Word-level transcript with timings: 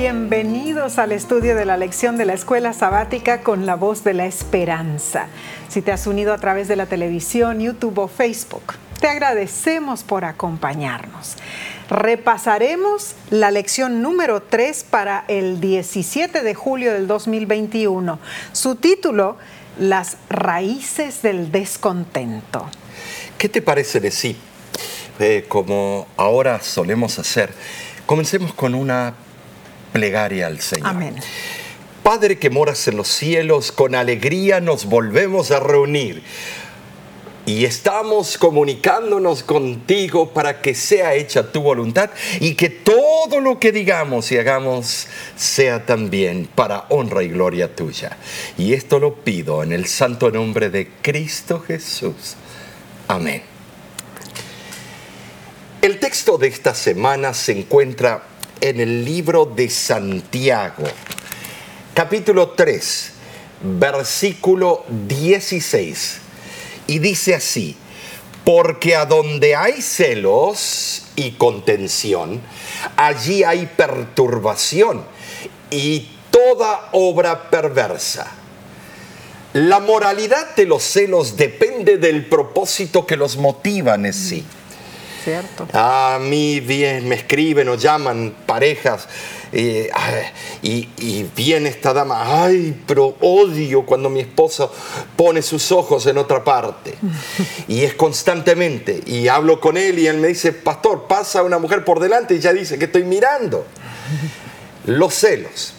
Bienvenidos 0.00 0.96
al 1.00 1.10
estudio 1.10 1.56
de 1.56 1.64
la 1.64 1.76
lección 1.76 2.16
de 2.16 2.24
la 2.24 2.34
escuela 2.34 2.72
sabática 2.72 3.40
con 3.40 3.66
la 3.66 3.74
voz 3.74 4.04
de 4.04 4.14
la 4.14 4.26
esperanza. 4.26 5.26
Si 5.68 5.82
te 5.82 5.90
has 5.90 6.06
unido 6.06 6.32
a 6.32 6.38
través 6.38 6.68
de 6.68 6.76
la 6.76 6.86
televisión, 6.86 7.58
YouTube 7.58 7.98
o 7.98 8.06
Facebook, 8.06 8.74
te 9.00 9.08
agradecemos 9.08 10.04
por 10.04 10.24
acompañarnos. 10.24 11.34
Repasaremos 11.90 13.16
la 13.30 13.50
lección 13.50 14.00
número 14.00 14.40
3 14.40 14.84
para 14.88 15.24
el 15.26 15.60
17 15.60 16.42
de 16.42 16.54
julio 16.54 16.92
del 16.92 17.08
2021. 17.08 18.20
Su 18.52 18.76
título, 18.76 19.36
Las 19.80 20.16
raíces 20.30 21.22
del 21.22 21.50
descontento. 21.50 22.70
¿Qué 23.36 23.48
te 23.48 23.62
parece 23.62 23.98
de 23.98 24.12
sí? 24.12 24.36
Eh, 25.18 25.44
como 25.48 26.06
ahora 26.16 26.60
solemos 26.62 27.18
hacer, 27.18 27.52
comencemos 28.06 28.54
con 28.54 28.76
una 28.76 29.14
plegaria 29.92 30.46
al 30.46 30.60
Señor. 30.60 30.88
Amén. 30.88 31.16
Padre 32.02 32.38
que 32.38 32.48
moras 32.48 32.88
en 32.88 32.96
los 32.96 33.08
cielos, 33.08 33.70
con 33.70 33.94
alegría 33.94 34.60
nos 34.60 34.86
volvemos 34.86 35.50
a 35.50 35.60
reunir. 35.60 36.22
Y 37.44 37.64
estamos 37.64 38.36
comunicándonos 38.36 39.42
contigo 39.42 40.30
para 40.34 40.60
que 40.60 40.74
sea 40.74 41.14
hecha 41.14 41.50
tu 41.50 41.62
voluntad 41.62 42.10
y 42.40 42.54
que 42.54 42.68
todo 42.68 43.40
lo 43.40 43.58
que 43.58 43.72
digamos 43.72 44.30
y 44.32 44.36
hagamos 44.36 45.06
sea 45.34 45.86
también 45.86 46.46
para 46.54 46.84
honra 46.90 47.22
y 47.22 47.28
gloria 47.28 47.74
tuya. 47.74 48.18
Y 48.58 48.74
esto 48.74 48.98
lo 48.98 49.14
pido 49.14 49.62
en 49.62 49.72
el 49.72 49.86
santo 49.86 50.30
nombre 50.30 50.68
de 50.68 50.90
Cristo 51.00 51.60
Jesús. 51.60 52.36
Amén. 53.06 53.42
El 55.80 55.98
texto 56.00 56.36
de 56.36 56.48
esta 56.48 56.74
semana 56.74 57.32
se 57.32 57.52
encuentra 57.52 58.24
en 58.60 58.80
el 58.80 59.04
libro 59.04 59.44
de 59.44 59.68
Santiago, 59.70 60.84
capítulo 61.94 62.50
3, 62.50 63.12
versículo 63.62 64.84
16. 64.88 66.18
Y 66.86 66.98
dice 66.98 67.34
así, 67.34 67.76
porque 68.44 68.96
a 68.96 69.04
donde 69.04 69.54
hay 69.54 69.82
celos 69.82 71.06
y 71.16 71.32
contención, 71.32 72.40
allí 72.96 73.44
hay 73.44 73.66
perturbación 73.66 75.04
y 75.70 76.08
toda 76.30 76.88
obra 76.92 77.50
perversa. 77.50 78.32
La 79.52 79.80
moralidad 79.80 80.54
de 80.56 80.66
los 80.66 80.82
celos 80.82 81.36
depende 81.36 81.96
del 81.96 82.26
propósito 82.26 83.06
que 83.06 83.16
los 83.16 83.36
motivan 83.36 84.06
en 84.06 84.12
sí. 84.12 84.44
Cierto. 85.28 85.68
A 85.74 86.18
mí 86.22 86.60
bien 86.60 87.06
me 87.06 87.16
escriben 87.16 87.68
o 87.68 87.74
llaman 87.74 88.34
parejas 88.46 89.06
eh, 89.52 89.90
y, 90.62 90.88
y, 90.96 91.30
viene 91.36 91.68
esta 91.68 91.92
dama, 91.92 92.44
ay, 92.44 92.82
pero 92.86 93.14
odio 93.20 93.84
cuando 93.84 94.08
mi 94.08 94.20
esposo 94.20 94.72
pone 95.16 95.42
sus 95.42 95.70
ojos 95.70 96.06
en 96.06 96.16
otra 96.16 96.42
parte. 96.42 96.94
Y 97.68 97.82
es 97.82 97.92
constantemente. 97.92 99.02
Y 99.04 99.28
hablo 99.28 99.60
con 99.60 99.76
él 99.76 99.98
y 99.98 100.06
él 100.06 100.16
me 100.16 100.28
dice, 100.28 100.52
pastor, 100.52 101.06
pasa 101.06 101.42
una 101.42 101.58
mujer 101.58 101.84
por 101.84 102.00
delante 102.00 102.34
y 102.34 102.38
ya 102.38 102.54
dice 102.54 102.78
que 102.78 102.86
estoy 102.86 103.04
mirando. 103.04 103.66
Los 104.86 105.12
celos. 105.12 105.74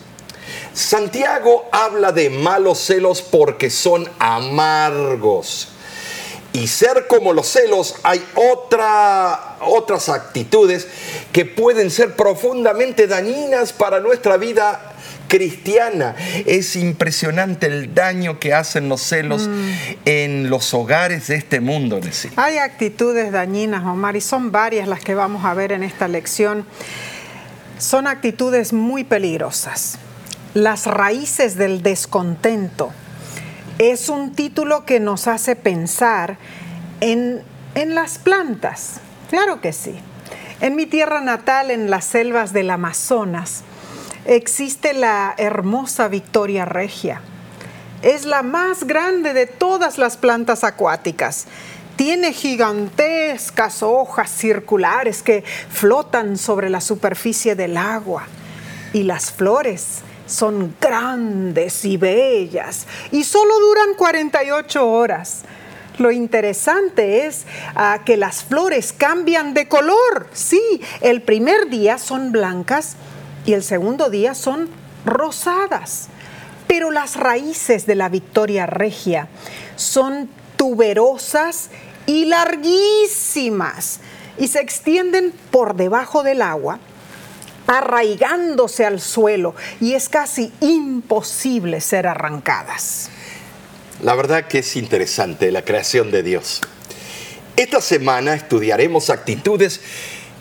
Santiago 0.73 1.67
habla 1.71 2.11
de 2.11 2.29
malos 2.29 2.77
celos 2.77 3.23
porque 3.23 3.71
son 3.71 4.07
amargos 4.19 5.69
y 6.53 6.67
ser 6.67 7.05
como 7.07 7.33
los 7.33 7.47
celos, 7.47 7.95
hay 8.03 8.23
otra, 8.35 9.57
otras 9.61 10.09
actitudes 10.09 10.87
que 11.31 11.45
pueden 11.45 11.91
ser 11.91 12.15
profundamente 12.15 13.07
dañinas 13.07 13.71
para 13.71 13.99
nuestra 13.99 14.37
vida 14.37 14.95
cristiana. 15.27 16.15
Es 16.45 16.75
impresionante 16.75 17.67
el 17.67 17.93
daño 17.93 18.39
que 18.39 18.53
hacen 18.53 18.89
los 18.89 19.01
celos 19.01 19.47
mm. 19.47 19.71
en 20.05 20.49
los 20.49 20.73
hogares 20.73 21.27
de 21.27 21.35
este 21.35 21.59
mundo. 21.59 22.01
Hay 22.35 22.57
actitudes 22.57 23.31
dañinas, 23.31 23.85
Omar, 23.85 24.15
y 24.15 24.21
son 24.21 24.51
varias 24.51 24.87
las 24.87 25.01
que 25.01 25.15
vamos 25.15 25.45
a 25.45 25.53
ver 25.53 25.71
en 25.71 25.83
esta 25.83 26.07
lección. 26.07 26.65
Son 27.77 28.07
actitudes 28.07 28.73
muy 28.73 29.03
peligrosas. 29.03 29.99
Las 30.55 30.87
raíces 30.87 31.55
del 31.55 31.83
descontento 31.83 32.91
es 33.79 34.09
un 34.09 34.33
título 34.33 34.85
que 34.85 34.99
nos 34.99 35.27
hace 35.27 35.55
pensar 35.55 36.37
en, 36.99 37.41
las 37.73 38.17
plantas. 38.17 38.99
Claro 39.29 39.61
que 39.61 39.71
sí. 39.71 39.95
En 40.59 40.75
mi 40.75 40.85
tierra 40.85 41.21
natal, 41.21 41.71
en 41.71 41.89
las 41.89 42.03
selvas 42.03 42.51
del 42.51 42.69
Amazonas, 42.71 43.63
existe 44.25 44.93
la 44.93 45.33
hermosa 45.37 46.09
Victoria 46.09 46.65
regia. 46.65 47.21
Es 48.01 48.25
la 48.25 48.43
más 48.43 48.83
grande 48.83 49.33
de 49.33 49.47
todas 49.47 49.97
las 49.97 50.17
plantas 50.17 50.65
acuáticas. 50.65 51.47
Tiene 51.95 52.33
gigantescas 52.33 53.81
hojas 53.81 54.29
circulares 54.29 55.23
que 55.23 55.45
flotan 55.69 56.37
sobre 56.37 56.69
la 56.69 56.81
superficie 56.81 57.55
del 57.55 57.77
agua. 57.77 58.23
Y 58.91 59.03
las 59.03 59.31
flores 59.31 60.01
son 60.29 60.75
grandes 60.79 61.83
y 61.85 61.97
bellas 61.97 62.85
y 63.11 63.23
solo 63.23 63.59
duran 63.59 63.95
48 63.97 64.87
horas. 64.87 65.41
Lo 65.97 66.11
interesante 66.11 67.25
es 67.25 67.45
ah, 67.75 68.01
que 68.05 68.15
las 68.15 68.43
flores 68.43 68.93
cambian 68.93 69.53
de 69.53 69.67
color. 69.67 70.29
Sí, 70.31 70.81
el 71.01 71.21
primer 71.21 71.69
día 71.69 71.97
son 71.97 72.31
blancas 72.31 72.95
y 73.45 73.53
el 73.53 73.63
segundo 73.63 74.09
día 74.09 74.33
son 74.33 74.69
rosadas. 75.03 76.07
Pero 76.67 76.91
las 76.91 77.17
raíces 77.17 77.85
de 77.85 77.95
la 77.95 78.07
Victoria 78.07 78.65
Regia 78.65 79.27
son 79.75 80.29
tuberosas 80.55 81.69
y 82.05 82.25
larguísimas 82.25 83.99
y 84.37 84.47
se 84.47 84.61
extienden 84.61 85.33
por 85.51 85.75
debajo 85.75 86.23
del 86.23 86.41
agua 86.41 86.79
arraigándose 87.69 88.83
al 88.83 88.99
suelo 88.99 89.53
y 89.79 89.93
es 89.93 90.09
casi 90.09 90.51
imposible 90.59 91.81
ser 91.81 92.07
arrancadas. 92.07 93.09
La 94.01 94.15
verdad 94.15 94.47
que 94.47 94.59
es 94.59 94.75
interesante 94.75 95.51
la 95.51 95.63
creación 95.63 96.09
de 96.09 96.23
Dios. 96.23 96.61
Esta 97.55 97.79
semana 97.79 98.33
estudiaremos 98.33 99.11
actitudes 99.11 99.81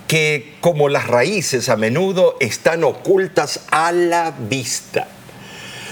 que, 0.06 0.56
como 0.62 0.88
las 0.88 1.06
raíces, 1.06 1.68
a 1.68 1.76
menudo 1.76 2.36
están 2.40 2.82
ocultas 2.82 3.60
a 3.70 3.92
la 3.92 4.30
vista. 4.30 5.08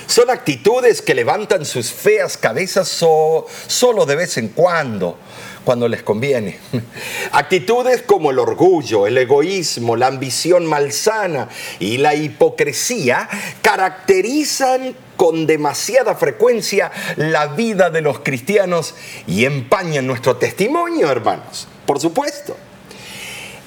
Son 0.06 0.30
actitudes 0.30 1.02
que 1.02 1.14
levantan 1.14 1.66
sus 1.66 1.92
feas 1.92 2.38
cabezas 2.38 2.88
solo 2.88 4.06
de 4.06 4.16
vez 4.16 4.38
en 4.38 4.48
cuando, 4.48 5.18
cuando 5.66 5.88
les 5.88 6.04
conviene. 6.04 6.58
Actitudes 7.32 8.02
como 8.02 8.30
el 8.30 8.38
orgullo, 8.38 9.08
el 9.08 9.18
egoísmo, 9.18 9.96
la 9.96 10.06
ambición 10.06 10.64
malsana 10.64 11.48
y 11.80 11.98
la 11.98 12.14
hipocresía 12.14 13.28
caracterizan 13.62 14.94
con 15.16 15.44
demasiada 15.44 16.14
frecuencia 16.14 16.92
la 17.16 17.48
vida 17.48 17.90
de 17.90 18.00
los 18.00 18.20
cristianos 18.20 18.94
y 19.26 19.44
empañan 19.44 20.06
nuestro 20.06 20.36
testimonio, 20.36 21.10
hermanos. 21.10 21.66
Por 21.84 22.00
supuesto. 22.00 22.56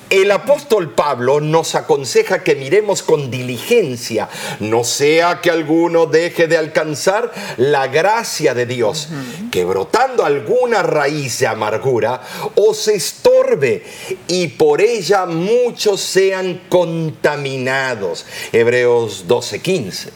El 0.10 0.32
apóstol 0.32 0.96
Pablo 0.96 1.40
nos 1.40 1.76
aconseja 1.76 2.44
que 2.44 2.56
miremos 2.56 3.04
con 3.04 3.30
diligencia, 3.30 4.28
no 4.60 4.84
sea 4.84 5.40
que 5.40 5.52
alguno 5.52 6.08
deje 6.08 6.48
de 6.48 6.58
alcanzar 6.58 7.32
la 7.58 7.86
gracia 7.88 8.56
de 8.56 8.66
Dios, 8.66 9.10
que 9.52 9.66
brotando 9.66 10.26
alguna 10.26 10.82
raíz 10.82 11.38
de 11.40 11.48
amargura 11.48 12.22
os 12.56 12.88
estorbe 12.88 13.84
y 14.28 14.48
por 14.48 14.82
ella 14.82 15.28
muchos 15.28 16.02
sean 16.02 16.64
contaminados. 16.70 18.26
Hebreos 18.52 19.26
12:15. 19.28 20.10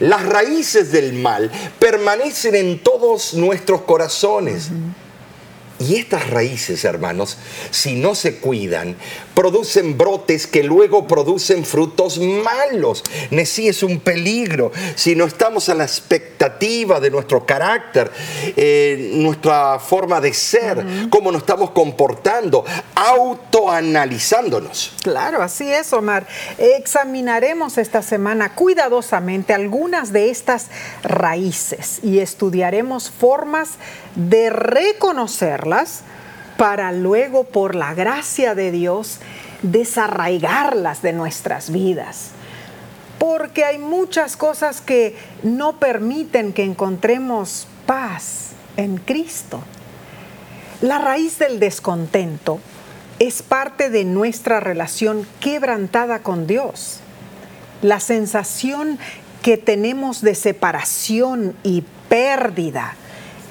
Las 0.00 0.24
raíces 0.24 0.90
del 0.90 1.12
mal 1.12 1.50
permanecen 1.78 2.54
en 2.54 2.78
todos 2.78 3.34
nuestros 3.34 3.82
corazones. 3.82 4.70
Y 5.88 5.96
estas 5.96 6.30
raíces, 6.30 6.84
hermanos, 6.84 7.38
si 7.70 7.94
no 7.96 8.14
se 8.14 8.36
cuidan, 8.36 8.96
producen 9.34 9.96
brotes 9.96 10.46
que 10.46 10.62
luego 10.62 11.06
producen 11.06 11.64
frutos 11.64 12.18
malos. 12.18 13.04
Sí 13.44 13.68
es 13.68 13.82
un 13.82 14.00
peligro. 14.00 14.72
Si 14.94 15.14
no 15.14 15.24
estamos 15.24 15.68
a 15.68 15.74
la 15.74 15.84
expectativa 15.84 17.00
de 17.00 17.10
nuestro 17.10 17.44
carácter, 17.44 18.10
eh, 18.56 19.10
nuestra 19.14 19.78
forma 19.78 20.20
de 20.20 20.32
ser, 20.32 20.84
cómo 21.10 21.32
nos 21.32 21.42
estamos 21.42 21.70
comportando, 21.70 22.64
autoanalizándonos. 22.94 24.94
Claro, 25.02 25.42
así 25.42 25.70
es, 25.70 25.92
Omar. 25.92 26.26
Examinaremos 26.58 27.78
esta 27.78 28.02
semana 28.02 28.54
cuidadosamente 28.54 29.52
algunas 29.52 30.12
de 30.12 30.30
estas 30.30 30.68
raíces 31.02 31.98
y 32.02 32.20
estudiaremos 32.20 33.10
formas 33.10 33.70
de 34.14 34.50
reconocerlas 34.50 36.02
para 36.62 36.92
luego, 36.92 37.42
por 37.42 37.74
la 37.74 37.92
gracia 37.92 38.54
de 38.54 38.70
Dios, 38.70 39.18
desarraigarlas 39.62 41.02
de 41.02 41.12
nuestras 41.12 41.72
vidas. 41.72 42.30
porque 43.18 43.64
hay 43.64 43.78
muchas 43.78 44.36
cosas 44.36 44.80
que 44.80 45.16
no 45.42 45.80
permiten 45.80 46.52
que 46.52 46.62
encontremos 46.62 47.66
paz 47.84 48.50
en 48.76 48.96
Cristo. 48.98 49.60
La 50.82 50.98
raíz 50.98 51.38
del 51.40 51.58
descontento 51.58 52.60
es 53.18 53.42
parte 53.42 53.90
de 53.90 54.04
nuestra 54.04 54.60
relación 54.60 55.26
quebrantada 55.40 56.20
con 56.20 56.46
Dios. 56.46 57.00
La 57.80 57.98
sensación 57.98 59.00
que 59.42 59.56
tenemos 59.56 60.20
de 60.20 60.36
separación 60.36 61.56
y 61.64 61.82
pérdida, 62.08 62.94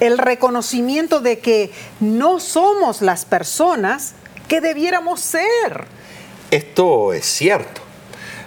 el 0.02 0.18
reconocimiento 0.18 1.20
de 1.20 1.38
que 1.38 1.70
no 2.00 2.40
somos 2.40 3.02
las 3.02 3.24
personas 3.24 4.14
que 4.48 4.60
debiéramos 4.60 5.20
ser. 5.20 5.86
Esto 6.50 7.12
es 7.12 7.24
cierto. 7.24 7.80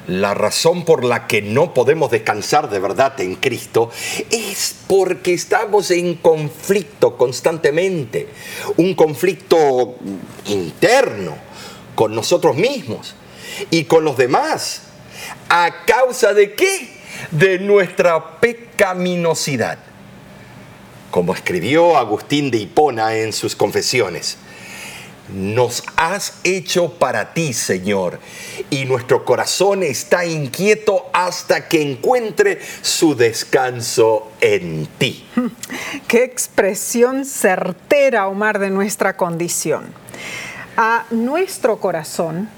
La 0.07 0.33
razón 0.33 0.83
por 0.83 1.05
la 1.05 1.27
que 1.27 1.41
no 1.41 1.73
podemos 1.73 2.11
descansar 2.11 2.69
de 2.69 2.79
verdad 2.79 3.21
en 3.21 3.35
Cristo 3.35 3.89
es 4.29 4.75
porque 4.85 5.33
estamos 5.33 5.91
en 5.91 6.15
conflicto 6.15 7.15
constantemente, 7.15 8.27
un 8.75 8.93
conflicto 8.93 9.95
interno 10.47 11.37
con 11.95 12.13
nosotros 12.13 12.57
mismos 12.57 13.15
y 13.71 13.85
con 13.85 14.03
los 14.03 14.17
demás. 14.17 14.81
¿A 15.47 15.85
causa 15.85 16.33
de 16.33 16.53
qué? 16.53 16.89
De 17.31 17.59
nuestra 17.59 18.41
pecaminosidad. 18.41 19.94
Como 21.15 21.33
escribió 21.33 21.95
Agustín 21.95 22.51
de 22.51 22.57
Hipona 22.57 23.15
en 23.15 23.31
sus 23.31 23.56
confesiones 23.56 24.38
nos 25.33 25.81
has 25.95 26.41
hecho 26.44 26.91
para 27.00 27.33
ti, 27.33 27.53
Señor, 27.53 28.19
y 28.69 28.83
nuestro 28.83 29.23
corazón 29.23 29.81
está 29.83 30.25
inquieto 30.25 31.06
hasta 31.13 31.69
que 31.69 31.81
encuentre 31.81 32.59
su 32.81 33.15
descanso 33.15 34.29
en 34.41 34.88
ti. 34.97 35.25
Qué 36.09 36.25
expresión 36.25 37.23
certera, 37.23 38.27
Omar, 38.27 38.59
de 38.59 38.69
nuestra 38.69 39.15
condición. 39.15 39.85
A 40.75 41.06
nuestro 41.12 41.77
corazón 41.77 42.50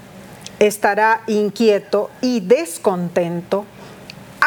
estará 0.58 1.22
inquieto 1.28 2.10
y 2.20 2.40
descontento 2.40 3.66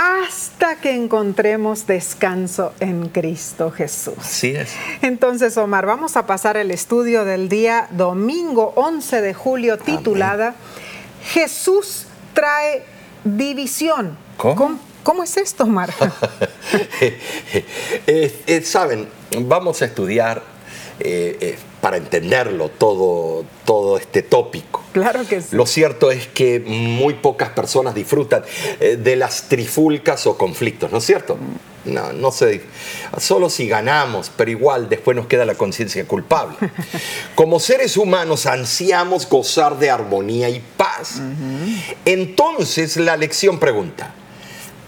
hasta 0.02 0.78
que 0.78 0.96
encontremos 0.96 1.86
descanso 1.86 2.74
en 2.80 3.10
Cristo 3.10 3.70
Jesús. 3.70 4.16
Así 4.18 4.56
es. 4.56 4.72
Entonces, 5.04 5.56
Omar, 5.58 5.86
vamos 5.86 6.18
a 6.18 6.26
pasar 6.26 6.58
el 6.58 6.72
estudio 6.72 7.24
del 7.24 7.50
día 7.50 7.88
domingo 7.92 8.74
11 8.76 9.22
de 9.22 9.34
julio 9.36 9.78
titulada 9.78 10.56
Jesús 11.24 12.08
trae 12.34 12.84
división. 13.24 14.18
¿Cómo? 14.38 14.80
¿Cómo, 15.04 15.24
es 15.24 15.38
esto, 15.38 15.64
Omar? 15.66 15.94
Eh, 18.08 18.44
eh, 18.48 18.62
saben, 18.64 19.08
vamos 19.42 19.82
a 19.82 19.86
estudiar 19.86 20.42
eh, 21.00 21.58
para 21.82 21.98
entenderlo 21.98 22.70
todo, 22.70 23.44
todo 23.66 23.98
este 23.98 24.22
tópico. 24.22 24.84
Claro 24.94 25.28
que 25.28 25.42
sí. 25.42 25.56
Lo 25.56 25.66
cierto 25.66 26.12
es 26.12 26.28
que 26.28 26.60
muy 26.60 27.16
pocas 27.16 27.50
personas 27.50 27.96
disfrutan 27.96 28.44
eh, 28.80 28.98
de 28.98 29.16
las 29.16 29.50
trifulcas 29.50 30.28
o 30.28 30.38
conflictos, 30.38 30.92
¿no 30.92 31.00
es 31.00 31.06
cierto? 31.06 31.38
No, 31.84 32.14
no 32.14 32.32
sé, 32.32 32.62
solo 33.18 33.50
si 33.50 33.68
ganamos, 33.68 34.32
pero 34.36 34.52
igual 34.52 34.88
después 34.88 35.18
nos 35.18 35.26
queda 35.26 35.46
la 35.46 35.56
conciencia 35.56 36.06
culpable. 36.06 36.56
Como 37.36 37.60
seres 37.60 37.98
humanos 37.98 38.46
ansiamos 38.46 39.28
gozar 39.28 39.80
de 39.80 39.90
armonía 39.90 40.50
y 40.50 40.62
paz. 40.78 41.20
Entonces 42.06 42.98
la 42.98 43.18
lección 43.18 43.60
pregunta, 43.60 44.14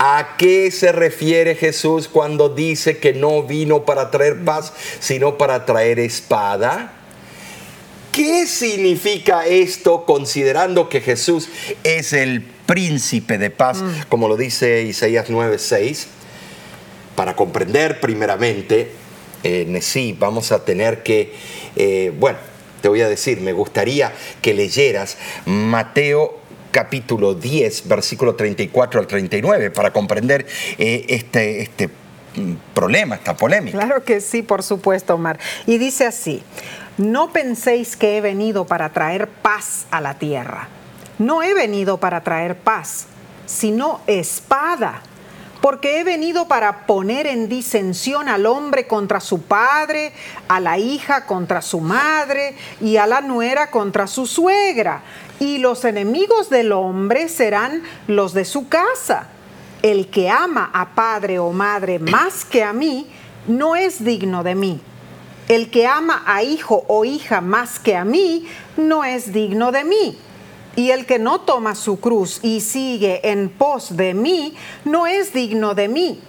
¿A 0.06 0.36
qué 0.38 0.70
se 0.70 0.92
refiere 0.92 1.56
Jesús 1.56 2.10
cuando 2.10 2.50
dice 2.50 2.98
que 2.98 3.14
no 3.14 3.44
vino 3.44 3.86
para 3.86 4.12
traer 4.12 4.44
paz, 4.44 4.74
sino 5.00 5.38
para 5.38 5.66
traer 5.66 5.98
espada? 5.98 6.92
¿Qué 8.12 8.46
significa 8.46 9.46
esto 9.46 10.04
considerando 10.04 10.90
que 10.90 11.00
Jesús 11.00 11.48
es 11.86 12.12
el 12.12 12.42
príncipe 12.42 13.38
de 13.38 13.50
paz, 13.50 13.82
mm. 13.82 13.92
como 14.10 14.28
lo 14.28 14.36
dice 14.36 14.84
Isaías 14.84 15.30
9:6? 15.30 16.08
Para 17.16 17.38
comprender 17.38 18.02
primeramente, 18.02 18.92
eh, 19.46 19.80
sí, 19.82 20.18
vamos 20.20 20.52
a 20.52 20.66
tener 20.66 21.02
que, 21.04 21.34
eh, 21.78 22.12
bueno, 22.20 22.40
te 22.82 22.90
voy 22.90 23.00
a 23.00 23.08
decir, 23.08 23.40
me 23.40 23.54
gustaría 23.54 24.12
que 24.42 24.54
leyeras 24.54 25.16
Mateo 25.46 26.43
capítulo 26.74 27.36
10, 27.36 27.88
versículo 27.88 28.36
34 28.36 29.00
al 29.00 29.08
39, 29.08 29.72
para 29.72 29.94
comprender 29.94 30.46
eh, 30.78 31.06
este, 31.08 31.62
este 31.62 31.88
mm, 31.88 32.54
problema, 32.74 33.16
esta 33.16 33.38
polémica. 33.38 33.78
Claro 33.78 34.04
que 34.04 34.20
sí, 34.20 34.42
por 34.42 34.64
supuesto, 34.64 35.14
Omar. 35.14 35.40
Y 35.68 35.78
dice 35.78 36.06
así, 36.06 36.44
no 36.98 37.31
penséis 37.31 37.96
que 37.96 38.18
he 38.18 38.22
venido 38.22 38.66
para 38.66 38.90
traer 38.90 39.30
paz 39.30 39.86
a 39.92 40.02
la 40.02 40.16
tierra. 40.16 40.68
No 41.20 41.44
he 41.44 41.54
venido 41.54 42.00
para 42.00 42.24
traer 42.24 42.56
paz, 42.56 43.06
sino 43.46 44.02
espada 44.08 45.04
porque 45.63 46.01
he 46.01 46.04
venido 46.04 46.50
para 46.50 46.86
poner 46.86 47.25
en 47.25 47.48
disensión 47.48 48.27
al 48.27 48.48
hombre 48.48 48.86
contra 48.86 49.21
su 49.21 49.44
padre, 49.44 50.12
a 50.50 50.60
la 50.60 50.77
hija 50.77 51.25
contra 51.25 51.62
su 51.62 51.80
madre 51.80 52.57
y 52.81 52.98
a 52.98 53.07
la 53.07 53.21
nuera 53.21 53.71
contra 53.71 54.07
su 54.07 54.25
suegra. 54.25 55.04
Y 55.39 55.60
los 55.60 55.86
enemigos 55.86 56.50
del 56.50 56.74
hombre 56.74 57.30
serán 57.30 57.81
los 58.07 58.33
de 58.33 58.44
su 58.44 58.68
casa. 58.68 59.30
El 59.81 60.10
que 60.10 60.30
ama 60.30 60.69
a 60.74 60.95
padre 60.95 61.39
o 61.39 61.54
madre 61.54 61.98
más 61.98 62.44
que 62.44 62.62
a 62.62 62.74
mí, 62.74 63.07
no 63.48 63.77
es 63.77 64.04
digno 64.04 64.44
de 64.44 64.56
mí. 64.56 64.81
El 65.48 65.71
que 65.71 65.88
ama 65.88 66.24
a 66.25 66.44
hijo 66.44 66.83
o 66.89 67.06
hija 67.06 67.39
más 67.39 67.80
que 67.80 67.95
a 67.95 68.04
mí, 68.04 68.50
no 68.75 69.06
es 69.06 69.31
digno 69.31 69.71
de 69.71 69.86
mí. 69.86 70.18
Y 70.75 70.92
el 70.92 71.06
que 71.06 71.20
no 71.20 71.42
toma 71.42 71.75
su 71.75 72.00
cruz 72.00 72.40
y 72.42 72.62
sigue 72.62 73.30
en 73.30 73.50
pos 73.50 73.96
de 73.96 74.14
mí, 74.14 74.56
no 74.86 75.06
es 75.06 75.34
digno 75.34 75.75
de 75.75 75.88
mí. 75.88 76.20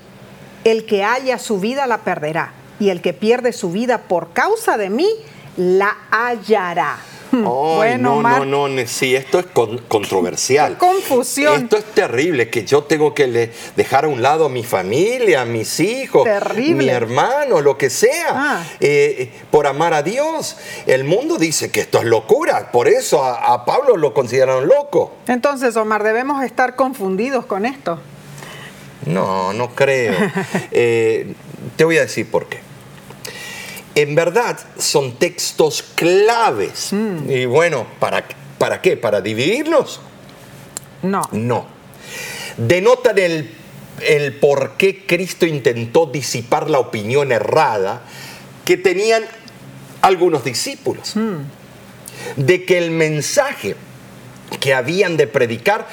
El 0.64 0.85
que 0.87 1.05
haya 1.05 1.38
su 1.38 1.61
vida 1.61 1.87
la 1.87 1.99
perderá, 1.99 2.52
y 2.79 2.91
el 2.91 3.00
que 3.00 3.12
pierde 3.12 3.52
su 3.52 3.70
vida 3.70 4.02
por 4.02 4.32
causa 4.32 4.76
de 4.76 4.91
mí, 4.91 5.08
la 5.56 5.96
hallará. 6.11 6.99
bueno, 7.42 8.22
no, 8.22 8.44
no, 8.44 8.69
no, 8.69 8.86
sí, 8.86 9.14
esto 9.14 9.38
es 9.38 9.46
controversial. 9.46 10.79
confusión. 10.79 11.62
Esto 11.62 11.76
es 11.76 11.84
terrible, 11.84 12.50
que 12.50 12.64
yo 12.64 12.84
tengo 12.84 13.14
que 13.14 13.50
dejar 13.76 14.05
a 14.05 14.08
un 14.08 14.22
lado 14.22 14.46
a 14.46 14.48
mi 14.48 14.62
familia, 14.62 15.43
a 15.43 15.44
mis 15.44 15.81
hijos, 15.81 16.29
mi 16.56 16.88
hermano, 16.88 17.60
lo 17.60 17.76
que 17.76 17.91
sea, 17.91 18.29
ah. 18.31 18.64
eh, 18.81 19.31
por 19.50 19.67
amar 19.67 19.94
a 19.94 20.03
Dios. 20.03 20.56
El 20.86 21.05
mundo 21.05 21.36
dice 21.36 21.70
que 21.70 21.81
esto 21.81 21.98
es 21.98 22.05
locura, 22.05 22.70
por 22.72 22.88
eso 22.88 23.24
a, 23.24 23.64
Pablo 23.64 23.96
lo 23.96 24.12
consideraron 24.12 24.67
loco. 24.67 25.14
Entonces, 25.26 25.76
Omar, 25.76 26.03
debemos 26.03 26.43
estar 26.44 26.76
confundidos 26.76 27.46
con 27.46 27.64
esto. 27.64 27.98
No, 29.06 29.53
no 29.53 29.74
creo. 29.74 30.14
Eh, 30.76 31.34
te 31.76 31.84
voy 31.84 31.98
a 31.98 32.03
decir 32.03 32.29
por 32.29 32.46
qué 32.46 32.64
en 33.94 34.15
verdad 34.15 34.58
son 34.79 35.13
textos 35.17 35.82
claves. 35.94 36.93
Mm. 36.93 37.31
Y 37.31 37.44
bueno, 37.46 37.86
¿para, 37.98 38.24
¿para 38.58 38.81
qué? 38.81 38.96
¿Para 38.96 39.20
dividirnos? 39.20 40.01
No. 41.03 41.22
No. 41.32 41.67
Denotan 42.56 43.19
el, 43.19 43.55
el 44.01 44.34
por 44.34 44.72
qué 44.77 45.06
Cristo 45.06 45.46
intentó 45.46 46.06
disipar 46.06 46.70
la 46.70 46.79
opinión 46.79 47.32
errada 47.32 48.03
que 48.65 48.77
tenían 48.77 49.24
algunos 50.03 50.44
discípulos. 50.44 51.15
Mm. 51.17 51.36
De 52.36 52.65
que 52.65 52.79
el 52.79 52.91
mensaje 52.91 53.77
que 54.60 54.74
habían 54.74 55.17
de 55.17 55.27
predicar 55.27 55.86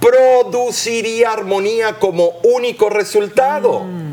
produciría 0.00 1.32
armonía 1.32 1.98
como 1.98 2.32
único 2.42 2.90
resultado. 2.90 3.80
Mm 3.80 4.05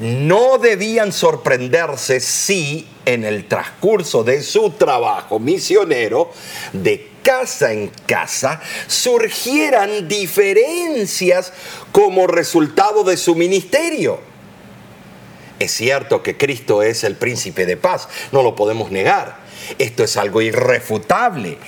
no 0.00 0.58
debían 0.58 1.12
sorprenderse 1.12 2.20
si 2.20 2.86
en 3.04 3.24
el 3.24 3.46
transcurso 3.46 4.24
de 4.24 4.42
su 4.42 4.70
trabajo 4.70 5.38
misionero, 5.38 6.32
de 6.72 7.10
casa 7.22 7.72
en 7.72 7.90
casa, 8.06 8.60
surgieran 8.86 10.08
diferencias 10.08 11.52
como 11.92 12.26
resultado 12.26 13.04
de 13.04 13.16
su 13.16 13.34
ministerio. 13.34 14.20
Es 15.58 15.72
cierto 15.72 16.22
que 16.22 16.36
Cristo 16.36 16.82
es 16.82 17.04
el 17.04 17.16
príncipe 17.16 17.64
de 17.64 17.76
paz, 17.76 18.08
no 18.32 18.42
lo 18.42 18.56
podemos 18.56 18.90
negar. 18.90 19.44
Esto 19.78 20.04
es 20.04 20.16
algo 20.16 20.42
irrefutable. 20.42 21.58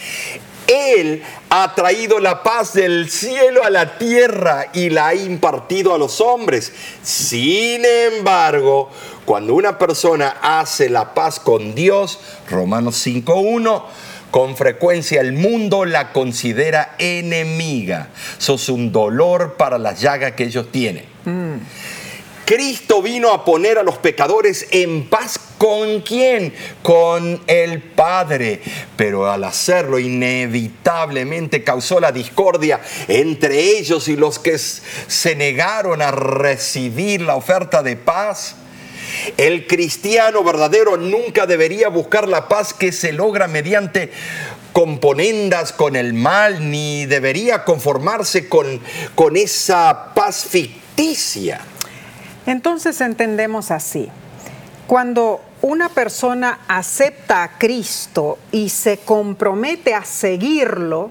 Él 0.67 1.23
ha 1.51 1.75
traído 1.75 2.19
la 2.19 2.43
paz 2.43 2.73
del 2.73 3.09
cielo 3.11 3.65
a 3.65 3.71
la 3.71 3.99
tierra 3.99 4.67
y 4.73 4.91
la 4.91 5.09
ha 5.09 5.15
impartido 5.15 5.95
a 5.95 5.99
los 5.99 6.21
hombres. 6.21 6.73
Sin 7.03 7.85
embargo, 7.85 8.91
cuando 9.25 9.55
una 9.55 9.79
persona 9.79 10.37
hace 10.43 10.89
la 10.89 11.15
paz 11.15 11.41
con 11.41 11.75
Dios, 11.75 12.19
Romanos 12.51 13.07
5.1, 13.07 13.83
con 14.31 14.57
frecuencia 14.57 15.21
el 15.21 15.33
mundo 15.33 15.85
la 15.85 16.13
considera 16.13 16.95
enemiga. 16.99 18.09
Eso 18.39 18.55
es 18.55 18.69
un 18.69 18.93
dolor 18.93 19.55
para 19.57 19.79
la 19.79 19.95
llaga 19.95 20.35
que 20.35 20.45
ellos 20.45 20.71
tienen. 20.71 21.05
Cristo 22.47 23.03
vino 23.03 23.33
a 23.33 23.45
poner 23.45 23.77
a 23.77 23.83
los 23.83 23.99
pecadores 23.99 24.69
en 24.71 25.09
paz 25.09 25.37
con 25.59 26.01
quién? 26.03 26.55
Con 26.81 27.43
el 27.49 27.83
Padre. 27.83 28.63
Pero 28.97 29.29
al 29.29 29.43
hacerlo 29.43 29.99
inevitablemente 29.99 31.65
causó 31.65 31.99
la 31.99 32.13
discordia 32.13 32.81
entre 33.09 33.77
ellos 33.77 34.07
y 34.07 34.15
los 34.15 34.39
que 34.39 34.57
se 34.59 35.35
negaron 35.35 36.01
a 36.01 36.13
recibir 36.13 37.23
la 37.23 37.35
oferta 37.35 37.83
de 37.83 37.97
paz. 37.97 38.55
El 39.37 39.67
cristiano 39.67 40.45
verdadero 40.45 40.97
nunca 40.97 41.47
debería 41.47 41.89
buscar 41.89 42.29
la 42.29 42.47
paz 42.47 42.73
que 42.73 42.93
se 42.93 43.13
logra 43.13 43.49
mediante 43.49 44.13
componendas 44.73 45.73
con 45.73 45.97
el 45.97 46.15
mal, 46.15 46.71
ni 46.71 47.07
debería 47.07 47.65
conformarse 47.65 48.49
con, 48.49 48.81
con 49.17 49.37
esa 49.37 50.13
paz 50.15 50.47
ficticia. 50.49 51.61
Entonces 52.47 53.01
entendemos 53.01 53.71
así. 53.71 54.09
Cuando 54.87 55.41
una 55.63 55.89
persona 55.89 56.61
acepta 56.69 57.43
a 57.43 57.59
Cristo 57.59 58.39
y 58.53 58.69
se 58.69 58.99
compromete 58.99 59.95
a 59.95 60.05
seguirlo, 60.05 61.11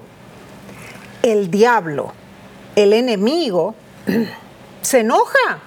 el 1.22 1.50
diablo, 1.50 2.12
el 2.74 2.92
enemigo, 2.92 3.74
se 4.82 5.00
enoja. 5.00 5.58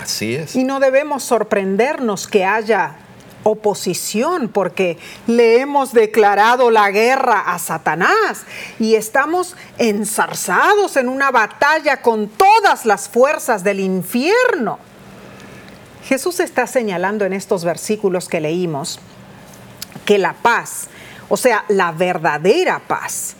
Así 0.00 0.34
es. 0.34 0.54
Y 0.54 0.64
no 0.64 0.80
debemos 0.80 1.24
sorprendernos 1.24 2.28
que 2.28 2.44
haya 2.44 2.96
oposición 3.44 4.48
porque 4.48 4.98
le 5.26 5.60
hemos 5.60 5.92
declarado 5.92 6.70
la 6.70 6.90
guerra 6.90 7.40
a 7.46 7.58
Satanás 7.58 8.44
y 8.80 8.96
estamos 8.96 9.54
enzarzados 9.78 10.96
en 10.96 11.08
una 11.08 11.30
batalla 11.30 12.02
con 12.02 12.28
todas 12.28 12.84
las 12.84 13.08
fuerzas 13.08 13.62
del 13.62 13.80
infierno. 13.80 14.78
Jesús 16.08 16.40
está 16.40 16.66
señalando 16.66 17.24
en 17.24 17.32
estos 17.32 17.64
versículos 17.64 18.28
que 18.28 18.40
leímos 18.40 18.98
que 20.04 20.18
la 20.18 20.34
paz, 20.34 20.88
o 21.28 21.36
sea, 21.36 21.64
la 21.68 21.92
verdadera 21.92 22.80
paz, 22.86 23.36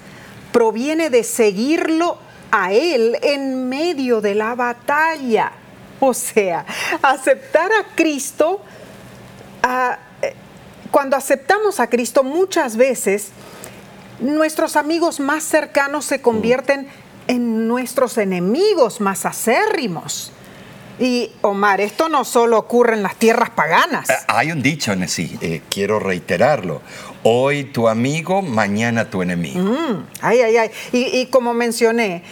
proviene 0.53 1.11
de 1.11 1.25
seguirlo 1.25 2.17
a 2.51 2.73
Él 2.73 3.19
en 3.23 3.69
medio 3.69 4.21
de 4.21 4.35
la 4.35 4.55
batalla. 4.55 5.53
O 6.01 6.15
sea, 6.15 6.65
aceptar 7.03 7.71
a 7.73 7.95
Cristo 7.95 8.61
eh, 9.65 10.35
cuando 10.91 11.17
aceptamos 11.17 11.81
a 11.81 11.89
Cristo 11.89 12.23
muchas 12.23 12.77
veces 12.77 13.31
nuestros 14.21 14.77
amigos 14.77 15.21
más 15.21 15.43
cercanos 15.45 16.05
se 16.05 16.21
convierten 16.21 16.89
en 17.27 17.67
nuestros 17.67 18.19
enemigos 18.19 19.01
más 19.01 19.27
acérrimos. 19.27 20.33
Y 21.01 21.33
Omar, 21.43 21.81
esto 21.81 22.09
no 22.09 22.25
solo 22.25 22.57
ocurre 22.57 22.95
en 22.95 23.03
las 23.03 23.17
tierras 23.17 23.51
paganas. 23.51 24.09
Eh, 24.09 24.15
hay 24.29 24.53
un 24.53 24.63
dicho, 24.63 24.95
Nessie, 24.95 25.37
eh, 25.41 25.63
quiero 25.69 25.99
reiterarlo. 25.99 26.83
Hoy 27.25 27.65
tu 27.65 27.89
amigo, 27.89 28.43
mañana 28.43 29.11
tu 29.11 29.23
enemigo. 29.23 29.61
Mm, 29.61 30.07
ay, 30.21 30.41
ay, 30.43 30.57
ay. 30.59 30.71
y 30.93 31.27
como 31.27 31.53
mencioné, 31.53 32.23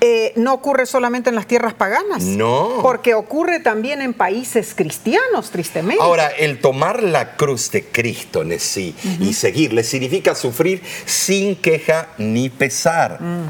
eh, 0.00 0.32
no 0.36 0.54
ocurre 0.54 0.86
solamente 0.86 1.30
en 1.30 1.36
las 1.36 1.46
tierras 1.46 1.74
paganas. 1.74 2.22
No. 2.22 2.78
Porque 2.82 3.14
ocurre 3.14 3.60
también 3.60 4.00
en 4.00 4.14
países 4.14 4.74
cristianos, 4.74 5.50
tristemente. 5.50 6.02
Ahora, 6.02 6.28
el 6.28 6.60
tomar 6.60 7.02
la 7.02 7.36
cruz 7.36 7.70
de 7.70 7.84
Cristo 7.84 8.42
en 8.42 8.58
sí 8.60 8.94
y 9.20 9.32
seguirle 9.34 9.82
significa 9.82 10.34
sufrir 10.34 10.82
sin 11.04 11.56
queja 11.56 12.08
ni 12.18 12.48
pesar. 12.48 13.20
Mm. 13.20 13.46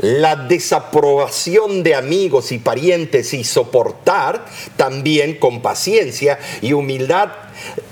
La 0.00 0.36
desaprobación 0.36 1.82
de 1.82 1.94
amigos 1.94 2.50
y 2.52 2.58
parientes 2.58 3.32
y 3.34 3.44
soportar 3.44 4.44
también 4.76 5.38
con 5.38 5.62
paciencia 5.62 6.38
y 6.60 6.72
humildad 6.72 7.28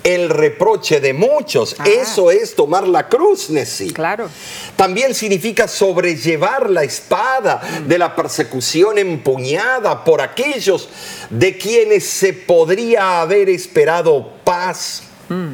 el 0.02 0.30
reproche 0.30 1.00
de 1.00 1.12
muchos. 1.12 1.76
Ah. 1.78 1.84
Eso 1.86 2.30
es 2.30 2.54
tomar 2.54 2.86
la 2.86 3.08
cruz, 3.08 3.50
Nessie. 3.50 3.92
Claro. 3.92 4.28
También 4.76 5.14
significa 5.14 5.68
sobrellevar 5.68 6.70
la 6.70 6.82
espada 6.84 7.60
de 7.86 7.98
la 7.98 8.14
persecución 8.16 8.98
empuñada 8.98 10.04
por 10.04 10.20
aquellos 10.20 10.88
de 11.28 11.56
quienes 11.58 12.04
se 12.04 12.32
podría 12.32 13.20
haber 13.20 13.48
esperado 13.48 14.32
paz. 14.44 15.02
Mm. 15.28 15.52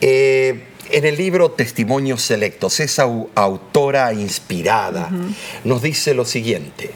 Eh, 0.00 0.64
en 0.90 1.04
el 1.04 1.16
libro 1.16 1.50
Testimonios 1.50 2.22
Selectos, 2.22 2.80
esa 2.80 3.04
autora 3.34 4.12
inspirada 4.12 5.10
nos 5.64 5.82
dice 5.82 6.14
lo 6.14 6.24
siguiente. 6.24 6.90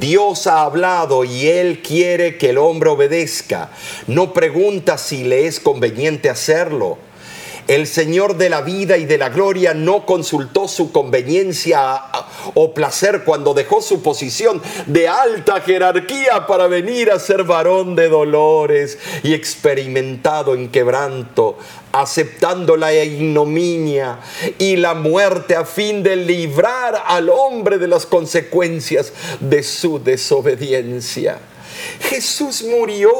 Dios 0.00 0.46
ha 0.46 0.62
hablado 0.62 1.24
y 1.24 1.46
Él 1.48 1.82
quiere 1.82 2.38
que 2.38 2.50
el 2.50 2.58
hombre 2.58 2.90
obedezca. 2.90 3.70
No 4.06 4.32
pregunta 4.32 4.98
si 4.98 5.24
le 5.24 5.46
es 5.46 5.60
conveniente 5.60 6.30
hacerlo. 6.30 6.98
El 7.66 7.86
Señor 7.86 8.36
de 8.36 8.50
la 8.50 8.60
vida 8.60 8.98
y 8.98 9.06
de 9.06 9.16
la 9.16 9.30
gloria 9.30 9.72
no 9.72 10.04
consultó 10.04 10.68
su 10.68 10.92
conveniencia 10.92 12.02
o 12.52 12.74
placer 12.74 13.24
cuando 13.24 13.54
dejó 13.54 13.80
su 13.80 14.02
posición 14.02 14.60
de 14.86 15.08
alta 15.08 15.62
jerarquía 15.62 16.46
para 16.46 16.66
venir 16.66 17.10
a 17.10 17.18
ser 17.18 17.44
varón 17.44 17.96
de 17.96 18.10
dolores 18.10 18.98
y 19.22 19.32
experimentado 19.32 20.54
en 20.54 20.68
quebranto, 20.68 21.56
aceptando 21.92 22.76
la 22.76 22.92
ignominia 22.92 24.18
y 24.58 24.76
la 24.76 24.92
muerte 24.92 25.56
a 25.56 25.64
fin 25.64 26.02
de 26.02 26.16
librar 26.16 27.02
al 27.06 27.30
hombre 27.30 27.78
de 27.78 27.88
las 27.88 28.04
consecuencias 28.04 29.12
de 29.40 29.62
su 29.62 30.02
desobediencia. 30.02 31.38
Jesús 32.00 32.62
murió 32.62 33.10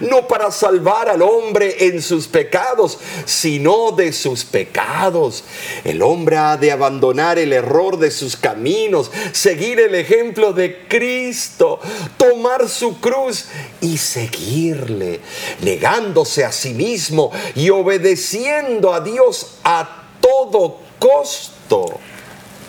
no 0.00 0.26
para 0.26 0.50
salvar 0.50 1.08
al 1.08 1.22
hombre 1.22 1.86
en 1.86 2.02
sus 2.02 2.26
pecados, 2.26 2.98
sino 3.24 3.92
de 3.92 4.12
sus 4.12 4.44
pecados. 4.44 5.44
El 5.84 6.02
hombre 6.02 6.36
ha 6.36 6.56
de 6.56 6.72
abandonar 6.72 7.38
el 7.38 7.52
error 7.52 7.98
de 7.98 8.10
sus 8.10 8.36
caminos, 8.36 9.10
seguir 9.32 9.80
el 9.80 9.94
ejemplo 9.94 10.52
de 10.52 10.86
Cristo, 10.88 11.80
tomar 12.16 12.68
su 12.68 13.00
cruz 13.00 13.46
y 13.80 13.98
seguirle, 13.98 15.20
negándose 15.60 16.44
a 16.44 16.52
sí 16.52 16.74
mismo 16.74 17.30
y 17.54 17.70
obedeciendo 17.70 18.92
a 18.92 19.00
Dios 19.00 19.58
a 19.64 20.04
todo 20.20 20.80
costo. 20.98 21.98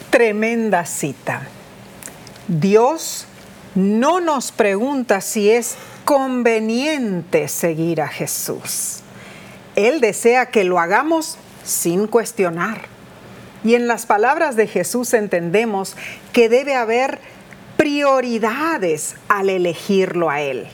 Tremenda 0.10 0.86
cita. 0.86 1.48
Dios 2.48 3.26
no 3.76 4.22
nos 4.22 4.54
pregunta 4.54 5.20
si 5.20 5.52
es 5.52 5.76
conveniente 6.06 7.50
seguir 7.50 8.02
a 8.02 8.08
Jesús. 8.08 9.02
Él 9.76 10.00
desea 10.00 10.48
que 10.48 10.64
lo 10.64 10.80
hagamos 10.80 11.38
sin 11.64 12.08
cuestionar. 12.08 12.84
Y 13.66 13.76
en 13.76 13.88
las 13.88 14.06
palabras 14.06 14.56
de 14.56 14.68
Jesús 14.68 15.14
entendemos 15.14 15.98
que 16.32 16.48
debe 16.48 16.76
haber 16.76 17.20
prioridades 17.76 19.16
al 19.28 19.50
elegirlo 19.50 20.30
a 20.30 20.40
Él. 20.42 20.68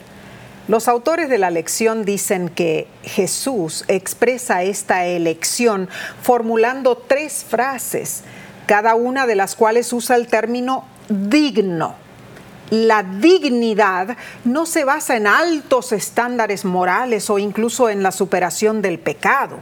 Los 0.68 0.88
autores 0.88 1.28
de 1.28 1.40
la 1.40 1.50
lección 1.50 2.06
dicen 2.06 2.50
que 2.50 2.88
Jesús 3.02 3.84
expresa 3.88 4.62
esta 4.62 5.06
elección 5.06 5.90
formulando 6.22 6.96
tres 6.96 7.44
frases, 7.50 8.22
cada 8.68 8.94
una 8.94 9.26
de 9.26 9.36
las 9.36 9.56
cuales 9.56 9.92
usa 9.92 10.16
el 10.18 10.28
término 10.28 10.86
digno 11.10 11.96
la 12.72 13.04
dignidad 13.04 14.18
no 14.46 14.66
se 14.66 14.86
basa 14.86 15.18
en 15.18 15.28
altos 15.28 15.92
estándares 15.92 16.64
morales 16.64 17.30
o 17.30 17.38
incluso 17.38 17.90
en 17.90 18.02
la 18.02 18.14
superación 18.14 18.82
del 18.82 18.98
pecado. 18.98 19.60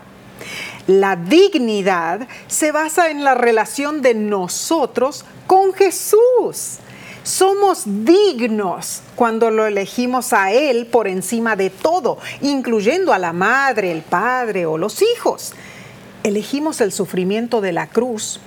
La 0.85 1.15
dignidad 1.15 2.27
se 2.47 2.71
basa 2.71 3.09
en 3.09 3.23
la 3.23 3.33
relación 3.33 4.03
de 4.03 4.13
nosotros 4.13 5.25
con 5.47 5.73
Jesús. 5.73 6.77
Somos 7.23 7.83
dignos 7.85 9.01
cuando 9.15 9.49
lo 9.49 9.65
elegimos 9.65 10.31
a 10.31 10.51
Él 10.51 10.85
por 10.85 11.07
encima 11.07 11.55
de 11.55 11.71
todo, 11.71 12.19
incluyendo 12.41 13.11
a 13.11 13.17
la 13.17 13.33
madre, 13.33 13.91
el 13.91 14.03
padre 14.03 14.67
o 14.67 14.77
los 14.77 15.01
hijos. 15.01 15.53
Elegimos 16.23 16.79
el 16.79 16.91
sufrimiento 16.91 17.59
de 17.59 17.71
la 17.71 17.87
cruz 17.87 18.39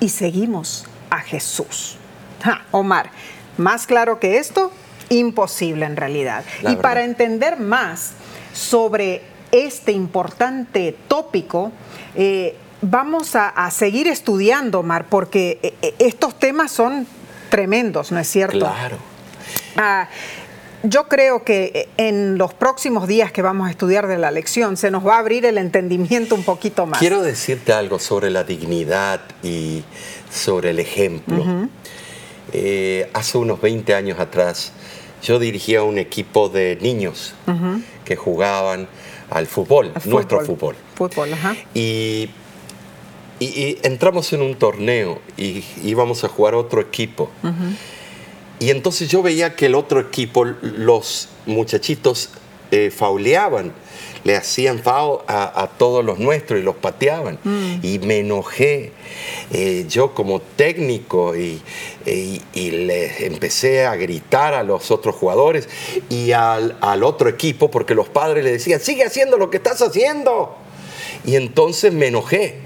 y 0.00 0.08
seguimos 0.08 0.84
a 1.10 1.20
Jesús. 1.20 1.96
Omar, 2.70 3.10
más 3.58 3.86
claro 3.86 4.18
que 4.18 4.38
esto, 4.38 4.72
imposible 5.10 5.86
en 5.86 5.96
realidad. 5.96 6.44
y 6.66 6.76
para 6.76 7.04
entender 7.04 7.58
más 7.58 8.12
sobre 8.52 9.22
este 9.52 9.92
importante 9.92 10.96
tópico, 11.08 11.72
eh, 12.14 12.56
vamos 12.82 13.34
a, 13.34 13.70
seguir 13.70 14.08
estudiando, 14.08 14.82
Mar, 14.82 15.06
porque 15.08 15.58
eh, 15.62 15.74
eh, 15.82 15.94
estos 15.98 16.38
temas 16.38 16.72
son 16.72 17.06
tremendos, 17.50 18.12
¿no 18.12 18.18
es 18.18 18.28
cierto? 18.28 18.58
Claro. 18.58 18.96
Ah, 19.76 20.08
yo 20.82 21.08
creo 21.08 21.42
que 21.42 21.88
en 21.96 22.38
los 22.38 22.54
próximos 22.54 23.08
días 23.08 23.32
que 23.32 23.42
vamos 23.42 23.66
a 23.66 23.70
estudiar 23.70 24.06
de 24.06 24.16
la 24.16 24.30
lección 24.30 24.76
se 24.76 24.92
nos 24.92 25.04
va 25.04 25.16
a 25.16 25.18
abrir 25.18 25.44
el 25.44 25.58
entendimiento 25.58 26.36
un 26.36 26.44
poquito 26.44 26.86
más. 26.86 27.00
Quiero 27.00 27.22
decirte 27.22 27.72
algo 27.72 27.98
sobre 27.98 28.30
la 28.30 28.44
dignidad 28.44 29.20
y 29.42 29.82
sobre 30.30 30.70
el 30.70 30.78
ejemplo. 30.78 31.68
Eh, 32.52 33.10
hace 33.12 33.38
unos 33.38 33.60
20 33.60 33.94
años 33.94 34.18
atrás 34.18 34.72
yo 35.22 35.38
dirigía 35.38 35.82
un 35.82 35.98
equipo 35.98 36.48
de 36.48 36.78
niños 36.80 37.34
que 38.04 38.16
jugaban 38.16 38.88
al 39.30 39.46
fútbol, 39.46 39.92
nuestro 40.04 40.40
fútbol. 40.44 40.76
Fútbol, 40.94 41.32
ajá. 41.32 41.56
Y, 41.74 42.30
y, 43.40 43.78
entramos 43.82 44.32
en 44.32 44.42
un 44.42 44.54
torneo 44.54 45.20
y 45.36 45.64
íbamos 45.84 46.24
a 46.24 46.28
jugar 46.28 46.54
otro 46.54 46.80
equipo. 46.80 47.30
Y 48.60 48.70
entonces 48.70 49.08
yo 49.08 49.22
veía 49.22 49.54
que 49.54 49.66
el 49.66 49.74
otro 49.74 50.00
equipo, 50.00 50.44
los 50.44 51.28
muchachitos 51.46 52.30
eh, 52.70 52.90
fauleaban, 52.90 53.72
le 54.24 54.36
hacían 54.36 54.78
foul 54.80 55.20
a, 55.26 55.68
todos 55.78 56.04
los 56.04 56.18
nuestros 56.18 56.60
y 56.60 56.62
los 56.62 56.76
pateaban. 56.76 57.38
Mm. 57.44 57.74
Y 57.82 57.98
me 58.00 58.18
enojé 58.18 58.92
eh, 59.52 59.86
yo 59.88 60.14
como 60.14 60.40
técnico 60.40 61.36
y, 61.36 61.60
y, 62.06 62.70
les 62.70 63.20
empecé 63.20 63.86
a 63.86 63.96
gritar 63.96 64.54
a 64.54 64.62
los 64.62 64.90
otros 64.90 65.14
jugadores 65.14 65.68
y 66.08 66.32
al, 66.32 66.76
al 66.80 67.02
otro 67.02 67.28
equipo 67.28 67.70
porque 67.70 67.94
los 67.94 68.08
padres 68.08 68.44
le 68.44 68.52
decían, 68.52 68.80
sigue 68.80 69.04
haciendo 69.04 69.38
lo 69.38 69.50
que 69.50 69.58
estás 69.58 69.82
haciendo. 69.82 70.56
Y 71.24 71.36
entonces 71.36 71.92
me 71.92 72.08
enojé. 72.08 72.60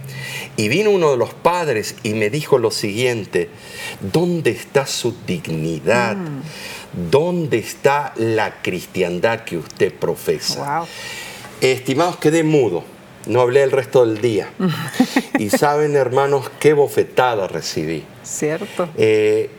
Y 0.56 0.68
vino 0.68 0.90
uno 0.90 1.11
de 1.11 1.16
los 1.16 1.32
padres 1.32 1.94
y 2.02 2.11
me 2.11 2.28
dijo 2.28 2.59
lo 2.59 2.71
siguiente, 2.71 3.49
¿dónde 4.00 4.50
está 4.50 4.87
su 4.87 5.14
dignidad? 5.26 6.16
Mm. 6.16 6.42
¿Dónde 7.11 7.59
está 7.59 8.12
la 8.16 8.61
cristiandad 8.61 9.44
que 9.44 9.56
usted 9.56 9.94
profesa? 9.94 10.85
Estimados, 11.71 12.16
quedé 12.16 12.42
mudo, 12.42 12.85
no 13.26 13.40
hablé 13.40 13.62
el 13.62 13.71
resto 13.71 14.04
del 14.04 14.21
día. 14.21 14.50
y 15.38 15.49
saben, 15.50 15.97
hermanos, 15.97 16.50
qué 16.59 16.73
bofetada 16.73 17.49
recibí. 17.49 18.04
Cierto. 18.23 18.88
Eh, 18.97 19.50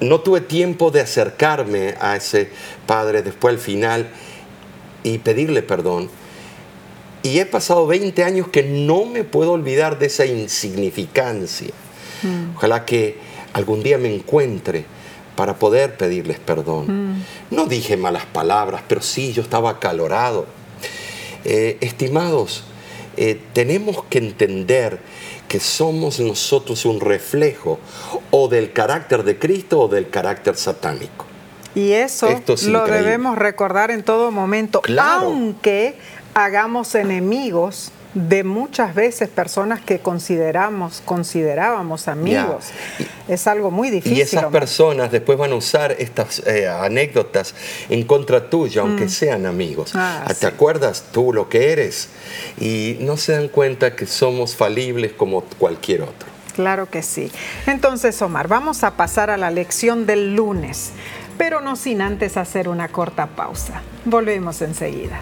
no 0.00 0.20
tuve 0.20 0.42
tiempo 0.42 0.90
de 0.90 1.00
acercarme 1.00 1.94
a 2.00 2.16
ese 2.16 2.50
padre 2.86 3.22
después 3.22 3.54
al 3.54 3.60
final 3.60 4.08
y 5.02 5.18
pedirle 5.18 5.62
perdón 5.62 6.10
y 7.26 7.40
he 7.40 7.46
pasado 7.46 7.88
20 7.88 8.22
años 8.22 8.48
que 8.48 8.62
no 8.62 9.04
me 9.04 9.24
puedo 9.24 9.52
olvidar 9.52 9.98
de 9.98 10.06
esa 10.06 10.26
insignificancia. 10.26 11.72
Mm. 12.22 12.56
Ojalá 12.56 12.84
que 12.84 13.18
algún 13.52 13.82
día 13.82 13.98
me 13.98 14.14
encuentre 14.14 14.84
para 15.34 15.58
poder 15.58 15.96
pedirles 15.96 16.38
perdón. 16.38 17.16
Mm. 17.16 17.24
No 17.50 17.66
dije 17.66 17.96
malas 17.96 18.26
palabras, 18.26 18.82
pero 18.86 19.02
sí, 19.02 19.32
yo 19.32 19.42
estaba 19.42 19.70
acalorado. 19.70 20.46
Eh, 21.48 21.78
estimados, 21.80 22.64
eh, 23.16 23.40
tenemos 23.52 24.02
que 24.10 24.18
entender 24.18 24.98
que 25.46 25.60
somos 25.60 26.18
nosotros 26.18 26.84
un 26.84 26.98
reflejo 26.98 27.78
o 28.32 28.48
del 28.48 28.72
carácter 28.72 29.22
de 29.22 29.38
Cristo 29.38 29.82
o 29.82 29.86
del 29.86 30.10
carácter 30.10 30.56
satánico. 30.56 31.24
Y 31.76 31.92
eso 31.92 32.28
lo 32.66 32.86
debemos 32.86 33.38
recordar 33.38 33.92
en 33.92 34.02
todo 34.02 34.32
momento, 34.32 34.82
aunque 34.98 35.94
hagamos 36.34 36.96
enemigos 36.96 37.92
de 38.16 38.44
muchas 38.44 38.94
veces 38.94 39.28
personas 39.28 39.82
que 39.82 39.98
consideramos, 39.98 41.02
considerábamos 41.04 42.08
amigos. 42.08 42.64
Es 43.28 43.46
algo 43.46 43.70
muy 43.70 43.90
difícil. 43.90 44.16
Y 44.16 44.22
esas 44.22 44.46
personas 44.46 45.12
después 45.12 45.36
van 45.36 45.52
a 45.52 45.54
usar 45.54 45.92
estas 45.98 46.38
eh, 46.46 46.66
anécdotas 46.66 47.54
en 47.90 48.04
contra 48.04 48.48
tuya, 48.48 48.80
aunque 48.80 49.04
mm. 49.04 49.10
sean 49.10 49.44
amigos. 49.44 49.92
Ah, 49.94 50.24
ah, 50.26 50.32
¿Te 50.32 50.46
acuerdas 50.46 51.04
tú 51.12 51.34
lo 51.34 51.50
que 51.50 51.72
eres? 51.72 52.08
Y 52.58 52.96
no 53.00 53.18
se 53.18 53.32
dan 53.32 53.48
cuenta 53.48 53.94
que 53.94 54.06
somos 54.06 54.56
falibles 54.56 55.12
como 55.12 55.42
cualquier 55.58 56.00
otro. 56.00 56.28
Claro 56.54 56.88
que 56.88 57.02
sí. 57.02 57.30
Entonces, 57.66 58.22
Omar, 58.22 58.48
vamos 58.48 58.82
a 58.82 58.92
pasar 58.92 59.28
a 59.28 59.36
la 59.36 59.50
lección 59.50 60.06
del 60.06 60.34
lunes, 60.34 60.92
pero 61.36 61.60
no 61.60 61.76
sin 61.76 62.00
antes 62.00 62.38
hacer 62.38 62.70
una 62.70 62.88
corta 62.88 63.26
pausa. 63.26 63.82
Volvemos 64.06 64.62
enseguida. 64.62 65.20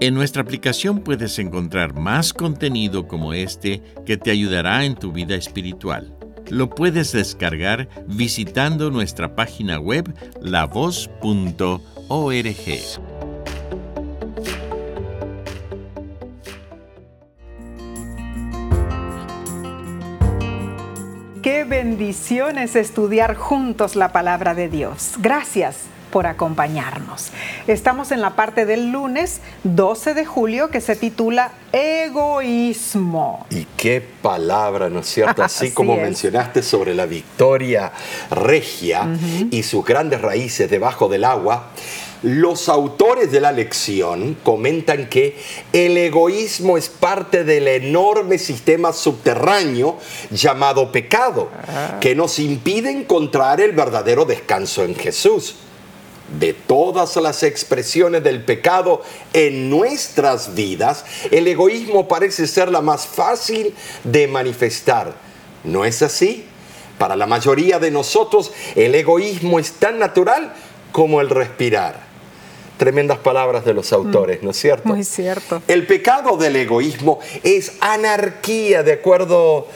En 0.00 0.14
nuestra 0.14 0.42
aplicación 0.42 1.00
puedes 1.00 1.40
encontrar 1.40 1.92
más 1.92 2.32
contenido 2.32 3.08
como 3.08 3.32
este 3.32 3.82
que 4.06 4.16
te 4.16 4.30
ayudará 4.30 4.84
en 4.84 4.94
tu 4.94 5.10
vida 5.10 5.34
espiritual. 5.34 6.14
Lo 6.50 6.70
puedes 6.70 7.10
descargar 7.10 7.88
visitando 8.06 8.92
nuestra 8.92 9.34
página 9.34 9.80
web 9.80 10.14
lavoz.org. 10.40 11.82
Qué 21.42 21.64
bendición 21.64 22.58
es 22.58 22.76
estudiar 22.76 23.34
juntos 23.34 23.96
la 23.96 24.12
palabra 24.12 24.54
de 24.54 24.68
Dios. 24.68 25.14
Gracias 25.18 25.86
por 26.12 26.26
acompañarnos. 26.26 27.32
Estamos 27.68 28.12
en 28.12 28.22
la 28.22 28.34
parte 28.34 28.64
del 28.64 28.92
lunes 28.92 29.42
12 29.64 30.14
de 30.14 30.24
julio 30.24 30.70
que 30.70 30.80
se 30.80 30.96
titula 30.96 31.52
Egoísmo. 31.70 33.44
Y 33.50 33.66
qué 33.76 34.02
palabra, 34.22 34.88
¿no 34.88 35.00
es 35.00 35.06
cierto? 35.06 35.42
Así, 35.44 35.72
como 35.72 35.94
mencionaste 35.96 36.62
sobre 36.62 36.94
la 36.94 37.04
victoria 37.04 37.92
regia 38.30 39.06
y 39.50 39.62
sus 39.64 39.84
grandes 39.84 40.22
raíces 40.22 40.70
debajo 40.70 41.10
del 41.10 41.24
agua, 41.24 41.68
los 42.22 42.70
autores 42.70 43.30
de 43.30 43.42
la 43.42 43.52
lección 43.52 44.38
comentan 44.42 45.06
que 45.10 45.36
el 45.74 45.98
egoísmo 45.98 46.78
es 46.78 46.88
parte 46.88 47.44
del 47.44 47.68
enorme 47.68 48.38
sistema 48.38 48.94
subterráneo 48.94 49.98
llamado 50.30 50.90
pecado, 50.90 51.50
ah. 51.68 51.98
que 52.00 52.14
nos 52.14 52.38
impide 52.38 52.90
encontrar 52.90 53.60
el 53.60 53.72
verdadero 53.72 54.24
descanso 54.24 54.84
en 54.84 54.94
Jesús 54.94 55.56
de 56.38 56.52
todas 56.52 57.16
las 57.16 57.42
expresiones 57.42 58.22
del 58.22 58.44
pecado 58.44 59.02
en 59.32 59.70
nuestras 59.70 60.54
vidas, 60.54 61.04
el 61.30 61.46
egoísmo 61.46 62.06
parece 62.06 62.46
ser 62.46 62.70
la 62.70 62.80
más 62.80 63.06
fácil 63.06 63.74
de 64.04 64.26
manifestar. 64.28 65.14
¿No 65.64 65.84
es 65.84 66.02
así? 66.02 66.44
Para 66.98 67.16
la 67.16 67.26
mayoría 67.26 67.78
de 67.78 67.90
nosotros, 67.90 68.52
el 68.74 68.94
egoísmo 68.94 69.58
es 69.58 69.72
tan 69.72 69.98
natural 69.98 70.52
como 70.92 71.20
el 71.20 71.30
respirar. 71.30 72.08
Tremendas 72.76 73.18
palabras 73.18 73.64
de 73.64 73.74
los 73.74 73.92
autores, 73.92 74.42
¿no 74.42 74.50
es 74.50 74.56
cierto? 74.56 74.88
Muy 74.88 75.02
cierto. 75.02 75.62
El 75.66 75.86
pecado 75.86 76.36
del 76.36 76.54
egoísmo 76.54 77.18
es 77.42 77.72
anarquía, 77.80 78.84
de 78.84 78.92
acuerdo 78.92 79.66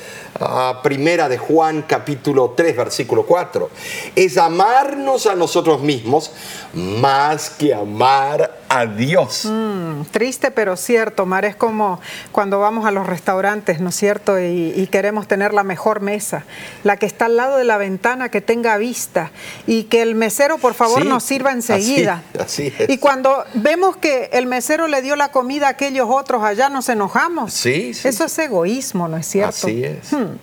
primera 0.82 1.28
de 1.28 1.38
Juan 1.38 1.82
capítulo 1.86 2.54
3 2.56 2.76
versículo 2.76 3.24
4. 3.24 3.70
Es 4.16 4.38
amarnos 4.38 5.26
a 5.26 5.34
nosotros 5.34 5.80
mismos 5.82 6.30
más 6.74 7.50
que 7.50 7.74
amar 7.74 8.61
a 8.72 8.86
Dios. 8.86 9.44
Mm, 9.44 10.02
triste 10.10 10.50
pero 10.50 10.76
cierto, 10.76 11.26
Mar, 11.26 11.44
es 11.44 11.54
como 11.54 12.00
cuando 12.32 12.58
vamos 12.58 12.86
a 12.86 12.90
los 12.90 13.06
restaurantes, 13.06 13.80
¿no 13.80 13.90
es 13.90 13.96
cierto? 13.96 14.40
Y, 14.40 14.88
queremos 14.90 15.26
tener 15.26 15.54
la 15.54 15.62
mejor 15.62 16.00
mesa, 16.00 16.44
la 16.84 16.96
que 16.96 17.06
está 17.06 17.26
al 17.26 17.36
lado 17.36 17.56
de 17.56 17.64
la 17.64 17.78
ventana, 17.78 18.30
que 18.30 18.40
tenga 18.40 18.76
vista 18.76 19.30
y 19.66 19.84
que 19.84 20.02
el 20.02 20.14
mesero 20.14 20.58
por 20.58 20.74
favor 20.74 21.06
nos 21.06 21.22
sirva 21.22 21.52
enseguida. 21.52 22.22
Así, 22.38 22.72
es. 22.78 22.90
Y 22.90 22.98
cuando 22.98 23.44
vemos 23.54 23.96
que 23.96 24.28
el 24.32 24.46
mesero 24.46 24.88
le 24.88 25.00
dio 25.00 25.16
la 25.16 25.30
comida 25.30 25.68
a 25.68 25.70
aquellos 25.70 26.08
otros 26.10 26.42
allá, 26.44 26.68
nos 26.68 26.88
enojamos. 26.88 27.52
Sí, 27.52 27.92
Eso 28.04 28.24
es 28.24 28.38
egoísmo, 28.38 29.08
¿no 29.08 29.16
es 29.16 29.26
cierto? 29.26 29.66
Así 29.66 29.84
es. 29.84 30.12
Hmm. 30.12 30.36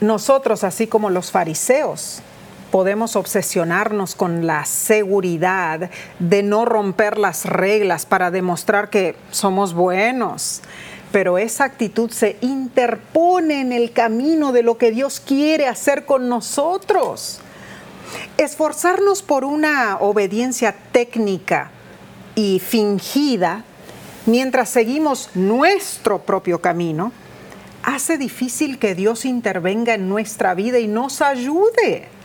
Nosotros, 0.00 0.62
así 0.64 0.86
como 0.86 1.10
los 1.10 1.30
fariseos, 1.30 2.22
podemos 2.70 3.16
obsesionarnos 3.16 4.14
con 4.14 4.46
la 4.46 4.64
seguridad 4.64 5.90
de 6.18 6.42
no 6.42 6.64
romper 6.64 7.18
las 7.18 7.46
reglas 7.46 8.06
para 8.06 8.30
demostrar 8.30 8.90
que 8.90 9.16
somos 9.30 9.74
buenos. 9.74 10.62
Pero 11.12 11.38
esa 11.38 11.64
actitud 11.64 12.10
se 12.10 12.36
interpone 12.40 13.60
en 13.60 13.72
el 13.72 13.92
camino 13.92 14.52
de 14.52 14.62
lo 14.62 14.76
que 14.76 14.90
Dios 14.90 15.20
quiere 15.20 15.66
hacer 15.66 16.04
con 16.04 16.28
nosotros. 16.28 17.40
Esforzarnos 18.36 19.22
por 19.22 19.44
una 19.44 19.98
obediencia 20.00 20.74
técnica 20.92 21.70
y 22.34 22.60
fingida 22.60 23.64
mientras 24.26 24.68
seguimos 24.68 25.30
nuestro 25.34 26.20
propio 26.20 26.60
camino 26.60 27.12
hace 27.82 28.18
difícil 28.18 28.78
que 28.78 28.96
Dios 28.96 29.24
intervenga 29.24 29.94
en 29.94 30.08
nuestra 30.08 30.54
vida 30.54 30.80
y 30.80 30.88
nos 30.88 31.22
ayude. 31.22 32.15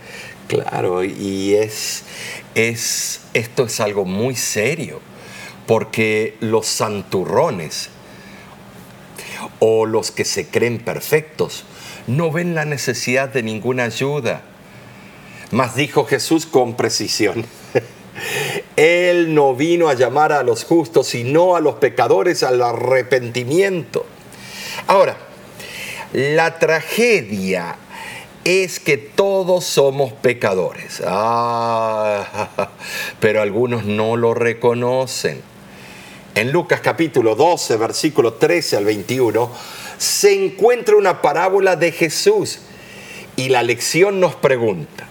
Claro, 0.52 1.02
y 1.02 1.54
es, 1.54 2.02
es, 2.54 3.22
esto 3.32 3.64
es 3.64 3.80
algo 3.80 4.04
muy 4.04 4.36
serio, 4.36 5.00
porque 5.66 6.36
los 6.40 6.66
santurrones 6.66 7.88
o 9.60 9.86
los 9.86 10.10
que 10.10 10.26
se 10.26 10.48
creen 10.48 10.78
perfectos 10.78 11.64
no 12.06 12.30
ven 12.30 12.54
la 12.54 12.66
necesidad 12.66 13.30
de 13.30 13.42
ninguna 13.42 13.84
ayuda. 13.84 14.42
Mas 15.52 15.74
dijo 15.74 16.04
Jesús 16.04 16.44
con 16.44 16.76
precisión, 16.76 17.46
Él 18.76 19.34
no 19.34 19.56
vino 19.56 19.88
a 19.88 19.94
llamar 19.94 20.34
a 20.34 20.42
los 20.42 20.64
justos, 20.64 21.06
sino 21.06 21.56
a 21.56 21.62
los 21.62 21.76
pecadores 21.76 22.42
al 22.42 22.60
arrepentimiento. 22.60 24.04
Ahora, 24.86 25.16
la 26.12 26.58
tragedia 26.58 27.78
es 28.44 28.80
que 28.80 28.96
todos 28.96 29.64
somos 29.64 30.12
pecadores. 30.12 31.02
Ah, 31.06 32.48
pero 33.20 33.42
algunos 33.42 33.84
no 33.84 34.16
lo 34.16 34.34
reconocen. 34.34 35.40
En 36.34 36.50
Lucas 36.50 36.80
capítulo 36.80 37.34
12, 37.34 37.76
versículo 37.76 38.34
13 38.34 38.78
al 38.78 38.84
21, 38.86 39.50
se 39.98 40.44
encuentra 40.44 40.96
una 40.96 41.20
parábola 41.20 41.76
de 41.76 41.92
Jesús 41.92 42.60
y 43.36 43.50
la 43.50 43.62
lección 43.62 44.18
nos 44.18 44.34
pregunta, 44.34 45.06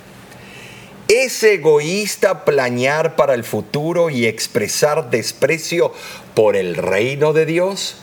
¿es 1.08 1.44
egoísta 1.44 2.44
planear 2.44 3.16
para 3.16 3.34
el 3.36 3.44
futuro 3.44 4.10
y 4.10 4.26
expresar 4.26 5.10
desprecio 5.10 5.94
por 6.34 6.56
el 6.56 6.76
reino 6.76 7.34
de 7.34 7.46
Dios? 7.46 7.98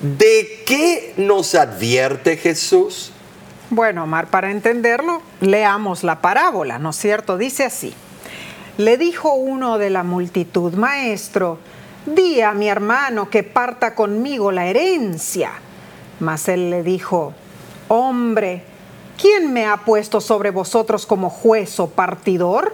¿De 0.00 0.62
qué 0.64 1.14
nos 1.16 1.54
advierte 1.54 2.36
Jesús? 2.36 3.12
Bueno, 3.70 4.04
Omar, 4.04 4.28
para 4.28 4.52
entenderlo, 4.52 5.22
leamos 5.40 6.04
la 6.04 6.20
parábola, 6.20 6.78
¿no 6.78 6.90
es 6.90 6.96
cierto? 6.96 7.36
Dice 7.36 7.64
así. 7.64 7.92
Le 8.78 8.96
dijo 8.96 9.34
uno 9.34 9.78
de 9.78 9.90
la 9.90 10.04
multitud, 10.04 10.74
Maestro, 10.74 11.58
di 12.06 12.42
a 12.42 12.52
mi 12.52 12.68
hermano 12.68 13.28
que 13.28 13.42
parta 13.42 13.96
conmigo 13.96 14.52
la 14.52 14.66
herencia. 14.66 15.50
Mas 16.20 16.48
él 16.48 16.70
le 16.70 16.84
dijo, 16.84 17.34
Hombre, 17.88 18.62
¿quién 19.20 19.52
me 19.52 19.66
ha 19.66 19.78
puesto 19.78 20.20
sobre 20.20 20.50
vosotros 20.50 21.04
como 21.04 21.28
juez 21.28 21.80
o 21.80 21.88
partidor? 21.88 22.72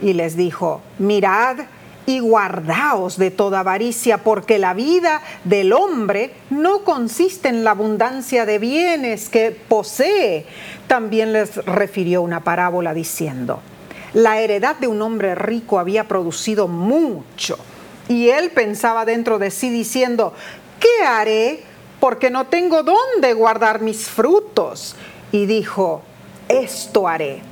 Y 0.00 0.12
les 0.12 0.36
dijo, 0.36 0.82
Mirad, 0.98 1.56
y 2.06 2.20
guardaos 2.20 3.16
de 3.16 3.30
toda 3.30 3.60
avaricia, 3.60 4.18
porque 4.18 4.58
la 4.58 4.74
vida 4.74 5.22
del 5.44 5.72
hombre 5.72 6.32
no 6.50 6.82
consiste 6.82 7.48
en 7.48 7.64
la 7.64 7.72
abundancia 7.72 8.44
de 8.46 8.58
bienes 8.58 9.28
que 9.28 9.50
posee. 9.50 10.46
También 10.86 11.32
les 11.32 11.56
refirió 11.64 12.22
una 12.22 12.40
parábola 12.40 12.94
diciendo, 12.94 13.60
la 14.14 14.40
heredad 14.40 14.76
de 14.76 14.88
un 14.88 15.00
hombre 15.00 15.34
rico 15.34 15.78
había 15.78 16.08
producido 16.08 16.68
mucho, 16.68 17.58
y 18.08 18.30
él 18.30 18.50
pensaba 18.50 19.04
dentro 19.04 19.38
de 19.38 19.50
sí 19.50 19.70
diciendo, 19.70 20.34
¿qué 20.80 21.04
haré? 21.06 21.62
Porque 22.00 22.30
no 22.30 22.46
tengo 22.46 22.82
dónde 22.82 23.32
guardar 23.32 23.80
mis 23.80 24.08
frutos. 24.08 24.96
Y 25.30 25.46
dijo, 25.46 26.02
esto 26.48 27.06
haré 27.08 27.51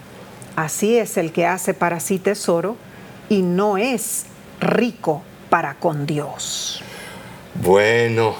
Así 0.55 0.97
es 0.97 1.17
el 1.17 1.31
que 1.31 1.45
hace 1.45 1.73
para 1.73 1.99
sí 1.99 2.19
tesoro 2.19 2.75
y 3.29 3.41
no 3.41 3.77
es 3.77 4.25
rico 4.59 5.23
para 5.49 5.75
con 5.75 6.05
Dios. 6.05 6.81
Bueno, 7.55 8.35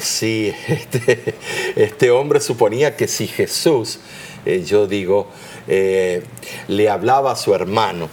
sí, 0.00 0.52
este, 0.68 1.34
este, 1.76 2.10
hombre 2.10 2.40
suponía 2.40 2.96
que 2.96 3.08
si 3.08 3.26
Jesús, 3.26 4.00
eh, 4.44 4.64
yo 4.64 4.86
digo, 4.86 5.30
eh, 5.66 6.22
le 6.68 6.88
hablaba 6.88 7.32
a 7.32 7.36
su 7.36 7.54
hermano, 7.54 8.08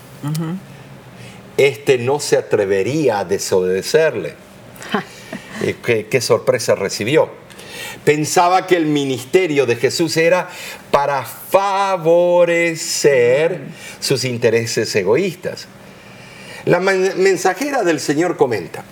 este 1.57 1.97
no 1.97 2.19
se 2.19 2.37
atrevería 2.37 3.19
a 3.19 3.25
desobedecerle. 3.25 4.35
¿Qué, 5.85 6.07
qué 6.07 6.21
sorpresa 6.21 6.75
recibió? 6.75 7.29
Pensaba 8.03 8.65
que 8.65 8.77
el 8.77 8.87
ministerio 8.87 9.67
de 9.67 9.75
Jesús 9.75 10.17
era 10.17 10.49
para 10.89 11.25
favorecer 11.51 13.11
sus 13.99 14.23
intereses 14.23 14.95
egoístas. 14.95 15.67
La 16.65 16.79
mensajera 16.79 17.83
del 17.83 17.99
Señor 17.99 18.37
comenta, 18.37 18.85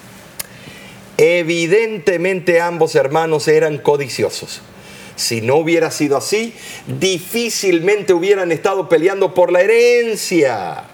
evidentemente 1.18 2.60
ambos 2.60 2.96
hermanos 2.96 3.48
eran 3.48 3.78
codiciosos. 3.78 4.62
Si 5.16 5.42
no 5.42 5.56
hubiera 5.56 5.92
sido 5.92 6.18
así, 6.18 6.54
difícilmente 6.88 8.14
hubieran 8.14 8.52
estado 8.52 8.90
peleando 8.90 9.34
por 9.34 9.52
la 9.52 9.62
herencia. 9.62 10.86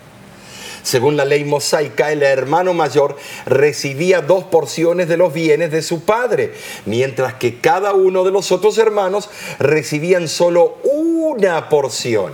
Según 0.86 1.18
la 1.18 1.26
ley 1.26 1.44
mosaica, 1.46 2.12
el 2.12 2.22
hermano 2.22 2.76
mayor 2.76 3.18
recibía 3.48 4.22
dos 4.22 4.44
porciones 4.44 5.08
de 5.08 5.18
los 5.18 5.34
bienes 5.34 5.72
de 5.72 5.82
su 5.82 6.06
padre, 6.06 6.54
mientras 6.86 7.34
que 7.34 7.60
cada 7.60 7.94
uno 7.94 8.24
de 8.24 8.30
los 8.30 8.52
otros 8.52 8.78
hermanos 8.78 9.32
recibían 9.58 10.28
solo 10.28 10.78
una 10.84 11.70
porción. 11.70 12.34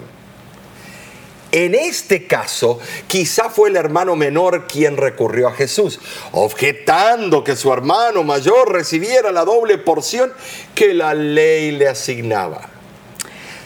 En 1.54 1.74
este 1.76 2.28
caso, 2.28 2.80
quizá 3.08 3.50
fue 3.50 3.70
el 3.70 3.78
hermano 3.78 4.18
menor 4.18 4.68
quien 4.68 4.98
recurrió 4.98 5.48
a 5.48 5.54
Jesús, 5.54 6.02
objetando 6.34 7.46
que 7.46 7.56
su 7.56 7.72
hermano 7.72 8.26
mayor 8.26 8.74
recibiera 8.74 9.32
la 9.32 9.46
doble 9.46 9.78
porción 9.78 10.34
que 10.76 10.94
la 10.94 11.14
ley 11.14 11.72
le 11.72 11.88
asignaba. 11.88 12.68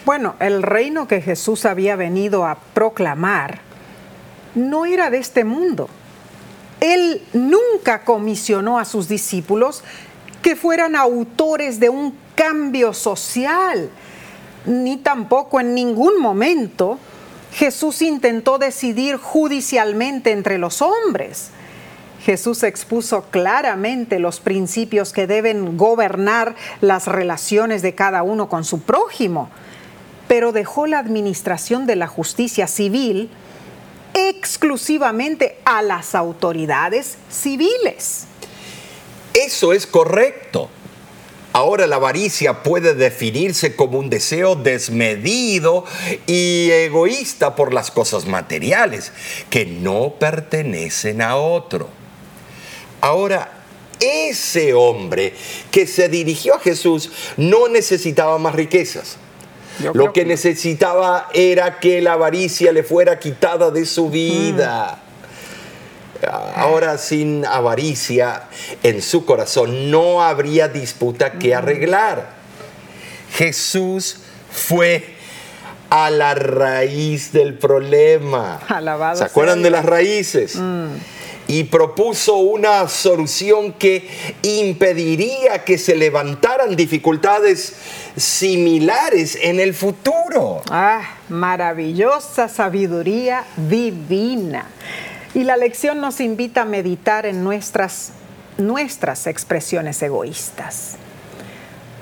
Bueno, 0.04 0.36
el 0.38 0.62
reino 0.62 1.08
que 1.08 1.20
Jesús 1.20 1.64
había 1.64 1.96
venido 1.96 2.46
a 2.46 2.58
proclamar 2.72 3.65
no 4.56 4.86
era 4.86 5.10
de 5.10 5.18
este 5.18 5.44
mundo. 5.44 5.88
Él 6.80 7.22
nunca 7.32 8.04
comisionó 8.04 8.78
a 8.78 8.84
sus 8.84 9.06
discípulos 9.06 9.84
que 10.42 10.56
fueran 10.56 10.96
autores 10.96 11.78
de 11.78 11.88
un 11.88 12.16
cambio 12.34 12.92
social, 12.92 13.90
ni 14.66 14.96
tampoco 14.96 15.60
en 15.60 15.74
ningún 15.74 16.20
momento 16.20 16.98
Jesús 17.52 18.02
intentó 18.02 18.58
decidir 18.58 19.16
judicialmente 19.16 20.32
entre 20.32 20.58
los 20.58 20.82
hombres. 20.82 21.50
Jesús 22.22 22.62
expuso 22.64 23.22
claramente 23.30 24.18
los 24.18 24.40
principios 24.40 25.12
que 25.12 25.26
deben 25.26 25.76
gobernar 25.76 26.56
las 26.80 27.06
relaciones 27.06 27.82
de 27.82 27.94
cada 27.94 28.22
uno 28.22 28.48
con 28.48 28.64
su 28.64 28.80
prójimo, 28.80 29.48
pero 30.28 30.52
dejó 30.52 30.86
la 30.86 30.98
administración 30.98 31.86
de 31.86 31.96
la 31.96 32.08
justicia 32.08 32.66
civil 32.66 33.30
exclusivamente 34.16 35.58
a 35.66 35.82
las 35.82 36.14
autoridades 36.14 37.18
civiles. 37.30 38.24
Eso 39.34 39.74
es 39.74 39.86
correcto. 39.86 40.70
Ahora 41.52 41.86
la 41.86 41.96
avaricia 41.96 42.62
puede 42.62 42.94
definirse 42.94 43.76
como 43.76 43.98
un 43.98 44.08
deseo 44.10 44.56
desmedido 44.56 45.84
y 46.26 46.70
egoísta 46.70 47.54
por 47.54 47.74
las 47.74 47.90
cosas 47.90 48.26
materiales 48.26 49.12
que 49.50 49.66
no 49.66 50.14
pertenecen 50.18 51.20
a 51.20 51.36
otro. 51.36 51.88
Ahora, 53.02 53.52
ese 54.00 54.74
hombre 54.74 55.34
que 55.70 55.86
se 55.86 56.08
dirigió 56.08 56.54
a 56.54 56.60
Jesús 56.60 57.10
no 57.36 57.68
necesitaba 57.68 58.38
más 58.38 58.54
riquezas 58.54 59.18
lo 59.94 60.12
que, 60.12 60.24
necesitaba 60.24 61.28
era 61.34 61.78
que 61.78 62.00
la 62.00 62.14
avaricia 62.14 62.72
le 62.72 62.82
fuera 62.82 63.18
quitada 63.18 63.70
de 63.70 63.84
su 63.86 64.10
vida. 64.10 65.02
Ahora 66.54 66.96
sin 66.98 67.44
avaricia 67.44 68.44
en 68.82 69.02
su 69.02 69.24
corazón 69.26 69.90
no 69.90 70.22
habría 70.22 70.68
disputa 70.68 71.32
que 71.32 71.54
arreglar. 71.54 72.30
Jesús 73.32 74.18
fue 74.50 75.16
a 75.90 76.10
la 76.10 76.34
raíz 76.34 77.32
del 77.32 77.54
problema. 77.54 78.60
¿Se 79.14 79.24
acuerdan 79.24 79.62
de 79.62 79.70
las 79.70 79.84
raíces? 79.84 80.56
Mm. 80.56 80.86
Y 81.48 81.64
propuso 81.64 82.36
una 82.38 82.88
solución 82.88 83.72
que 83.74 84.08
impediría 84.42 85.64
que 85.64 85.78
se 85.78 85.94
levantaran 85.94 86.74
dificultades 86.74 87.74
similares 88.16 89.38
en 89.40 89.60
el 89.60 89.74
futuro. 89.74 90.62
Ah, 90.70 91.02
maravillosa 91.28 92.48
sabiduría 92.48 93.44
divina. 93.56 94.66
Y 95.34 95.44
la 95.44 95.56
lección 95.56 96.00
nos 96.00 96.20
invita 96.20 96.62
a 96.62 96.64
meditar 96.64 97.26
en 97.26 97.44
nuestras, 97.44 98.12
nuestras 98.56 99.26
expresiones 99.26 100.02
egoístas. 100.02 100.96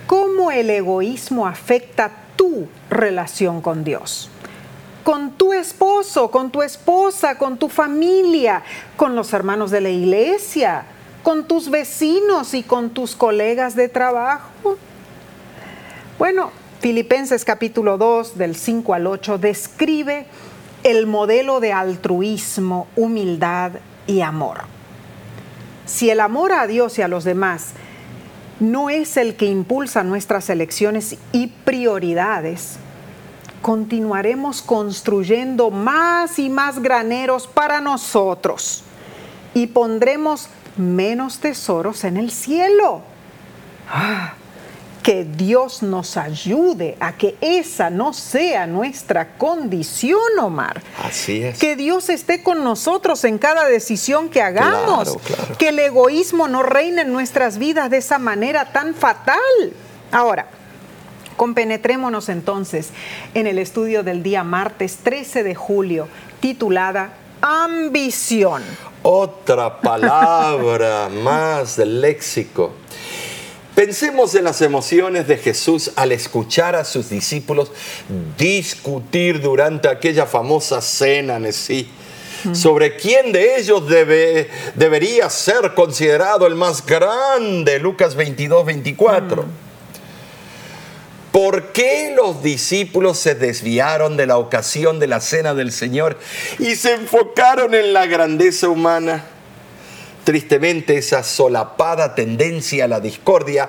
¿Cómo 0.07 0.53
el 0.53 0.70
egoísmo 0.70 1.46
afecta 1.46 2.12
tu 2.37 2.68
relación 2.90 3.61
con 3.61 3.83
Dios? 3.83 4.31
Con 5.03 5.33
tu 5.33 5.53
esposo, 5.53 6.31
con 6.31 6.50
tu 6.50 6.62
esposa, 6.62 7.37
con 7.37 7.59
tu 7.59 7.68
familia, 7.68 8.62
con 8.96 9.16
los 9.16 9.33
hermanos 9.33 9.70
de 9.70 9.81
la 9.81 9.90
iglesia, 9.90 10.85
con 11.22 11.48
tus 11.48 11.70
vecinos 11.70 12.55
y 12.55 12.62
con 12.62 12.90
tus 12.90 13.16
colegas 13.16 13.74
de 13.74 13.88
trabajo. 13.88 14.79
Bueno, 16.16 16.53
Filipenses 16.79 17.44
capítulo 17.44 17.98
2 17.98 18.38
del 18.38 18.55
5 18.55 18.94
al 18.94 19.09
8 19.09 19.38
describe 19.38 20.27
el 20.85 21.09
modelo 21.09 21.59
de 21.59 21.72
altruismo, 21.72 22.87
humildad 22.94 23.72
y 24.07 24.20
amor. 24.20 24.61
Si 25.87 26.11
el 26.11 26.20
amor 26.20 26.53
a 26.53 26.68
Dios 26.68 26.98
y 27.00 27.03
a 27.03 27.09
los 27.09 27.24
demás 27.24 27.70
no 28.61 28.90
es 28.90 29.16
el 29.16 29.35
que 29.35 29.46
impulsa 29.46 30.05
nuestras 30.05 30.48
elecciones 30.50 31.16
y 31.33 31.48
prioridades, 31.48 32.77
continuaremos 33.61 34.62
construyendo 34.62 35.72
más 35.72 36.38
y 36.38 36.48
más 36.48 36.81
graneros 36.81 37.48
para 37.48 37.81
nosotros 37.81 38.85
y 39.53 39.66
pondremos 39.66 40.48
menos 40.77 41.40
tesoros 41.40 42.05
en 42.05 42.18
el 42.18 42.31
cielo. 42.31 43.03
Ah, 43.90 44.35
que 45.05 45.23
Dios 45.23 45.83
nos 45.83 46.17
ayude 46.17 46.97
a 46.99 47.12
que 47.12 47.37
esa 47.43 47.90
no 47.90 48.14
sea 48.14 48.67
nuestra 48.67 49.37
condición, 49.37 50.19
Omar. 50.40 50.81
Así 51.05 51.43
es. 51.43 51.59
Que 51.59 51.77
Dios 51.77 52.09
esté 52.09 52.43
con 52.43 52.64
nosotros 52.64 53.23
en 53.25 53.37
cada 53.37 53.67
decisión 53.67 54.31
que 54.31 54.40
hagamos. 54.40 55.19
Que 55.59 55.69
el 55.69 55.79
egoísmo 55.79 56.49
no 56.49 56.62
reine 56.62 57.03
en 57.03 57.12
nuestras 57.12 57.59
vidas 57.59 57.90
de 57.90 57.99
esa 57.99 58.19
manera 58.19 58.73
tan 58.73 58.95
fatal. 58.95 59.38
Ahora, 60.11 60.47
compenetrémonos 61.37 62.31
entonces 62.31 62.88
en 63.35 63.47
el 63.47 63.59
estudio 63.59 64.05
del 64.05 64.23
día 64.23 64.43
martes 64.43 64.97
13 65.03 65.43
de 65.43 65.55
julio, 65.55 66.09
titulada 66.40 67.12
Ambición. 67.43 68.62
Otra 69.03 69.83
palabra 69.83 71.11
más 71.23 71.77
del 71.77 72.01
léxico. 72.01 72.73
Pensemos 73.74 74.34
en 74.34 74.44
las 74.44 74.62
emociones 74.62 75.26
de 75.26 75.37
Jesús 75.37 75.90
al 75.96 76.12
escuchar 76.12 76.76
a 76.76 76.84
sus 76.84 77.10
discípulos 77.10 77.72
discutir 78.38 79.40
durante 79.40 79.88
aquella 79.88 80.26
famosa 80.26 80.80
cena 80.80 81.37
en 81.37 81.52
sí 81.52 81.88
sobre 82.52 82.96
quién 82.96 83.32
de 83.32 83.58
ellos 83.58 83.88
debe, 83.88 84.50
debería 84.74 85.30
ser 85.30 85.74
considerado 85.74 86.46
el 86.46 86.54
más 86.54 86.84
grande, 86.84 87.78
Lucas 87.78 88.14
22, 88.14 88.66
24. 88.66 89.44
¿Por 91.32 91.72
qué 91.72 92.12
los 92.14 92.42
discípulos 92.42 93.18
se 93.18 93.34
desviaron 93.34 94.16
de 94.16 94.26
la 94.26 94.37
ocasión 94.37 95.00
de 95.00 95.08
la 95.08 95.20
cena 95.20 95.54
del 95.54 95.72
Señor 95.72 96.18
y 96.58 96.76
se 96.76 96.92
enfocaron 96.92 97.74
en 97.74 97.92
la 97.92 98.06
grandeza 98.06 98.68
humana? 98.68 99.24
Tristemente, 100.24 100.96
esa 100.96 101.22
solapada 101.22 102.14
tendencia 102.14 102.87
a 102.87 102.88
la 102.88 103.00
discordia 103.00 103.68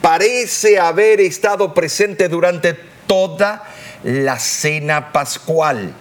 parece 0.00 0.78
haber 0.78 1.20
estado 1.20 1.74
presente 1.74 2.28
durante 2.28 2.74
toda 3.06 3.64
la 4.04 4.38
cena 4.38 5.12
pascual. 5.12 5.92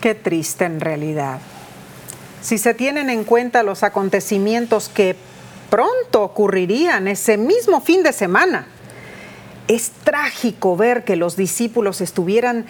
Qué 0.00 0.14
triste 0.14 0.64
en 0.64 0.80
realidad. 0.80 1.38
Si 2.40 2.56
se 2.56 2.72
tienen 2.72 3.10
en 3.10 3.24
cuenta 3.24 3.62
los 3.62 3.82
acontecimientos 3.82 4.88
que 4.88 5.14
pronto 5.68 6.22
ocurrirían 6.22 7.06
ese 7.06 7.36
mismo 7.36 7.82
fin 7.82 8.02
de 8.02 8.14
semana, 8.14 8.66
es 9.68 9.90
trágico 10.02 10.76
ver 10.76 11.04
que 11.04 11.16
los 11.16 11.36
discípulos 11.36 12.00
estuvieran 12.00 12.64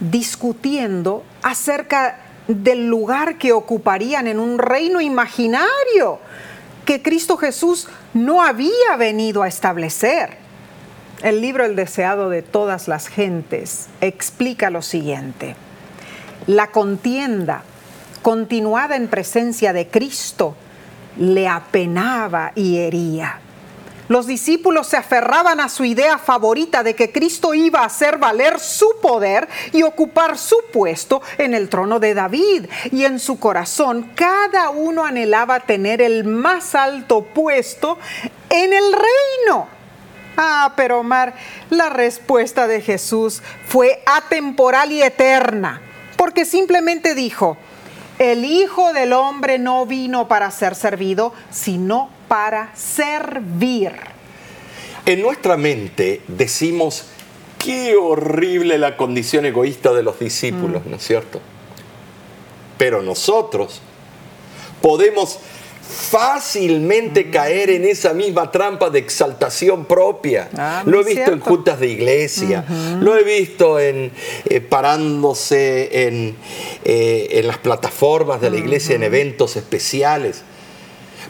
discutiendo 0.00 1.24
acerca 1.42 2.20
del 2.48 2.88
lugar 2.88 3.38
que 3.38 3.52
ocuparían 3.52 4.26
en 4.26 4.40
un 4.40 4.58
reino 4.58 5.00
imaginario 5.00 6.18
que 6.84 7.02
Cristo 7.02 7.36
Jesús 7.36 7.86
no 8.14 8.42
había 8.42 8.96
venido 8.98 9.42
a 9.42 9.48
establecer. 9.48 10.38
El 11.22 11.40
libro 11.40 11.64
El 11.64 11.76
deseado 11.76 12.30
de 12.30 12.42
todas 12.42 12.88
las 12.88 13.08
gentes 13.08 13.88
explica 14.00 14.70
lo 14.70 14.82
siguiente. 14.82 15.54
La 16.46 16.68
contienda 16.68 17.62
continuada 18.22 18.96
en 18.96 19.08
presencia 19.08 19.72
de 19.72 19.88
Cristo 19.88 20.56
le 21.18 21.46
apenaba 21.46 22.52
y 22.54 22.78
hería 22.78 23.40
los 24.08 24.26
discípulos 24.26 24.86
se 24.86 24.96
aferraban 24.96 25.60
a 25.60 25.68
su 25.68 25.84
idea 25.84 26.18
favorita 26.18 26.82
de 26.82 26.94
que 26.94 27.12
Cristo 27.12 27.54
iba 27.54 27.80
a 27.80 27.86
hacer 27.86 28.18
valer 28.18 28.58
su 28.58 28.96
poder 29.00 29.48
y 29.72 29.82
ocupar 29.82 30.38
su 30.38 30.56
puesto 30.72 31.22
en 31.36 31.54
el 31.54 31.68
trono 31.68 32.00
de 32.00 32.14
David. 32.14 32.66
Y 32.90 33.04
en 33.04 33.18
su 33.18 33.38
corazón 33.38 34.10
cada 34.14 34.70
uno 34.70 35.04
anhelaba 35.04 35.60
tener 35.60 36.00
el 36.02 36.24
más 36.24 36.74
alto 36.74 37.22
puesto 37.22 37.98
en 38.48 38.72
el 38.72 38.92
reino. 38.92 39.68
Ah, 40.36 40.72
pero 40.76 41.00
Omar, 41.00 41.34
la 41.68 41.90
respuesta 41.90 42.66
de 42.66 42.80
Jesús 42.80 43.42
fue 43.66 44.02
atemporal 44.06 44.92
y 44.92 45.02
eterna, 45.02 45.82
porque 46.16 46.44
simplemente 46.44 47.16
dijo, 47.16 47.56
el 48.20 48.44
Hijo 48.44 48.92
del 48.92 49.12
Hombre 49.12 49.58
no 49.58 49.84
vino 49.84 50.28
para 50.28 50.50
ser 50.52 50.76
servido, 50.76 51.32
sino 51.50 52.10
para 52.28 52.74
servir. 52.76 53.92
En 55.06 55.22
nuestra 55.22 55.56
mente 55.56 56.20
decimos, 56.28 57.06
qué 57.58 57.96
horrible 57.96 58.78
la 58.78 58.96
condición 58.96 59.46
egoísta 59.46 59.92
de 59.92 60.02
los 60.02 60.18
discípulos, 60.18 60.84
¿no 60.86 60.96
es 60.96 61.02
cierto? 61.02 61.40
Pero 62.76 63.02
nosotros 63.02 63.80
podemos 64.80 65.40
fácilmente 65.88 67.30
caer 67.30 67.70
en 67.70 67.84
esa 67.84 68.12
misma 68.12 68.50
trampa 68.50 68.90
de 68.90 68.98
exaltación 68.98 69.86
propia. 69.86 70.50
Ah, 70.56 70.82
lo 70.84 71.00
he 71.00 71.04
visto 71.04 71.32
en 71.32 71.40
juntas 71.40 71.80
de 71.80 71.88
iglesia, 71.88 72.64
lo 73.00 73.16
he 73.16 73.24
visto 73.24 73.80
en 73.80 74.12
eh, 74.44 74.60
parándose 74.60 76.06
en, 76.06 76.36
eh, 76.84 77.28
en 77.32 77.46
las 77.46 77.58
plataformas 77.58 78.40
de 78.40 78.50
la 78.50 78.58
iglesia 78.58 78.96
en 78.96 79.02
eventos 79.02 79.56
especiales. 79.56 80.42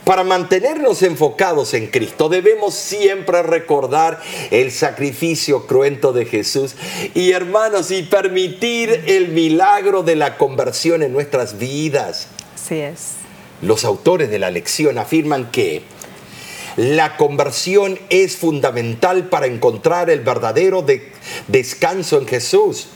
Para 0.05 0.25
mantenernos 0.25 1.03
enfocados 1.03 1.75
en 1.75 1.87
Cristo 1.89 2.29
debemos 2.29 2.75
siempre 2.75 3.43
recordar 3.43 4.21
el 4.51 4.71
sacrificio 4.71 5.67
cruento 5.67 6.13
de 6.13 6.25
Jesús 6.27 6.75
y 7.15 7.33
hermanos 7.33 7.91
y 7.91 8.03
permitir 8.03 9.05
el 9.07 9.29
milagro 9.29 10.03
de 10.03 10.17
la 10.17 10.37
conversión 10.37 11.03
en 11.03 11.13
nuestras 11.13 11.59
vidas. 11.59 12.29
Así 12.55 12.77
es. 12.81 13.13
Los 13.63 13.85
autores 13.85 14.31
de 14.31 14.39
la 14.39 14.51
lección 14.51 14.99
afirman 14.99 15.51
que 15.51 15.83
la 16.77 17.17
conversión 17.17 17.99
es 18.09 18.37
fundamental 18.37 19.29
para 19.29 19.47
encontrar 19.47 20.11
el 20.11 20.21
verdadero 20.21 20.83
de- 20.83 21.11
descanso 21.49 22.19
en 22.19 22.27
Jesús. 22.29 22.89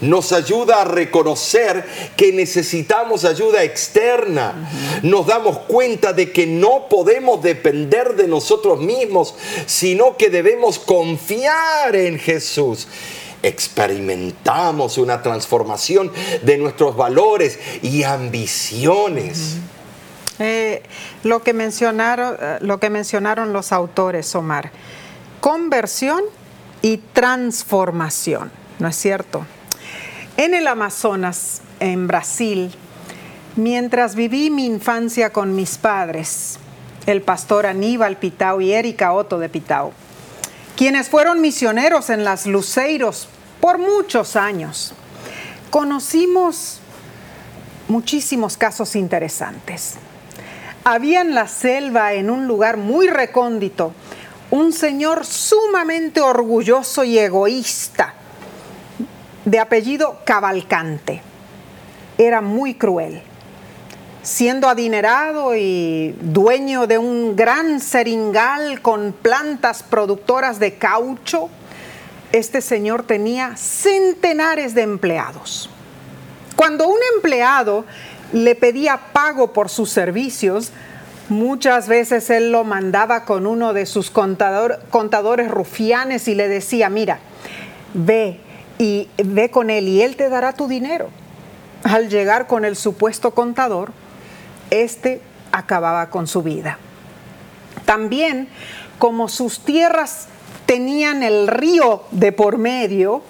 Nos 0.00 0.32
ayuda 0.32 0.82
a 0.82 0.84
reconocer 0.84 1.84
que 2.16 2.32
necesitamos 2.32 3.24
ayuda 3.24 3.62
externa. 3.62 4.70
Nos 5.02 5.26
damos 5.26 5.58
cuenta 5.58 6.12
de 6.12 6.32
que 6.32 6.46
no 6.46 6.88
podemos 6.88 7.42
depender 7.42 8.14
de 8.16 8.28
nosotros 8.28 8.80
mismos, 8.80 9.34
sino 9.66 10.16
que 10.16 10.30
debemos 10.30 10.78
confiar 10.78 11.94
en 11.94 12.18
Jesús. 12.18 12.88
Experimentamos 13.42 14.98
una 14.98 15.22
transformación 15.22 16.10
de 16.42 16.58
nuestros 16.58 16.96
valores 16.96 17.58
y 17.82 18.02
ambiciones. 18.02 19.56
Eh, 20.38 20.82
lo, 21.22 21.42
que 21.42 21.52
mencionaron, 21.52 22.36
eh, 22.40 22.58
lo 22.60 22.78
que 22.78 22.90
mencionaron 22.90 23.52
los 23.52 23.72
autores, 23.72 24.34
Omar, 24.34 24.70
conversión 25.40 26.22
y 26.82 26.98
transformación, 26.98 28.50
¿no 28.78 28.88
es 28.88 28.96
cierto? 28.96 29.46
En 30.38 30.52
el 30.52 30.66
Amazonas, 30.66 31.62
en 31.80 32.06
Brasil, 32.06 32.74
mientras 33.56 34.14
viví 34.14 34.50
mi 34.50 34.66
infancia 34.66 35.30
con 35.30 35.54
mis 35.54 35.78
padres, 35.78 36.58
el 37.06 37.22
pastor 37.22 37.64
Aníbal 37.64 38.18
Pitao 38.18 38.60
y 38.60 38.74
Erika 38.74 39.14
Otto 39.14 39.38
de 39.38 39.48
Pitao, 39.48 39.92
quienes 40.76 41.08
fueron 41.08 41.40
misioneros 41.40 42.10
en 42.10 42.22
las 42.24 42.44
Luceiros 42.44 43.28
por 43.62 43.78
muchos 43.78 44.36
años, 44.36 44.92
conocimos 45.70 46.80
muchísimos 47.88 48.58
casos 48.58 48.94
interesantes. 48.94 49.94
Había 50.84 51.22
en 51.22 51.34
la 51.34 51.48
selva, 51.48 52.12
en 52.12 52.28
un 52.28 52.46
lugar 52.46 52.76
muy 52.76 53.06
recóndito, 53.06 53.94
un 54.50 54.74
señor 54.74 55.24
sumamente 55.24 56.20
orgulloso 56.20 57.04
y 57.04 57.18
egoísta, 57.18 58.15
de 59.46 59.60
apellido 59.60 60.18
Cavalcante. 60.24 61.22
Era 62.18 62.42
muy 62.42 62.74
cruel. 62.74 63.22
Siendo 64.22 64.68
adinerado 64.68 65.54
y 65.54 66.16
dueño 66.20 66.88
de 66.88 66.98
un 66.98 67.36
gran 67.36 67.80
seringal 67.80 68.82
con 68.82 69.12
plantas 69.12 69.84
productoras 69.84 70.58
de 70.58 70.74
caucho, 70.74 71.48
este 72.32 72.60
señor 72.60 73.04
tenía 73.04 73.56
centenares 73.56 74.74
de 74.74 74.82
empleados. 74.82 75.70
Cuando 76.56 76.88
un 76.88 76.98
empleado 77.14 77.84
le 78.32 78.56
pedía 78.56 78.98
pago 79.12 79.52
por 79.52 79.68
sus 79.68 79.90
servicios, 79.90 80.72
muchas 81.28 81.86
veces 81.86 82.28
él 82.30 82.50
lo 82.50 82.64
mandaba 82.64 83.24
con 83.24 83.46
uno 83.46 83.72
de 83.72 83.86
sus 83.86 84.10
contadores 84.10 85.50
rufianes 85.52 86.26
y 86.26 86.34
le 86.34 86.48
decía, 86.48 86.90
mira, 86.90 87.20
ve 87.94 88.40
y 88.78 89.08
ve 89.16 89.50
con 89.50 89.70
él 89.70 89.88
y 89.88 90.02
él 90.02 90.16
te 90.16 90.28
dará 90.28 90.52
tu 90.52 90.68
dinero. 90.68 91.08
Al 91.82 92.08
llegar 92.08 92.46
con 92.46 92.64
el 92.64 92.76
supuesto 92.76 93.32
contador, 93.32 93.92
este 94.70 95.20
acababa 95.52 96.10
con 96.10 96.26
su 96.26 96.42
vida. 96.42 96.78
También, 97.84 98.48
como 98.98 99.28
sus 99.28 99.60
tierras 99.60 100.26
tenían 100.66 101.22
el 101.22 101.46
río 101.46 102.04
de 102.10 102.32
por 102.32 102.58
medio, 102.58 103.22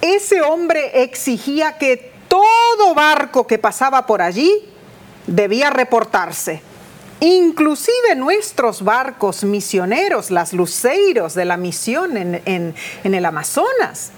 ese 0.00 0.42
hombre 0.42 1.02
exigía 1.02 1.78
que 1.78 2.12
todo 2.28 2.94
barco 2.94 3.46
que 3.46 3.58
pasaba 3.58 4.06
por 4.06 4.20
allí 4.20 4.68
debía 5.26 5.70
reportarse. 5.70 6.60
Inclusive 7.20 8.14
nuestros 8.14 8.82
barcos 8.82 9.42
misioneros, 9.42 10.30
las 10.30 10.52
luceiros 10.52 11.34
de 11.34 11.46
la 11.46 11.56
misión 11.56 12.16
en, 12.16 12.42
en 12.44 13.14
el 13.14 13.24
Amazonas. 13.24 14.12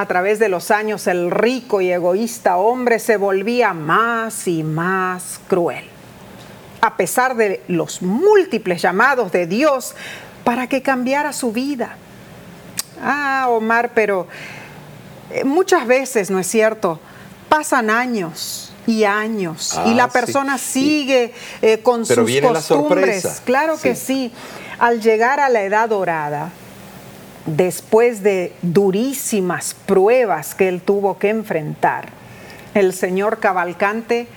A 0.00 0.06
través 0.06 0.38
de 0.38 0.48
los 0.48 0.70
años 0.70 1.06
el 1.08 1.30
rico 1.30 1.82
y 1.82 1.92
egoísta 1.92 2.56
hombre 2.56 2.98
se 2.98 3.18
volvía 3.18 3.74
más 3.74 4.48
y 4.48 4.62
más 4.62 5.38
cruel. 5.46 5.84
A 6.80 6.96
pesar 6.96 7.36
de 7.36 7.62
los 7.68 8.00
múltiples 8.00 8.80
llamados 8.80 9.30
de 9.30 9.46
Dios 9.46 9.94
para 10.42 10.68
que 10.68 10.80
cambiara 10.80 11.34
su 11.34 11.52
vida. 11.52 11.96
Ah, 13.02 13.48
Omar, 13.50 13.90
pero 13.94 14.26
eh, 15.32 15.44
muchas 15.44 15.86
veces, 15.86 16.30
¿no 16.30 16.38
es 16.38 16.46
cierto? 16.46 16.98
Pasan 17.50 17.90
años 17.90 18.72
y 18.86 19.04
años 19.04 19.78
y 19.84 19.92
la 19.92 20.04
ah, 20.04 20.10
persona 20.10 20.56
sigue 20.56 21.34
eh, 21.60 21.80
con 21.82 22.06
sus 22.06 22.40
costumbres. 22.40 23.42
Claro 23.44 23.76
que 23.78 23.94
sí. 23.94 24.32
Al 24.78 25.02
llegar 25.02 25.40
a 25.40 25.50
la 25.50 25.60
edad 25.62 25.90
dorada, 25.90 26.52
después 27.56 28.22
de 28.22 28.52
durísimas 28.62 29.74
pruebas 29.86 30.54
que 30.54 30.68
él 30.68 30.80
tuvo 30.80 31.18
que 31.18 31.28
enfrentar, 31.28 32.08
el 32.74 32.92
señor 32.92 33.38
Cavalcante 33.40 34.28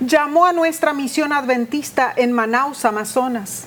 llamó 0.00 0.46
a 0.46 0.52
nuestra 0.52 0.92
misión 0.92 1.32
adventista 1.32 2.12
en 2.14 2.32
Manaus, 2.32 2.84
Amazonas, 2.84 3.64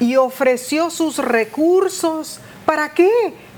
y 0.00 0.16
ofreció 0.16 0.90
sus 0.90 1.18
recursos. 1.18 2.40
¿Para 2.66 2.90
qué? 2.90 3.10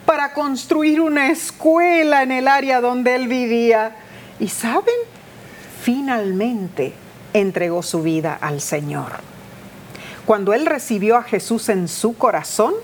Para 0.04 0.32
construir 0.32 1.00
una 1.00 1.30
escuela 1.30 2.22
en 2.22 2.32
el 2.32 2.48
área 2.48 2.80
donde 2.80 3.14
él 3.14 3.28
vivía. 3.28 3.96
Y 4.38 4.48
saben, 4.48 4.94
finalmente 5.82 6.92
entregó 7.32 7.82
su 7.82 8.02
vida 8.02 8.36
al 8.40 8.60
Señor. 8.60 9.12
Cuando 10.26 10.52
él 10.54 10.66
recibió 10.66 11.16
a 11.16 11.22
Jesús 11.22 11.68
en 11.68 11.88
su 11.88 12.16
corazón, 12.16 12.74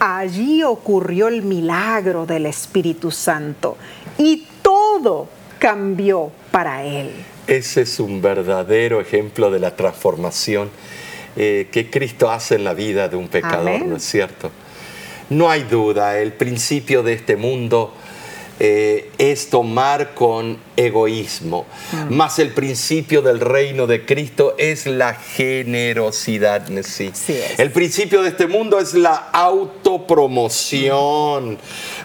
allí 0.00 0.62
ocurrió 0.62 1.28
el 1.28 1.42
milagro 1.42 2.26
del 2.26 2.46
Espíritu 2.46 3.10
Santo 3.10 3.76
y 4.18 4.46
todo 4.62 5.28
cambió 5.58 6.32
para 6.50 6.82
él. 6.84 7.12
Ese 7.46 7.82
es 7.82 8.00
un 8.00 8.22
verdadero 8.22 9.00
ejemplo 9.00 9.50
de 9.50 9.60
la 9.60 9.76
transformación 9.76 10.70
eh, 11.36 11.68
que 11.70 11.90
Cristo 11.90 12.30
hace 12.30 12.56
en 12.56 12.64
la 12.64 12.74
vida 12.74 13.08
de 13.08 13.16
un 13.16 13.28
pecador, 13.28 13.82
¿no 13.86 13.96
es 13.96 14.04
cierto? 14.04 14.50
No 15.28 15.48
hay 15.48 15.62
duda, 15.64 16.18
el 16.18 16.32
principio 16.32 17.02
de 17.02 17.12
este 17.12 17.36
mundo 17.36 17.94
eh, 18.62 19.10
es 19.16 19.48
tomar 19.48 20.12
con 20.14 20.58
egoísmo. 20.76 21.64
Mm. 21.92 22.14
Más 22.14 22.38
el 22.38 22.50
principio 22.50 23.22
del 23.22 23.40
reino 23.40 23.86
de 23.86 24.04
Cristo 24.04 24.54
es 24.58 24.86
la 24.86 25.14
generosidad. 25.14 26.68
Sí. 26.82 27.10
El 27.56 27.72
principio 27.72 28.20
de 28.22 28.28
este 28.28 28.46
mundo 28.46 28.78
es 28.78 28.92
la 28.92 29.30
autopromoción. 29.32 31.56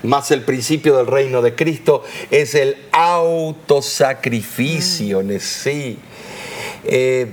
Más 0.04 0.32
el 0.32 0.44
principio 0.44 0.96
del 0.96 1.08
reino 1.08 1.42
de 1.42 1.56
Cristo 1.56 2.06
es 2.32 2.56
el 2.56 2.78
autosacrificio. 2.94 5.24
Mm. 5.24 5.40
Sí. 5.40 6.00
Eh, 6.88 7.28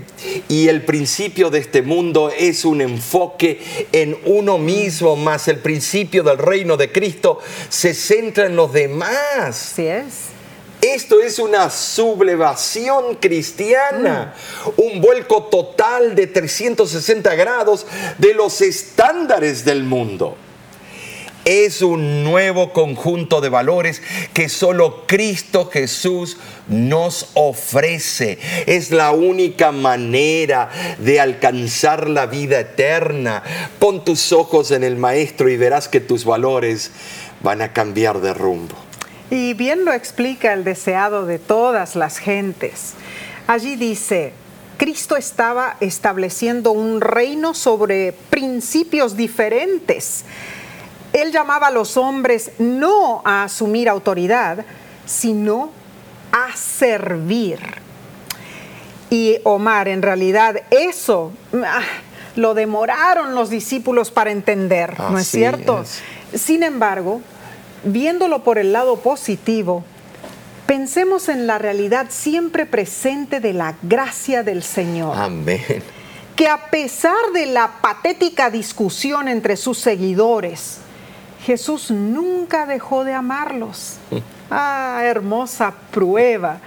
y 0.49 0.69
el 0.69 0.83
principio 0.83 1.51
de 1.51 1.59
este 1.59 1.83
mundo 1.83 2.31
es 2.37 2.65
un 2.65 2.81
enfoque 2.81 3.61
en 3.93 4.17
uno 4.25 4.59
mismo, 4.59 5.17
más 5.17 5.49
el 5.49 5.59
principio 5.59 6.23
del 6.23 6.39
reino 6.39 6.77
de 6.77 6.91
Cristo 6.91 7.39
se 7.69 7.95
centra 7.95 8.47
en 8.47 8.57
los 8.57 8.73
demás. 8.73 9.13
Así 9.39 9.87
es. 9.87 10.33
Esto 10.81 11.21
es 11.21 11.39
una 11.39 11.71
sublevación 11.71 13.15
cristiana, 13.17 14.35
mm. 14.65 14.81
un 14.81 15.01
vuelco 15.01 15.45
total 15.45 16.17
de 16.17 16.27
360 16.27 17.35
grados 17.37 17.87
de 18.19 18.35
los 18.35 18.61
estándares 18.61 19.65
del 19.65 19.85
mundo 19.85 20.37
es 21.45 21.83
un 21.83 22.23
nuevo 22.25 22.73
conjunto 22.73 23.41
de 23.41 23.49
valores 23.49 24.01
que 24.33 24.49
solo 24.49 25.05
Cristo 25.07 25.69
Jesús 25.73 26.37
nos 26.69 27.31
ofrece. 27.35 28.39
Es 28.67 28.91
la 28.91 29.11
única 29.11 29.73
manera 29.73 30.71
de 30.99 31.21
alcanzar 31.21 32.09
la 32.09 32.27
vida 32.27 32.61
eterna. 32.61 33.43
Pon 33.79 34.05
tus 34.05 34.33
ojos 34.33 34.71
en 34.71 34.85
el 34.85 34.97
Maestro 34.97 35.49
y 35.49 35.57
verás 35.57 35.89
que 35.89 36.01
tus 36.01 36.25
valores 36.25 36.93
van 37.43 37.61
a 37.61 37.73
cambiar 37.73 38.21
de 38.21 38.35
rumbo. 38.35 38.77
Y 39.31 39.55
bien 39.55 39.85
lo 39.85 39.93
explica 39.93 40.53
el 40.53 40.63
deseado 40.63 41.27
de 41.27 41.39
todas 41.39 41.97
las 41.97 42.19
gentes. 42.19 42.93
Allí 43.47 43.77
dice, 43.77 44.33
Cristo 44.77 45.17
estaba 45.17 45.77
estableciendo 45.81 46.73
un 46.73 47.01
reino 47.01 47.55
sobre 47.55 48.13
principios 48.31 49.17
diferentes 49.17 50.25
él 51.13 51.33
llamaba 51.33 51.69
a 51.69 51.71
los 51.71 51.97
hombres 51.97 52.53
no 52.59 53.23
a 53.25 53.45
asumir 53.45 53.89
autoridad, 53.89 54.65
sino 55.07 55.71
a 56.33 56.57
servir. 56.57 57.59
Y 59.11 59.39
Omar, 59.45 59.89
en 59.89 60.01
realidad 60.01 60.63
eso 60.71 61.33
ah, 61.65 61.83
lo 62.37 62.55
demoraron 62.55 63.35
los 63.35 63.51
discípulos 63.51 64.11
para 64.11 64.31
entender, 64.31 64.99
¿no 64.99 65.19
es 65.19 65.29
cierto? 65.29 65.85
Sin 66.35 66.63
embargo, 66.63 67.21
viéndolo 67.85 68.43
por 68.43 68.57
el 68.59 68.73
lado 68.73 68.97
positivo, 69.01 69.85
pensemos 70.67 71.29
en 71.29 71.47
la 71.47 71.59
realidad 71.59 72.07
siempre 72.09 72.65
presente 72.65 73.41
de 73.41 73.53
la 73.53 73.75
gracia 73.83 74.43
del 74.43 74.63
Señor. 74.63 75.15
Amén. 75.19 75.83
Que 76.35 76.49
a 76.49 76.71
pesar 76.71 77.33
de 77.35 77.45
la 77.45 77.83
patética 77.83 78.49
discusión 78.49 79.29
entre 79.29 79.59
sus 79.59 79.77
seguidores, 79.77 80.79
Jesús 81.45 81.91
nunca 81.91 82.67
dejó 82.67 83.05
de 83.05 83.15
amarlos. 83.15 83.97
Ah, 84.51 85.01
hermosa 85.05 85.75
prueba 85.91 86.61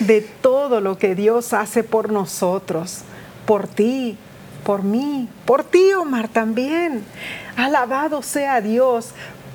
de 0.00 0.20
todo 0.20 0.80
lo 0.80 0.98
que 0.98 1.14
Dios 1.14 1.52
hace 1.52 1.82
por 1.82 2.12
nosotros, 2.12 2.98
por 3.46 3.66
ti, 3.66 4.16
por 4.64 4.82
mí, 4.82 5.28
por 5.44 5.64
ti, 5.64 5.92
Omar, 5.94 6.28
también. 6.28 7.04
Alabado 7.56 8.22
sea 8.22 8.60
Dios 8.60 9.08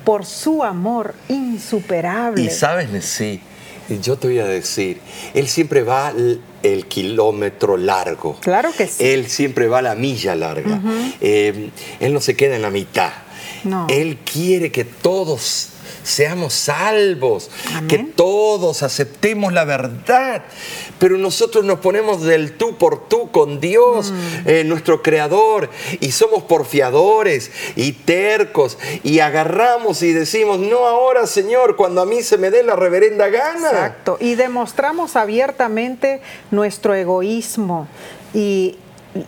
por 0.04 0.26
su 0.26 0.62
amor 0.62 1.14
insuperable. 1.28 2.42
Y 2.42 2.50
sabes, 2.50 3.04
sí, 3.04 3.40
yo 4.02 4.16
te 4.16 4.28
voy 4.28 4.38
a 4.40 4.46
decir, 4.46 5.00
Él 5.34 5.48
siempre 5.48 5.82
va 5.82 6.12
el, 6.62 6.86
kilómetro 6.86 7.76
largo. 7.76 8.36
Claro 8.40 8.70
que 8.76 8.88
sí. 8.88 9.04
Él 9.04 9.28
siempre 9.28 9.68
va 9.68 9.82
la 9.82 9.94
milla 9.94 10.34
larga. 10.34 10.80
Eh, 11.20 11.70
él 12.00 12.12
no 12.12 12.20
se 12.20 12.34
queda 12.34 12.56
en 12.56 12.62
la 12.62 12.70
mitad. 12.70 13.12
Él 13.88 14.18
quiere 14.24 14.70
que 14.70 14.84
todos 14.84 15.70
seamos 16.06 16.54
salvos, 16.54 17.50
que 17.88 17.98
todos 17.98 18.82
aceptemos 18.82 19.52
la 19.52 19.64
verdad. 19.64 20.44
Pero 20.98 21.18
nosotros 21.18 21.64
nos 21.64 21.80
ponemos 21.80 22.22
del 22.22 22.56
tú 22.56 22.78
por 22.78 23.08
tú 23.08 23.30
con 23.30 23.60
Dios, 23.60 24.12
mm. 24.12 24.48
eh, 24.48 24.64
nuestro 24.64 25.02
Creador, 25.02 25.68
y 26.00 26.12
somos 26.12 26.44
porfiadores 26.44 27.50
y 27.74 27.92
tercos, 27.92 28.78
y 29.02 29.18
agarramos 29.18 30.02
y 30.02 30.12
decimos, 30.12 30.58
no 30.58 30.86
ahora, 30.86 31.26
Señor, 31.26 31.76
cuando 31.76 32.00
a 32.00 32.06
mí 32.06 32.22
se 32.22 32.38
me 32.38 32.50
dé 32.50 32.62
la 32.62 32.76
reverenda 32.76 33.28
gana. 33.28 33.68
Exacto, 33.68 34.16
y 34.20 34.36
demostramos 34.36 35.16
abiertamente 35.16 36.22
nuestro 36.50 36.94
egoísmo 36.94 37.88
y 38.32 38.76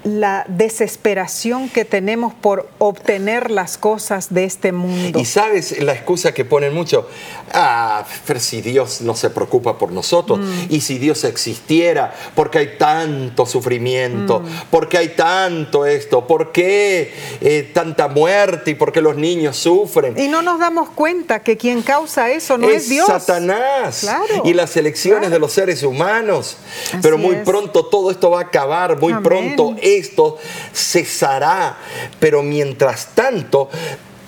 la 0.05 0.45
desesperación 0.49 1.69
que 1.69 1.85
tenemos 1.85 2.33
por 2.35 2.69
obtener 2.79 3.51
las 3.51 3.79
cosas 3.79 4.33
de 4.33 4.45
este 4.45 4.73
mundo. 4.73 5.19
Y 5.19 5.25
sabes 5.25 5.81
la 5.83 5.93
excusa 5.93 6.33
que 6.33 6.45
ponen 6.45 6.75
mucho, 6.75 7.09
ah, 7.53 8.05
pero 8.27 8.41
si 8.41 8.61
Dios 8.63 9.01
no 9.01 9.15
se 9.15 9.31
preocupa 9.31 9.79
por 9.79 9.93
nosotros, 9.93 10.39
Mm. 10.39 10.67
y 10.71 10.81
si 10.81 10.99
Dios 10.99 11.25
existiera, 11.25 12.15
porque 12.35 12.59
hay 12.59 12.77
tanto 12.79 13.47
sufrimiento, 13.47 14.41
Mm. 14.41 14.47
porque 14.71 14.99
hay 14.99 15.09
tanto 15.11 15.87
esto, 15.87 16.27
por 16.27 16.53
qué 16.53 17.13
eh, 17.41 17.71
tanta 17.73 18.09
muerte 18.09 18.73
y 18.73 18.75
por 18.75 18.93
qué 18.93 19.01
los 19.01 19.17
niños 19.17 19.57
sufren. 19.57 20.19
Y 20.19 20.29
no 20.29 20.43
nos 20.43 20.59
damos 20.59 20.91
cuenta 20.91 21.41
que 21.43 21.57
quien 21.57 21.83
causa 21.83 22.31
eso 22.31 22.59
no 22.59 22.69
es, 22.69 22.85
es 22.85 22.89
Dios. 22.89 23.07
Satanás 23.07 23.99
Claro, 24.01 24.43
y 24.45 24.55
las 24.55 24.77
elecciones 24.77 25.21
claro. 25.21 25.35
de 25.35 25.39
los 25.39 25.53
seres 25.53 25.83
humanos. 25.83 26.57
Así 26.89 26.99
Pero 27.03 27.19
muy 27.19 27.37
es. 27.37 27.45
pronto 27.45 27.87
todo 27.87 28.11
esto 28.11 28.31
va 28.31 28.41
a 28.41 28.43
acabar, 28.45 28.99
muy 29.01 29.13
Amén. 29.13 29.23
pronto 29.23 29.77
esto 29.83 30.39
cesará. 30.73 31.77
Pero 32.19 32.43
mientras 32.43 33.15
tanto, 33.15 33.71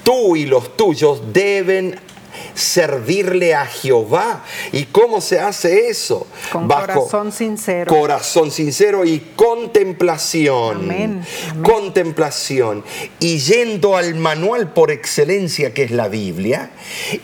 tú 0.02 0.36
y 0.36 0.46
los 0.46 0.76
tuyos 0.76 1.32
deben 1.32 1.98
servirle 2.54 3.54
a 3.54 3.66
Jehová. 3.66 4.44
¿Y 4.72 4.84
cómo 4.86 5.20
se 5.20 5.40
hace 5.40 5.88
eso? 5.88 6.26
Con 6.52 6.68
corazón 6.68 7.32
sincero. 7.32 7.94
Corazón 7.94 8.50
sincero 8.50 9.04
y 9.04 9.20
contemplación. 9.36 10.76
Amén, 10.76 11.24
amén. 11.50 11.62
Contemplación. 11.62 12.84
Y 13.18 13.38
yendo 13.38 13.96
al 13.96 14.14
manual 14.14 14.72
por 14.72 14.90
excelencia 14.90 15.74
que 15.74 15.84
es 15.84 15.90
la 15.90 16.08
Biblia, 16.08 16.70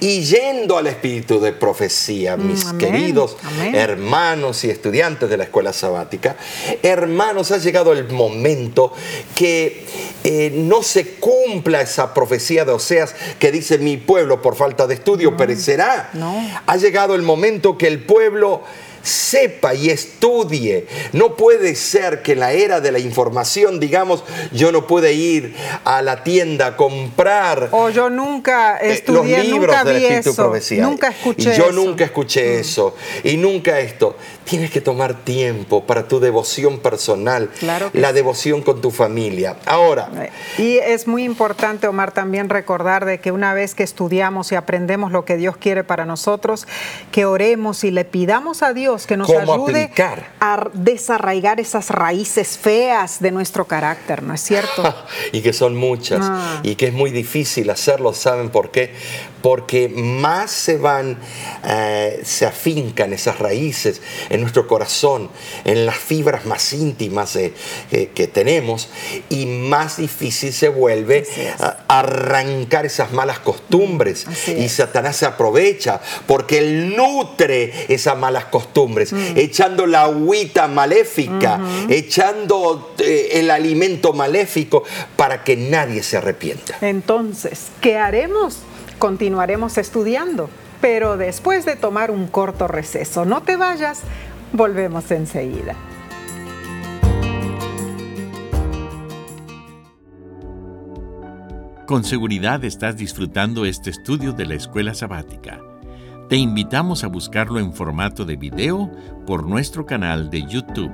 y 0.01 0.23
yendo 0.23 0.77
al 0.79 0.87
espíritu 0.87 1.41
de 1.41 1.53
profecía, 1.53 2.37
mis 2.37 2.67
Mm, 2.67 2.69
amén, 2.69 2.93
queridos 2.93 3.37
hermanos 3.73 4.65
y 4.65 4.71
estudiantes 4.71 5.29
de 5.29 5.37
la 5.37 5.45
escuela 5.45 5.73
sabática, 5.73 6.37
hermanos, 6.83 7.51
ha 7.53 7.59
llegado 7.59 7.93
el 7.93 8.09
momento 8.11 8.93
que 9.35 9.87
eh, 10.25 10.53
no 10.55 10.83
se 10.83 11.15
cumpla 11.15 11.81
esa 11.81 12.13
profecía 12.15 12.65
de 12.65 12.73
Oseas 12.73 13.15
que 13.39 13.53
dice 13.53 13.79
mi 13.79 13.97
pueblo 13.97 14.43
por 14.43 14.57
falta 14.57 14.87
de 14.87 14.95
estudio 14.95 15.16
perecerá. 15.37 16.11
no. 16.15 16.37
Ha 16.67 16.77
llegado 16.77 17.15
el 17.15 17.23
momento 17.23 17.79
que 17.79 17.87
el 17.87 18.01
pueblo 18.05 18.63
sepa 19.07 19.75
y 19.75 19.91
estudie. 19.91 20.87
No 21.13 21.37
puede 21.37 21.75
ser 21.75 22.23
que 22.23 22.33
en 22.33 22.41
la 22.41 22.53
era 22.53 22.81
de 22.81 22.93
la 22.93 22.99
información, 22.99 23.79
digamos, 23.81 24.25
yo 24.53 24.73
no 24.73 24.87
pude 24.87 25.13
ir 25.15 25.55
a 25.85 26.03
la 26.03 26.25
tienda 26.25 26.67
a 26.67 26.77
comprar 26.77 27.69
O 27.71 27.91
yo 27.91 28.11
nunca 28.11 28.79
eh, 28.79 28.93
estudié, 28.93 29.39
los 29.39 29.47
libros 29.47 29.67
nunca 29.77 29.85
del 29.85 29.97
vi 29.99 30.05
Espíritu 30.05 30.31
eso, 30.31 30.43
Profecía. 30.43 30.83
nunca 30.83 31.09
escuché 31.09 31.41
Y 31.43 31.45
yo 31.45 31.51
eso. 31.53 31.73
Mm. 31.73 31.75
nunca 31.75 32.05
escuché 32.05 32.59
eso. 32.61 32.95
Y 33.25 33.37
nunca 33.37 33.81
esto. 33.81 34.17
Tienes 34.45 34.71
que 34.71 34.81
tomar 34.81 35.25
tiempo 35.25 35.85
para 35.85 36.07
tu 36.07 36.21
devoción 36.21 36.79
personal, 36.79 37.51
Claro 37.59 37.91
la 37.93 38.09
sí. 38.09 38.15
devoción 38.15 38.63
con 38.63 38.81
tu 38.81 38.91
familia. 38.91 39.57
Ahora, 39.67 40.09
Y 40.59 40.79
es 40.79 41.07
muy 41.07 41.25
importante, 41.25 41.87
Omar, 41.89 42.13
también 42.13 42.49
recordar 42.49 43.05
de 43.05 43.19
que 43.19 43.33
una 43.33 43.55
vez 43.55 43.75
que 43.75 43.83
estudiamos 43.83 44.53
y 44.53 44.55
aprendemos 44.55 45.11
lo 45.13 45.25
que 45.25 45.37
Dios 45.37 45.57
quiere 45.57 45.83
para 45.85 46.05
nosotros, 46.07 46.67
que 47.11 47.25
oremos 47.25 47.83
y 47.85 47.91
le 47.91 48.05
pidamos 48.05 48.63
a 48.63 48.73
Dios 48.73 48.96
que 49.05 49.17
nos 49.17 49.27
¿Cómo 49.27 49.53
ayude 49.55 49.83
aplicar? 49.85 50.31
a 50.41 50.69
desarraigar 50.73 51.59
esas 51.59 51.91
raíces 51.91 52.57
feas 52.57 53.21
de 53.21 53.33
nuestro 53.33 53.65
carácter, 53.67 54.23
¿no 54.23 54.33
es 54.33 54.41
cierto? 54.41 54.95
y 55.33 55.43
que 55.43 55.53
son 55.53 55.75
muchas 55.77 56.21
Ah. 56.23 56.61
y 56.63 56.77
que 56.77 56.87
es 56.87 56.93
muy 56.95 57.11
difícil 57.11 57.69
hacerlo, 57.71 58.13
¿saben 58.15 58.49
por 58.51 58.71
qué? 58.71 58.95
Porque 59.43 59.89
más 59.89 60.51
se 60.51 60.77
van, 60.77 61.19
eh, 61.65 62.21
se 62.25 62.47
afincan 62.47 63.13
esas 63.13 63.39
raíces 63.39 64.01
en 64.31 64.41
nuestro 64.41 64.67
corazón, 64.67 65.31
en 65.65 65.87
las 65.87 65.97
fibras 65.97 66.47
más 66.47 66.73
íntimas 66.73 67.37
eh, 67.37 67.53
que- 67.91 68.09
que 68.09 68.27
tenemos 68.27 68.89
y 69.31 69.47
más 69.47 69.99
difícil 69.99 70.53
se 70.53 70.69
vuelve 70.69 71.19
es. 71.19 71.55
arrancar 71.89 72.87
esas 72.87 73.13
malas 73.13 73.39
costumbres 73.41 74.27
Así 74.27 74.53
y. 74.53 74.69
Satanás 74.69 75.17
se 75.17 75.27
aprovecha 75.27 76.01
porque 76.27 76.59
él 76.59 76.95
nutre 76.97 77.87
esas 77.89 78.17
malas 78.19 78.47
costumbres, 78.47 79.13
Mm. 79.13 79.37
echando 79.37 79.87
la 79.87 80.03
agüita 80.03 80.67
maléfica, 80.69 81.61
echando 81.89 82.95
eh, 82.99 83.31
el 83.35 83.51
alimento 83.51 84.13
maléfico 84.13 84.83
para 85.17 85.45
que 85.45 85.57
nadie 85.57 86.03
se 86.03 86.17
arrepienta. 86.17 86.77
Entonces, 86.81 87.67
¿qué 87.81 87.97
haremos? 87.97 88.59
Continuaremos 88.99 89.79
estudiando, 89.79 90.49
pero 90.81 91.17
después 91.17 91.65
de 91.65 91.77
tomar 91.77 92.11
un 92.11 92.27
corto 92.27 92.67
receso. 92.67 93.25
No 93.25 93.43
te 93.43 93.57
vayas, 93.57 94.03
volvemos 94.53 95.11
enseguida. 95.11 95.75
Con 101.87 102.03
seguridad 102.03 102.65
estás 102.65 102.97
disfrutando 102.97 103.65
este 103.65 103.91
estudio 103.91 104.33
de 104.33 104.47
la 104.47 104.55
escuela 104.55 104.93
sabática. 104.93 105.61
Te 106.29 106.35
invitamos 106.35 107.05
a 107.05 107.07
buscarlo 107.07 107.61
en 107.61 107.73
formato 107.73 108.25
de 108.25 108.35
video 108.35 108.91
por 109.25 109.47
nuestro 109.47 109.87
canal 109.87 110.29
de 110.29 110.43
YouTube. 110.49 110.91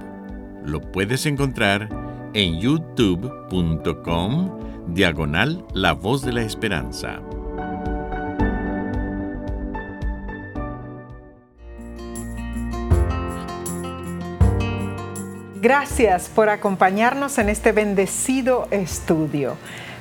Lo 0.66 0.82
puedes 0.92 1.24
encontrar 1.24 1.88
en 2.34 2.60
youtube.com 2.60 4.58
diagonal 4.88 5.64
La 5.72 5.92
Voz 5.92 6.20
de 6.20 6.32
la 6.34 6.42
Esperanza. 6.42 7.22
Gracias 15.62 16.28
por 16.28 16.48
acompañarnos 16.48 17.38
en 17.38 17.48
este 17.48 17.70
bendecido 17.70 18.66
estudio. 18.72 19.56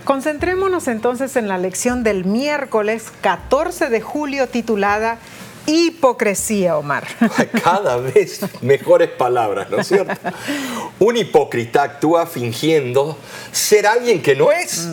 Concentrémonos 0.05 0.87
entonces 0.87 1.35
en 1.35 1.47
la 1.47 1.59
lección 1.59 2.01
del 2.01 2.25
miércoles 2.25 3.11
14 3.21 3.91
de 3.91 4.01
julio 4.01 4.47
titulada 4.47 5.19
Hipocresía, 5.67 6.77
Omar. 6.77 7.05
Cada 7.63 7.97
vez 7.97 8.39
mejores 8.61 9.09
palabras, 9.09 9.69
¿no 9.69 9.77
es 9.77 9.87
cierto? 9.87 10.15
Un 10.99 11.17
hipócrita 11.17 11.83
actúa 11.83 12.25
fingiendo 12.25 13.15
ser 13.51 13.85
alguien 13.85 14.23
que 14.23 14.35
no 14.35 14.51
es. 14.51 14.87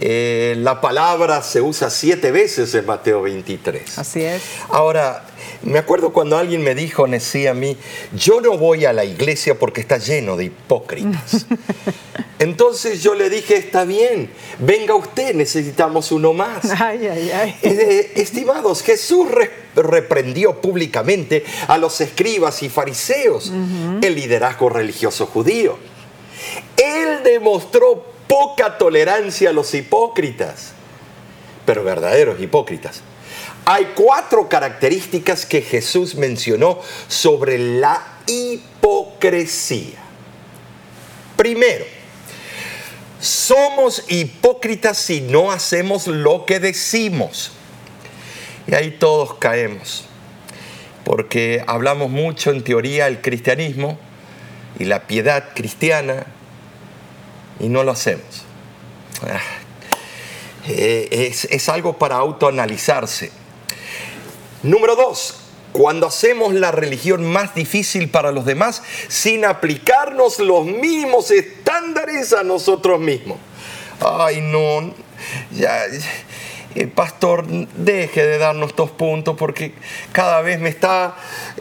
Eh, 0.00 0.56
la 0.58 0.80
palabra 0.80 1.40
se 1.40 1.60
usa 1.60 1.88
siete 1.88 2.32
veces 2.32 2.74
en 2.74 2.84
Mateo 2.84 3.22
23. 3.22 3.96
Así 3.96 4.24
es. 4.24 4.42
Ahora, 4.70 5.22
me 5.64 5.78
acuerdo 5.78 6.12
cuando 6.12 6.36
alguien 6.36 6.62
me 6.62 6.74
dijo, 6.74 7.06
decía 7.06 7.52
a 7.52 7.54
mí, 7.54 7.76
yo 8.16 8.40
no 8.40 8.56
voy 8.58 8.84
a 8.84 8.92
la 8.92 9.04
iglesia 9.04 9.58
porque 9.58 9.80
está 9.80 9.98
lleno 9.98 10.36
de 10.36 10.44
hipócritas. 10.44 11.46
Entonces 12.38 13.02
yo 13.02 13.14
le 13.14 13.30
dije, 13.30 13.56
está 13.56 13.84
bien, 13.84 14.30
venga 14.58 14.94
usted, 14.94 15.34
necesitamos 15.34 16.10
uno 16.10 16.32
más. 16.32 16.64
Ay, 16.80 17.06
ay, 17.06 17.30
ay. 17.30 17.56
Estimados, 18.16 18.82
Jesús 18.82 19.30
re- 19.30 19.50
reprendió 19.76 20.60
públicamente 20.60 21.44
a 21.68 21.78
los 21.78 22.00
escribas 22.00 22.62
y 22.64 22.68
fariseos, 22.68 23.52
el 24.02 24.14
liderazgo 24.14 24.68
religioso 24.68 25.26
judío. 25.26 25.76
Él 26.76 27.20
demostró 27.22 28.04
poca 28.26 28.76
tolerancia 28.78 29.50
a 29.50 29.52
los 29.52 29.72
hipócritas, 29.74 30.72
pero 31.64 31.84
verdaderos 31.84 32.40
hipócritas. 32.40 33.02
Hay 33.64 33.92
cuatro 33.94 34.48
características 34.48 35.46
que 35.46 35.62
Jesús 35.62 36.16
mencionó 36.16 36.80
sobre 37.06 37.58
la 37.58 38.02
hipocresía. 38.26 39.98
Primero, 41.36 41.84
somos 43.20 44.04
hipócritas 44.08 44.98
si 44.98 45.20
no 45.20 45.52
hacemos 45.52 46.08
lo 46.08 46.44
que 46.44 46.58
decimos. 46.58 47.52
Y 48.66 48.74
ahí 48.74 48.90
todos 48.92 49.34
caemos, 49.34 50.06
porque 51.04 51.64
hablamos 51.66 52.10
mucho 52.10 52.50
en 52.50 52.64
teoría 52.64 53.06
el 53.06 53.20
cristianismo 53.20 53.98
y 54.78 54.84
la 54.84 55.06
piedad 55.06 55.50
cristiana 55.54 56.26
y 57.60 57.68
no 57.68 57.84
lo 57.84 57.92
hacemos. 57.92 58.44
Ah, 59.22 59.40
eh, 60.66 61.08
Es, 61.10 61.44
es 61.44 61.68
algo 61.68 61.98
para 61.98 62.16
autoanalizarse. 62.16 63.41
Número 64.62 64.94
dos, 64.94 65.34
cuando 65.72 66.06
hacemos 66.06 66.54
la 66.54 66.70
religión 66.70 67.24
más 67.24 67.54
difícil 67.54 68.10
para 68.10 68.30
los 68.30 68.44
demás 68.44 68.82
sin 69.08 69.44
aplicarnos 69.44 70.38
los 70.38 70.64
mismos 70.66 71.30
estándares 71.30 72.32
a 72.32 72.44
nosotros 72.44 73.00
mismos. 73.00 73.38
Ay, 74.00 74.40
no, 74.40 74.94
ya, 75.50 75.84
eh, 76.74 76.86
pastor, 76.86 77.46
deje 77.46 78.24
de 78.24 78.38
darnos 78.38 78.70
estos 78.70 78.90
puntos 78.90 79.36
porque 79.36 79.74
cada 80.12 80.40
vez 80.42 80.58
me 80.60 80.68
está, 80.68 81.16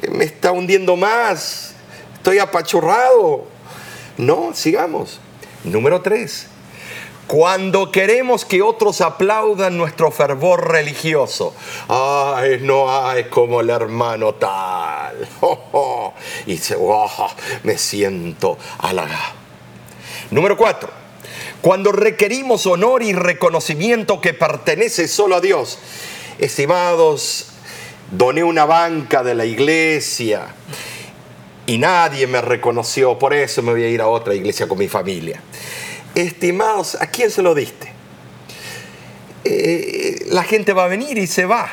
me 0.10 0.26
está 0.26 0.52
hundiendo 0.52 0.96
más. 0.96 1.74
Estoy 2.16 2.40
apachurrado. 2.40 3.46
No, 4.18 4.54
sigamos. 4.54 5.20
Número 5.64 6.02
tres. 6.02 6.48
Cuando 7.32 7.94
queremos 7.94 8.44
que 8.44 8.62
otros 8.62 9.00
aplaudan 9.00 9.78
nuestro 9.78 10.12
fervor 10.12 10.70
religioso. 10.70 11.54
Ay, 11.88 12.60
no 12.62 12.94
hay 12.94 13.30
como 13.30 13.62
el 13.62 13.70
hermano 13.70 14.34
tal. 14.34 15.30
Y 16.46 16.52
dice, 16.52 16.76
"Oh, 16.78 17.30
me 17.64 17.78
siento 17.78 18.58
halagado. 18.80 19.32
Número 20.30 20.58
cuatro, 20.58 20.90
cuando 21.62 21.94
requerimos 21.94 22.66
honor 22.66 23.02
y 23.02 23.14
reconocimiento 23.14 24.20
que 24.20 24.34
pertenece 24.34 25.08
solo 25.08 25.38
a 25.38 25.40
Dios. 25.40 25.80
Estimados, 26.38 27.54
doné 28.12 28.44
una 28.44 28.66
banca 28.66 29.24
de 29.24 29.36
la 29.36 29.46
iglesia 29.46 30.48
y 31.66 31.78
nadie 31.78 32.28
me 32.28 32.42
reconoció, 32.42 33.18
por 33.18 33.34
eso 33.34 33.62
me 33.62 33.72
voy 33.72 33.84
a 33.84 33.88
ir 33.88 34.02
a 34.02 34.08
otra 34.08 34.36
iglesia 34.36 34.68
con 34.68 34.78
mi 34.78 34.90
familia. 34.90 35.42
Estimados, 36.16 36.96
¿a 37.00 37.08
quién 37.08 37.32
se 37.32 37.42
lo 37.42 37.56
diste? 37.56 37.92
Eh, 39.44 40.26
la 40.28 40.44
gente 40.44 40.74
va 40.74 40.86
a 40.86 40.88
venir 40.88 41.18
y 41.18 41.28
se 41.28 41.46
va. 41.46 41.70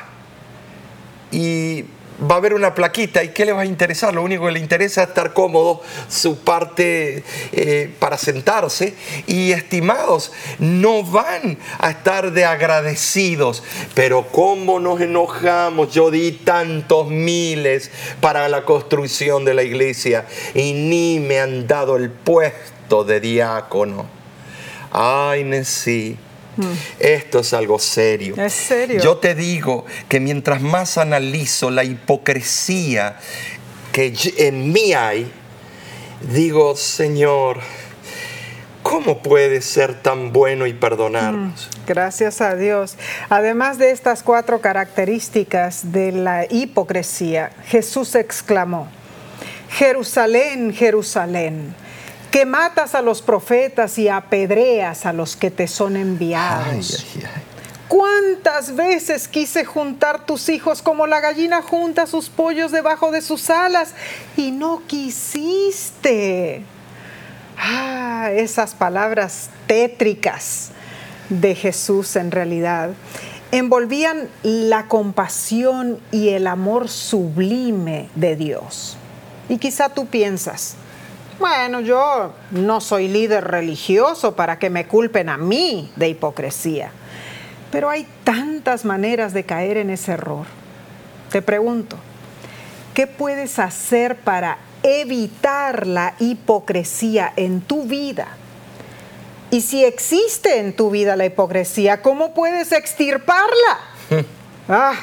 Y 1.31 1.85
va 2.21 2.35
a 2.35 2.39
haber 2.39 2.55
una 2.55 2.75
plaquita 2.75 3.23
y 3.23 3.29
¿qué 3.29 3.45
le 3.45 3.53
va 3.53 3.63
a 3.63 3.67
interesar? 3.67 4.15
Lo 4.15 4.23
único 4.23 4.47
que 4.47 4.53
le 4.53 4.61
interesa 4.61 5.03
es 5.03 5.09
estar 5.09 5.33
cómodo, 5.33 5.83
su 6.09 6.39
parte 6.39 7.23
eh, 7.53 7.95
para 7.99 8.19
sentarse 8.19 8.95
y 9.27 9.53
estimados, 9.53 10.33
no 10.59 11.03
van 11.05 11.59
a 11.79 11.91
estar 11.91 12.33
de 12.33 12.45
agradecidos, 12.45 13.63
pero 13.95 14.27
¿cómo 14.29 14.81
nos 14.81 15.01
enojamos? 15.01 15.93
Yo 15.93 16.11
di 16.11 16.33
tantos 16.33 17.09
miles 17.09 17.91
para 18.21 18.49
la 18.49 18.65
construcción 18.65 19.45
de 19.45 19.55
la 19.55 19.63
iglesia 19.63 20.27
y 20.55 20.73
ni 20.73 21.21
me 21.21 21.41
han 21.41 21.67
dado 21.67 21.97
el 21.97 22.11
puesto 22.11 23.05
de 23.05 23.21
diácono. 23.21 24.18
Ay, 24.91 25.45
Nesí 25.45 26.19
esto 26.99 27.41
es 27.41 27.53
algo 27.53 27.79
serio. 27.79 28.35
Es 28.37 28.53
serio. 28.53 29.01
Yo 29.01 29.19
te 29.19 29.35
digo 29.35 29.85
que 30.09 30.21
mientras 30.21 30.61
más 30.61 30.99
analizo 30.99 31.71
la 31.71 31.85
hipocresía 31.85 33.17
que 33.93 34.15
en 34.37 34.73
mí 34.73 34.93
hay, 34.93 35.31
digo, 36.33 36.77
Señor, 36.77 37.61
¿Cómo 38.81 39.23
puede 39.23 39.61
ser 39.61 40.01
tan 40.01 40.33
bueno 40.33 40.67
y 40.67 40.73
perdonarnos? 40.73 41.69
Mm, 41.69 41.87
gracias 41.87 42.41
a 42.41 42.55
Dios. 42.55 42.97
Además 43.29 43.77
de 43.77 43.91
estas 43.91 44.23
cuatro 44.23 44.63
características 44.63 45.93
de 45.93 46.11
la 46.11 46.47
hipocresía, 46.49 47.51
Jesús 47.67 48.15
exclamó, 48.15 48.89
Jerusalén, 49.69 50.73
Jerusalén 50.73 51.75
que 52.31 52.45
matas 52.45 52.95
a 52.95 53.03
los 53.03 53.23
profetas 53.23 53.99
y 53.99 54.09
apedreas 54.09 55.07
a 55.07 55.13
los 55.13 55.37
que 55.37 55.51
te 55.51 55.67
son 55.67 55.97
enviados. 55.97 57.07
¿Cuántas 57.89 58.77
veces 58.77 59.29
quise 59.29 59.65
juntar 59.65 60.27
tus 60.27 60.51
hijos 60.51 60.83
como 60.83 61.07
la 61.07 61.21
gallina 61.21 61.63
junta 61.63 62.07
sus 62.07 62.29
pollos 62.29 62.71
debajo 62.71 63.11
de 63.11 63.23
sus 63.23 63.49
alas 63.49 63.95
y 64.37 64.51
no 64.51 64.83
quisiste? 64.87 66.63
Ah, 67.57 68.29
esas 68.33 68.75
palabras 68.75 69.49
tétricas 69.67 70.71
de 71.31 71.55
Jesús 71.55 72.15
en 72.17 72.31
realidad 72.31 72.91
envolvían 73.53 74.29
la 74.43 74.87
compasión 74.87 75.99
y 76.13 76.29
el 76.31 76.47
amor 76.47 76.89
sublime 76.91 78.11
de 78.15 78.37
Dios. 78.37 78.99
Y 79.49 79.57
quizá 79.57 79.89
tú 79.89 80.07
piensas, 80.07 80.77
bueno, 81.39 81.81
yo 81.81 82.33
no 82.51 82.81
soy 82.81 83.09
líder 83.09 83.45
religioso 83.45 84.35
para 84.35 84.59
que 84.59 84.71
me 84.71 84.87
culpen 84.87 85.29
a 85.29 85.37
mí 85.37 85.91
de 85.97 86.09
hipocresía. 86.09 86.91
Pero 87.71 87.91
hay 87.91 88.07
tantas 88.25 88.85
maneras 88.85 89.33
de 89.33 89.45
caer 89.45 89.77
en 89.77 89.91
ese 89.91 90.13
error. 90.13 90.47
Te 91.31 91.43
pregunto, 91.43 91.97
¿qué 92.95 93.07
puedes 93.07 93.59
hacer 93.59 94.17
para 94.17 94.59
evitar 94.83 95.87
la 95.87 96.15
hipocresía 96.19 97.33
en 97.37 97.61
tu 97.61 97.85
vida? 97.85 98.29
Y 99.51 99.63
si 99.63 99.85
existe 99.85 100.59
en 100.59 100.75
tu 100.75 100.91
vida 100.91 101.17
la 101.17 101.27
hipocresía, 101.27 102.03
¿cómo 102.03 102.35
puedes 102.35 102.73
extirparla? 102.73 103.79
ah, 104.69 104.95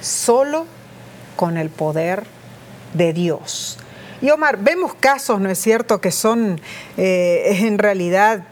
solo 0.00 0.66
con 1.36 1.56
el 1.56 1.70
poder 1.70 2.24
de 2.94 3.12
Dios. 3.12 3.78
Y 4.22 4.30
Omar, 4.30 4.58
vemos 4.58 4.94
casos, 4.94 5.40
¿no 5.40 5.50
es 5.50 5.58
cierto?, 5.58 6.00
que 6.00 6.12
son 6.12 6.60
eh, 6.96 7.58
en 7.60 7.78
realidad 7.78 8.44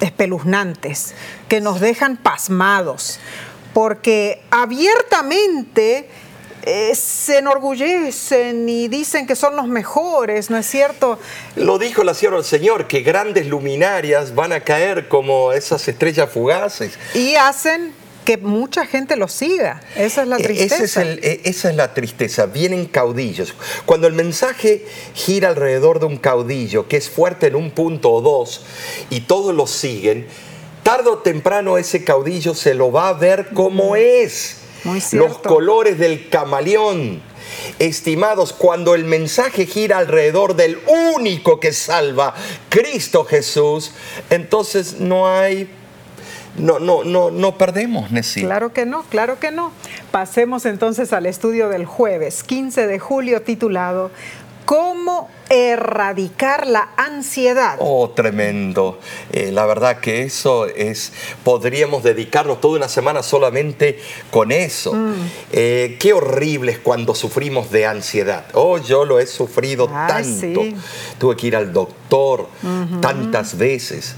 espeluznantes, 0.00 1.14
que 1.48 1.60
nos 1.60 1.80
dejan 1.80 2.16
pasmados, 2.16 3.20
porque 3.72 4.42
abiertamente 4.50 6.08
eh, 6.64 6.94
se 6.94 7.38
enorgullecen 7.38 8.68
y 8.68 8.88
dicen 8.88 9.26
que 9.26 9.34
son 9.34 9.56
los 9.56 9.66
mejores, 9.66 10.50
¿no 10.50 10.58
es 10.58 10.66
cierto? 10.66 11.18
Lo 11.56 11.78
dijo 11.78 12.04
la 12.04 12.14
sierva 12.14 12.36
del 12.36 12.44
Señor, 12.44 12.86
que 12.86 13.00
grandes 13.00 13.46
luminarias 13.46 14.34
van 14.34 14.52
a 14.52 14.60
caer 14.60 15.08
como 15.08 15.52
esas 15.52 15.86
estrellas 15.88 16.30
fugaces. 16.30 16.98
Y 17.14 17.34
hacen 17.34 17.92
que 18.24 18.36
mucha 18.36 18.86
gente 18.86 19.16
lo 19.16 19.28
siga. 19.28 19.80
Esa 19.96 20.22
es 20.22 20.28
la 20.28 20.38
e-, 20.38 20.42
tristeza. 20.42 21.02
E-, 21.02 21.40
esa 21.44 21.70
es 21.70 21.76
la 21.76 21.94
tristeza. 21.94 22.46
Vienen 22.46 22.86
caudillos. 22.86 23.54
Cuando 23.84 24.06
el 24.06 24.12
mensaje 24.12 24.86
gira 25.14 25.48
alrededor 25.48 26.00
de 26.00 26.06
un 26.06 26.18
caudillo 26.18 26.88
que 26.88 26.96
es 26.96 27.08
fuerte 27.08 27.48
en 27.48 27.56
un 27.56 27.70
punto 27.70 28.10
o 28.12 28.20
dos 28.20 28.62
y 29.10 29.22
todos 29.22 29.54
lo 29.54 29.66
siguen, 29.66 30.26
tarde 30.82 31.10
o 31.10 31.18
temprano 31.18 31.78
ese 31.78 32.04
caudillo 32.04 32.54
se 32.54 32.74
lo 32.74 32.92
va 32.92 33.08
a 33.08 33.12
ver 33.14 33.48
como 33.54 33.96
es. 33.96 34.58
Los 35.12 35.38
colores 35.38 35.98
del 35.98 36.28
camaleón. 36.28 37.22
Estimados, 37.78 38.52
cuando 38.52 38.94
el 38.94 39.04
mensaje 39.04 39.66
gira 39.66 39.98
alrededor 39.98 40.56
del 40.56 40.78
único 41.14 41.60
que 41.60 41.72
salva, 41.72 42.34
Cristo 42.68 43.24
Jesús, 43.24 43.92
entonces 44.30 44.98
no 44.98 45.28
hay 45.28 45.68
no, 46.56 46.78
no, 46.78 47.04
no, 47.04 47.30
no 47.30 47.56
perdemos, 47.56 48.10
Nessie. 48.10 48.44
Claro 48.44 48.72
que 48.72 48.86
no, 48.86 49.02
claro 49.04 49.38
que 49.38 49.50
no. 49.50 49.72
Pasemos 50.10 50.66
entonces 50.66 51.12
al 51.12 51.26
estudio 51.26 51.68
del 51.68 51.86
jueves, 51.86 52.42
15 52.42 52.86
de 52.86 52.98
julio, 52.98 53.42
titulado 53.42 54.10
¿Cómo 54.64 55.28
erradicar 55.50 56.66
la 56.66 56.90
ansiedad? 56.96 57.76
Oh, 57.80 58.10
tremendo. 58.10 59.00
Eh, 59.32 59.50
la 59.52 59.66
verdad 59.66 59.98
que 59.98 60.22
eso 60.22 60.66
es, 60.66 61.12
podríamos 61.44 62.02
dedicarnos 62.02 62.60
toda 62.60 62.76
una 62.76 62.88
semana 62.88 63.22
solamente 63.22 63.98
con 64.30 64.52
eso. 64.52 64.94
Mm. 64.94 65.14
Eh, 65.52 65.96
qué 66.00 66.12
horrible 66.12 66.72
es 66.72 66.78
cuando 66.78 67.14
sufrimos 67.14 67.70
de 67.70 67.86
ansiedad. 67.86 68.46
Oh, 68.54 68.78
yo 68.78 69.04
lo 69.04 69.18
he 69.18 69.26
sufrido 69.26 69.88
tanto. 69.88 70.62
Tuve 71.18 71.36
que 71.36 71.46
ir 71.48 71.56
al 71.56 71.72
doctor 71.72 72.48
tantas 73.00 73.58
veces. 73.58 74.14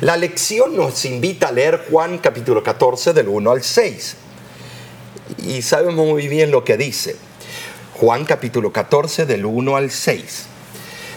La 0.00 0.16
lección 0.16 0.76
nos 0.76 1.04
invita 1.04 1.48
a 1.48 1.52
leer 1.52 1.86
Juan 1.90 2.18
capítulo 2.18 2.62
14 2.62 3.12
del 3.12 3.28
1 3.28 3.50
al 3.50 3.62
6. 3.62 4.16
Y 5.46 5.62
sabemos 5.62 6.06
muy 6.06 6.28
bien 6.28 6.50
lo 6.50 6.64
que 6.64 6.76
dice. 6.76 7.16
Juan 7.94 8.24
capítulo 8.24 8.72
14 8.72 9.26
del 9.26 9.46
1 9.46 9.76
al 9.76 9.90
6. 9.90 10.46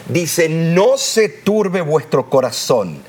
Dice, 0.08 0.48
no 0.48 0.96
se 0.96 1.28
turbe 1.28 1.80
vuestro 1.82 2.30
corazón. 2.30 3.02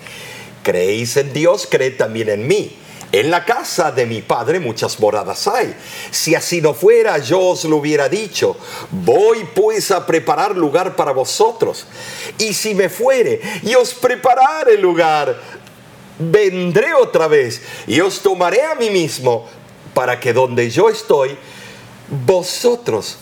Creéis 0.64 1.16
en 1.18 1.32
Dios, 1.34 1.68
creed 1.70 1.98
también 1.98 2.30
en 2.30 2.48
mí. 2.48 2.76
En 3.12 3.32
la 3.32 3.44
casa 3.44 3.92
de 3.92 4.06
mi 4.06 4.22
padre 4.22 4.60
muchas 4.60 5.00
moradas 5.00 5.48
hay. 5.48 5.76
Si 6.12 6.36
así 6.36 6.62
no 6.62 6.76
fuera, 6.76 7.18
yo 7.18 7.40
os 7.40 7.64
lo 7.64 7.78
hubiera 7.78 8.08
dicho. 8.08 8.56
Voy 8.92 9.48
pues 9.56 9.90
a 9.90 10.06
preparar 10.06 10.56
lugar 10.56 10.96
para 10.96 11.12
vosotros. 11.12 11.88
Y 12.38 12.54
si 12.54 12.76
me 12.76 12.88
fuere 12.88 13.42
y 13.64 13.74
os 13.74 13.96
prepararé 13.96 14.78
lugar, 14.78 15.40
vendré 16.20 16.94
otra 16.94 17.28
vez 17.28 17.62
y 17.88 18.00
os 18.00 18.22
tomaré 18.22 18.62
a 18.62 18.76
mí 18.76 18.92
mismo 18.92 19.48
para 19.96 20.20
que 20.20 20.32
donde 20.32 20.70
yo 20.70 20.88
estoy, 20.90 21.36
vosotros 22.26 23.18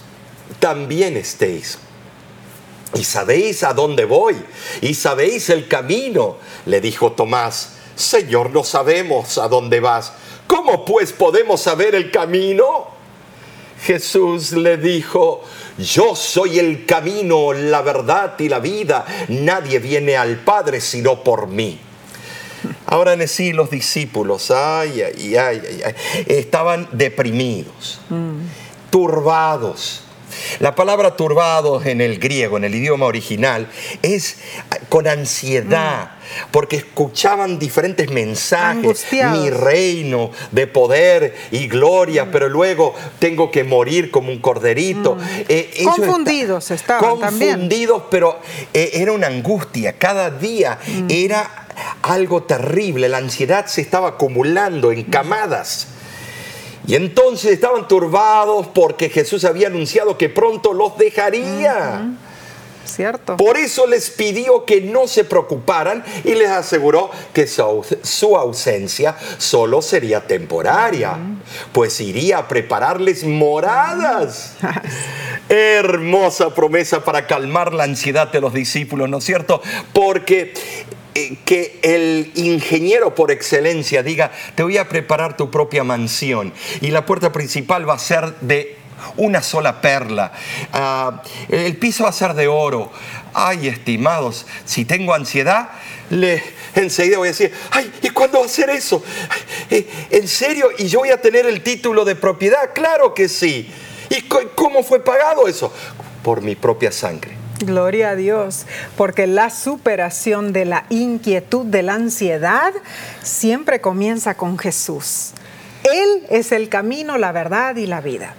también 0.60 1.16
estéis. 1.16 1.78
Y 2.94 3.06
sabéis 3.06 3.64
a 3.64 3.74
dónde 3.74 4.04
voy 4.04 4.36
y 4.82 4.96
sabéis 4.96 5.50
el 5.50 5.68
camino, 5.70 6.38
le 6.66 6.82
dijo 6.82 7.14
Tomás. 7.14 7.74
Señor, 7.98 8.52
no 8.52 8.64
sabemos 8.64 9.38
a 9.38 9.48
dónde 9.48 9.80
vas. 9.80 10.14
¿Cómo 10.46 10.86
pues 10.86 11.12
podemos 11.12 11.62
saber 11.62 11.96
el 11.96 12.12
camino? 12.12 12.88
Jesús 13.82 14.54
le 14.54 14.78
dijo, 14.78 15.44
yo 15.78 16.16
soy 16.16 16.60
el 16.60 16.86
camino, 16.86 17.54
la 17.54 17.82
verdad 17.82 18.36
y 18.40 18.50
la 18.50 18.60
vida. 18.60 19.06
Nadie 19.30 19.80
viene 19.80 20.16
al 20.16 20.38
Padre 20.38 20.80
sino 20.80 21.24
por 21.24 21.48
mí. 21.48 21.80
Ahora 22.86 23.14
en 23.14 23.28
sí 23.28 23.54
los 23.54 23.70
discípulos, 23.70 24.52
ay, 24.52 25.02
ay, 25.02 25.36
ay, 25.36 25.82
ay, 25.86 25.96
estaban 26.28 26.88
deprimidos, 26.92 28.00
mm. 28.10 28.90
turbados. 28.90 30.07
La 30.60 30.76
palabra 30.76 31.16
turbados 31.16 31.86
en 31.86 32.02
el 32.02 32.20
griego, 32.20 32.58
en 32.58 32.64
el 32.64 32.76
idioma 32.76 33.06
original, 33.06 33.68
es 34.02 34.38
con 34.90 35.08
ansiedad, 35.08 36.12
porque 36.52 36.78
escuchaban 36.78 37.60
diferentes 37.60 38.10
mensajes. 38.10 38.78
Angustiados. 38.78 39.40
Mi 39.40 39.50
reino 39.50 40.32
de 40.52 40.68
poder 40.68 41.36
y 41.52 41.68
gloria, 41.68 42.32
pero 42.32 42.50
luego 42.50 42.94
tengo 43.20 43.52
que 43.52 43.64
morir 43.64 44.12
como 44.12 44.32
un 44.32 44.40
corderito. 44.40 45.18
Eh, 45.48 45.72
ellos 45.76 45.96
Confundidos 45.96 46.72
esta- 46.72 46.96
estaban 46.98 47.20
también. 47.20 47.52
Confundidos, 47.52 48.04
pero 48.10 48.40
eh, 48.74 48.92
era 48.94 49.12
una 49.12 49.28
angustia. 49.28 49.94
Cada 49.94 50.30
día 50.32 50.80
era 51.10 51.68
algo 52.02 52.44
terrible. 52.44 53.08
La 53.10 53.18
ansiedad 53.18 53.66
se 53.68 53.82
estaba 53.82 54.10
acumulando 54.10 54.92
en 54.92 55.04
camadas. 55.04 55.88
Y 56.88 56.96
entonces 56.96 57.52
estaban 57.52 57.88
turbados 57.88 58.68
porque 58.68 59.10
Jesús 59.10 59.44
había 59.46 59.68
anunciado 59.68 60.18
que 60.18 60.30
pronto 60.30 60.74
los 60.74 60.98
dejaría. 60.98 62.14
¿Cierto? 62.86 63.36
Por 63.36 63.58
eso 63.58 63.86
les 63.86 64.10
pidió 64.10 64.64
que 64.64 64.80
no 64.80 65.08
se 65.08 65.26
preocuparan 65.26 66.06
y 66.24 66.34
les 66.36 66.50
aseguró 66.50 67.12
que 67.34 67.46
su, 67.46 67.62
aus- 67.62 67.98
su 68.02 68.38
ausencia 68.38 69.18
solo 69.38 69.82
sería 69.82 70.26
temporaria, 70.26 71.18
pues 71.74 72.00
iría 72.00 72.38
a 72.38 72.48
prepararles 72.48 73.26
moradas. 73.26 74.54
Hermosa 75.50 76.56
promesa 76.56 77.04
para 77.04 77.28
calmar 77.28 77.74
la 77.74 77.84
ansiedad 77.84 78.32
de 78.32 78.40
los 78.42 78.54
discípulos, 78.54 79.10
¿no 79.10 79.18
es 79.18 79.26
cierto? 79.26 79.62
Porque 79.92 80.54
que 81.46 81.80
el 81.82 82.32
ingeniero 82.36 83.16
por 83.16 83.32
excelencia 83.32 84.04
diga, 84.04 84.32
te 84.56 84.64
voy 84.64 84.78
a 84.78 84.88
preparar 84.88 85.38
tu 85.38 85.50
propia 85.52 85.84
mansión 85.84 86.54
y 86.82 86.92
la 86.92 87.06
puerta 87.06 87.32
principal 87.32 87.88
va 87.88 87.94
a 87.94 88.00
ser 88.00 88.36
de 88.42 88.78
una 89.18 89.42
sola 89.42 89.82
perla. 89.82 90.32
Ah, 90.74 91.24
el 91.50 91.78
piso 91.78 92.04
va 92.04 92.10
a 92.10 92.14
ser 92.14 92.34
de 92.34 92.48
oro. 92.48 92.92
Ay, 93.34 93.68
estimados, 93.68 94.48
si 94.66 94.86
tengo 94.86 95.14
ansiedad, 95.14 95.70
le, 96.10 96.44
enseguida 96.76 97.18
voy 97.18 97.28
a 97.28 97.32
decir, 97.32 97.54
ay, 97.72 97.92
¿y 98.02 98.10
cuándo 98.10 98.40
va 98.40 98.46
a 98.46 98.50
ser 98.50 98.70
eso? 98.70 99.04
Eh, 99.70 99.88
¿En 100.10 100.28
serio? 100.28 100.70
¿Y 100.78 100.88
yo 100.88 101.00
voy 101.00 101.10
a 101.10 101.22
tener 101.22 101.46
el 101.46 101.62
título 101.62 102.06
de 102.06 102.16
propiedad? 102.16 102.72
Claro 102.74 103.14
que 103.14 103.30
sí. 103.30 103.70
¿Y 104.10 104.22
cómo 104.56 104.84
fue 104.84 105.04
pagado 105.04 105.48
eso? 105.48 105.72
Por 106.24 106.42
mi 106.42 106.56
propia 106.56 106.92
sangre. 106.92 107.47
Gloria 107.60 108.12
a 108.12 108.16
Dios, 108.16 108.68
porque 108.96 109.26
la 109.26 109.50
superación 109.50 110.54
de 110.54 110.66
la 110.66 110.86
inquietud, 110.90 111.66
de 111.66 111.82
la 111.82 111.96
ansiedad, 111.96 112.72
siempre 113.24 113.82
comienza 113.82 114.36
con 114.36 114.60
Jesús. 114.60 115.32
Él 115.84 116.28
es 116.30 116.52
el 116.52 116.70
camino, 116.70 117.18
la 117.18 117.32
verdad 117.32 117.76
y 117.78 117.88
la 117.88 118.00
vida. 118.00 118.36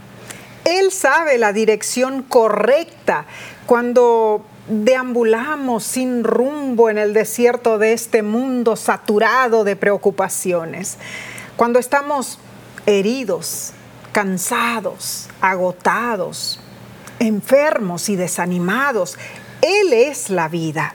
Él 0.64 0.92
sabe 0.92 1.36
la 1.36 1.52
dirección 1.52 2.22
correcta 2.22 3.24
cuando 3.66 4.44
deambulamos 4.68 5.82
sin 5.82 6.22
rumbo 6.22 6.88
en 6.88 6.98
el 6.98 7.12
desierto 7.12 7.78
de 7.78 7.94
este 7.94 8.22
mundo 8.22 8.76
saturado 8.76 9.64
de 9.64 9.74
preocupaciones. 9.74 10.96
Cuando 11.56 11.80
estamos 11.80 12.38
heridos, 12.86 13.72
cansados, 14.12 15.28
agotados, 15.40 16.60
enfermos 17.18 18.08
y 18.08 18.16
desanimados. 18.16 19.18
Él 19.60 19.92
es 19.92 20.30
la 20.30 20.48
vida 20.48 20.94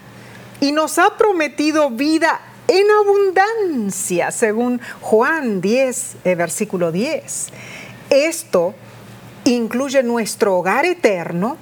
y 0.59 0.71
nos 0.71 0.97
ha 0.97 1.17
prometido 1.17 1.89
vida 1.89 2.39
en 2.67 2.85
abundancia, 2.89 4.31
según 4.31 4.79
Juan 5.01 5.59
10, 5.59 6.15
eh, 6.23 6.35
versículo 6.35 6.91
10. 6.91 7.47
Esto 8.09 8.73
incluye 9.43 10.01
nuestro 10.03 10.57
hogar 10.57 10.85
eterno 10.85 11.57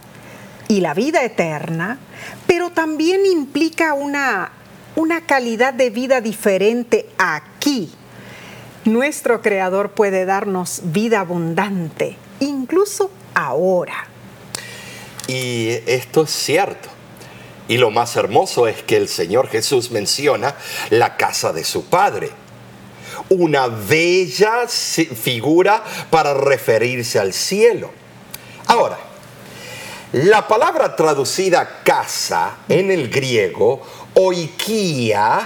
y 0.68 0.82
la 0.82 0.94
vida 0.94 1.24
eterna, 1.24 1.98
pero 2.46 2.70
también 2.70 3.26
implica 3.26 3.94
una, 3.94 4.52
una 4.96 5.22
calidad 5.22 5.74
de 5.74 5.90
vida 5.90 6.22
diferente 6.22 7.10
aquí. 7.18 7.92
Nuestro 8.86 9.42
Creador 9.42 9.92
puede 9.92 10.26
darnos 10.26 10.82
vida 10.86 11.22
abundante, 11.22 12.18
incluso 12.40 13.12
ahora. 13.34 14.11
Y 15.32 15.80
esto 15.86 16.24
es 16.24 16.30
cierto. 16.32 16.90
Y 17.70 17.78
lo 17.78 17.90
más 17.90 18.18
hermoso 18.18 18.68
es 18.68 18.84
que 18.84 18.98
el 18.98 19.08
Señor 19.08 19.48
Jesús 19.48 19.90
menciona 19.90 20.56
la 20.90 21.16
casa 21.16 21.54
de 21.54 21.64
su 21.64 21.86
Padre. 21.86 22.32
Una 23.30 23.68
bella 23.68 24.68
figura 24.68 25.86
para 26.10 26.34
referirse 26.34 27.18
al 27.18 27.32
cielo. 27.32 27.92
Ahora, 28.68 28.98
la 30.12 30.50
palabra 30.50 30.98
traducida 30.98 31.82
casa 31.86 32.58
en 32.68 32.92
el 32.92 33.10
griego, 33.10 33.82
oikia, 34.16 35.40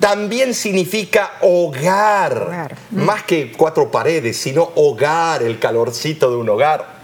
también 0.00 0.52
significa 0.52 1.34
Hogar. 1.42 2.76
más 2.90 3.22
que 3.22 3.52
cuatro 3.52 3.88
paredes, 3.88 4.36
sino 4.36 4.72
hogar, 4.74 5.44
el 5.44 5.60
calorcito 5.60 6.28
de 6.28 6.36
un 6.38 6.48
hogar. 6.48 6.97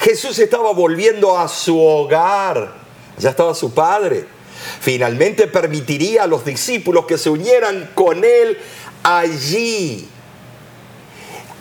Jesús 0.00 0.38
estaba 0.38 0.72
volviendo 0.72 1.38
a 1.38 1.48
su 1.48 1.80
hogar, 1.80 2.74
ya 3.18 3.30
estaba 3.30 3.54
su 3.54 3.74
Padre. 3.74 4.26
Finalmente 4.80 5.46
permitiría 5.46 6.24
a 6.24 6.26
los 6.26 6.44
discípulos 6.44 7.06
que 7.06 7.18
se 7.18 7.30
unieran 7.30 7.90
con 7.94 8.24
Él 8.24 8.58
allí. 9.02 10.08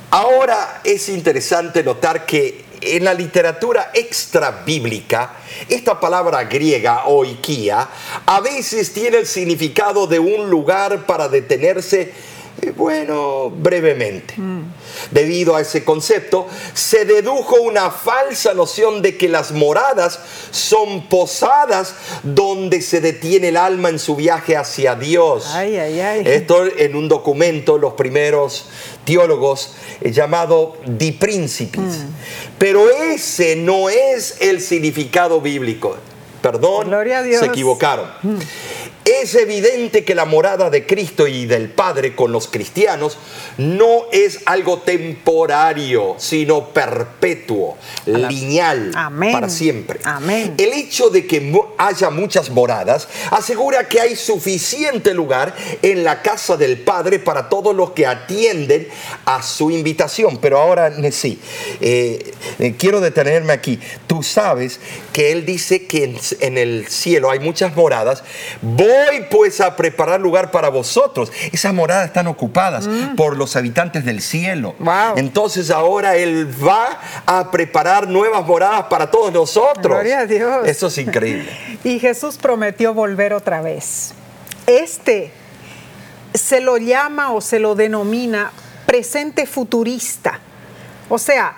Ahora 0.09 0.81
es 0.83 1.09
interesante 1.09 1.83
notar 1.83 2.25
que 2.25 2.65
en 2.81 3.03
la 3.03 3.13
literatura 3.13 3.91
extra 3.93 4.63
bíblica, 4.65 5.33
esta 5.67 5.99
palabra 5.99 6.43
griega, 6.43 7.05
oikia, 7.05 7.89
a 8.25 8.39
veces 8.39 8.93
tiene 8.93 9.17
el 9.17 9.27
significado 9.27 10.07
de 10.07 10.19
un 10.19 10.49
lugar 10.49 11.05
para 11.05 11.27
detenerse, 11.27 12.13
bueno, 12.76 13.49
brevemente. 13.49 14.36
Debido 15.12 15.55
a 15.55 15.62
ese 15.62 15.84
concepto, 15.84 16.47
se 16.74 17.05
dedujo 17.05 17.62
una 17.62 17.91
falsa 17.91 18.53
noción 18.53 19.01
de 19.01 19.18
que 19.18 19.30
las 19.30 19.51
moradas 19.51 20.20
son 20.51 21.08
posadas 21.08 21.93
donde 22.24 22.82
se 22.82 23.01
detiene 23.01 23.49
el 23.49 23.58
alma 23.58 23.89
en 23.89 23.99
su 23.99 24.16
viaje 24.16 24.55
hacia 24.55 24.95
Dios. 24.95 25.47
Ay, 25.53 25.78
ay, 25.78 25.99
ay. 25.99 26.24
Esto 26.26 26.66
en 26.66 26.95
un 26.95 27.08
documento, 27.08 27.78
los 27.78 27.93
primeros 27.93 28.66
teólogos, 29.05 29.76
eh, 30.01 30.12
llamado 30.12 30.78
Di 30.86 31.12
Principis. 31.14 31.82
Mm. 31.82 32.10
Pero 32.58 32.89
ese 32.89 33.55
no 33.55 33.89
es 33.89 34.38
el 34.41 34.62
significado 34.62 35.41
bíblico. 35.41 35.97
Perdón, 36.41 36.88
Gloria 36.88 37.20
a 37.20 37.24
Dios. 37.24 37.41
Mm. 37.41 37.45
se 37.45 37.51
equivocaron. 37.51 38.08
Es 39.08 39.36
evidente 39.36 40.03
que 40.03 40.14
la 40.14 40.26
morada 40.26 40.70
de 40.70 40.86
Cristo 40.86 41.28
y 41.28 41.45
del 41.45 41.70
Padre 41.70 42.14
con 42.14 42.34
los 42.34 42.47
cristianos 42.47 43.18
no 43.58 44.01
es 44.12 44.39
algo 44.45 44.80
temporario, 44.80 46.16
sino 46.18 46.74
perpetuo, 46.74 47.78
lineal, 48.05 48.91
Amén. 48.95 49.32
para 49.32 49.47
siempre. 49.47 50.01
Amén. 50.03 50.55
El 50.58 50.74
hecho 50.74 51.10
de 51.10 51.26
que 51.26 51.58
haya 51.78 52.10
muchas 52.10 52.49
moradas 52.49 53.08
asegura 53.32 53.88
que 53.88 54.01
hay 54.01 54.18
suficiente 54.18 55.14
lugar 55.14 55.55
en 55.82 56.03
la 56.03 56.22
casa 56.22 56.58
del 56.58 56.78
Padre 56.78 57.20
para 57.20 57.47
todos 57.47 57.74
los 57.74 57.91
que 57.91 58.05
atienden 58.05 58.89
a 59.24 59.41
su 59.41 59.72
invitación. 59.72 60.38
Pero 60.41 60.60
ahora, 60.60 60.91
sí, 61.14 61.39
eh, 61.80 62.34
eh, 62.60 62.76
quiero 62.78 62.99
detenerme 62.99 63.53
aquí. 63.53 63.80
Tú 64.05 64.22
sabes 64.22 64.82
que 65.14 65.32
Él 65.32 65.45
dice 65.45 65.86
que 65.86 66.03
en, 66.03 66.18
en 66.41 66.58
el 66.58 66.89
cielo 66.89 67.32
hay 67.32 67.39
muchas 67.39 67.74
moradas. 67.74 68.22
Voy 69.06 69.26
pues 69.30 69.62
a 69.62 69.76
preparar 69.76 70.20
lugar 70.20 70.52
para 70.52 70.70
vosotros. 70.70 71.32
Esas 71.52 71.74
moradas 71.74 72.08
están 72.08 72.28
ocupadas 72.28 72.89
por 73.16 73.38
los 73.38 73.56
habitantes 73.56 74.06
del 74.06 74.22
cielo. 74.22 74.76
Wow. 74.80 75.18
Entonces 75.18 75.72
ahora 75.72 76.16
Él 76.16 76.48
va 76.66 77.00
a 77.26 77.52
preparar 77.52 78.08
nuevas 78.08 78.45
moradas 78.45 78.86
para 78.86 79.10
todos 79.10 79.32
nosotros. 79.32 79.86
Gloria 79.86 80.20
a 80.20 80.26
Dios. 80.26 80.68
Eso 80.68 80.88
es 80.88 80.98
increíble. 80.98 81.50
Y 81.84 82.00
Jesús 82.00 82.38
prometió 82.38 82.93
volver 82.93 83.34
otra 83.34 83.62
vez. 83.62 84.14
Este 84.66 85.32
se 86.34 86.60
lo 86.60 86.78
llama 86.78 87.32
o 87.32 87.41
se 87.41 87.60
lo 87.60 87.76
denomina 87.76 88.52
presente 88.86 89.45
futurista. 89.45 90.39
O 91.10 91.18
sea, 91.18 91.56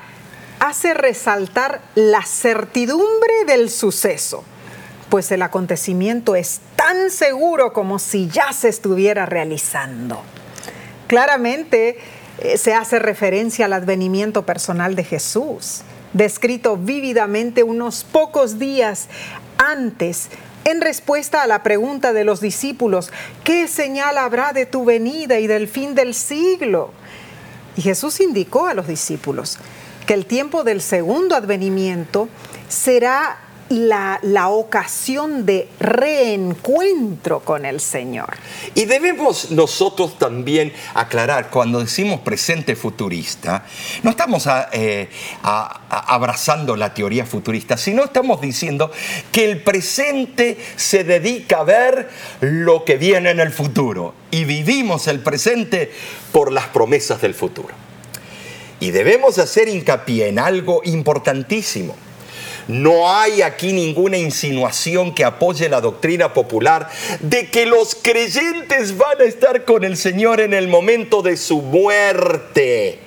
hace 0.60 0.94
resaltar 0.94 1.82
la 1.96 2.24
certidumbre 2.24 3.46
del 3.48 3.70
suceso, 3.70 4.44
pues 5.10 5.32
el 5.32 5.42
acontecimiento 5.42 6.36
es 6.36 6.62
tan 6.76 7.10
seguro 7.10 7.74
como 7.74 8.00
si 8.00 8.28
ya 8.30 8.54
se 8.54 8.70
estuviera 8.70 9.26
realizando. 9.26 10.22
Claramente 11.08 11.98
eh, 12.40 12.58
se 12.58 12.74
hace 12.74 13.00
referencia 13.00 13.66
al 13.66 13.74
advenimiento 13.74 14.46
personal 14.46 14.96
de 14.96 15.04
Jesús, 15.04 15.82
descrito 16.14 16.78
vívidamente 16.78 17.64
unos 17.64 18.04
pocos 18.04 18.60
días 18.60 19.08
antes 19.58 20.30
en 20.66 20.82
respuesta 20.82 21.42
a 21.42 21.48
la 21.48 21.64
pregunta 21.64 22.14
de 22.14 22.24
los 22.24 22.42
discípulos, 22.42 23.12
¿qué 23.44 23.68
señal 23.68 24.18
habrá 24.18 24.54
de 24.54 24.66
tu 24.66 24.86
venida 24.86 25.40
y 25.40 25.48
del 25.48 25.68
fin 25.68 25.96
del 25.96 26.14
siglo? 26.14 26.92
Y 27.76 27.82
Jesús 27.82 28.20
indicó 28.20 28.68
a 28.68 28.74
los 28.74 28.88
discípulos 28.88 29.58
que 30.06 30.14
el 30.14 30.26
tiempo 30.26 30.64
del 30.64 30.82
segundo 30.82 31.36
advenimiento 31.36 32.30
será 32.68 33.38
la, 33.70 34.20
la, 34.24 34.50
ocasión 34.50 35.46
de 35.46 35.68
reencuentro 35.80 37.40
con 37.42 37.66
el 37.66 37.80
Señor. 37.80 38.30
Y 38.76 38.86
debemos 38.86 39.52
nosotros 39.52 40.18
también 40.18 40.74
aclarar, 40.94 41.50
cuando 41.50 41.80
decimos 41.80 42.22
presente 42.22 42.76
futurista, 42.76 43.66
no 44.04 44.12
estamos 44.12 44.48
eh, 44.72 45.10
abrazando 45.44 46.76
la 46.76 46.94
teoría 46.94 47.26
futurista, 47.26 47.78
sino 47.78 48.04
estamos 48.04 48.42
diciendo 48.42 48.92
que 49.32 49.50
el 49.50 49.62
presente 49.64 50.58
se 50.76 51.04
dedica 51.04 51.60
a 51.60 51.64
ver 51.64 52.10
lo 52.42 52.86
que 52.86 52.98
viene 52.98 53.32
en 53.32 53.40
el 53.40 53.52
futuro 53.52 54.14
y 54.32 54.46
vivimos 54.46 55.08
el 55.08 55.20
presente 55.20 55.92
por 56.32 56.52
las 56.52 56.68
promesas 56.68 57.22
del 57.22 57.34
futuro. 57.34 57.70
Y 58.80 58.92
debemos 58.92 59.38
hacer 59.40 59.68
hincapié 59.68 60.30
en 60.30 60.40
algo 60.40 60.82
importantísimo 60.86 61.96
no 62.70 63.12
hay 63.12 63.42
aquí 63.42 63.74
ninguna 63.74 64.18
insinuación 64.18 65.16
que 65.16 65.26
apoye 65.26 65.68
la 65.70 65.82
doctrina 65.82 66.34
popular 66.34 66.88
de 67.20 67.50
que 67.50 67.66
los 67.66 67.96
creyentes 67.96 68.96
van 68.96 69.20
a 69.20 69.24
estar 69.24 69.66
con 69.66 69.84
el 69.84 69.98
Señor 69.98 70.40
en 70.40 70.54
el 70.54 70.68
momento 70.68 71.24
de 71.24 71.36
su 71.36 71.64
muerte 71.64 73.00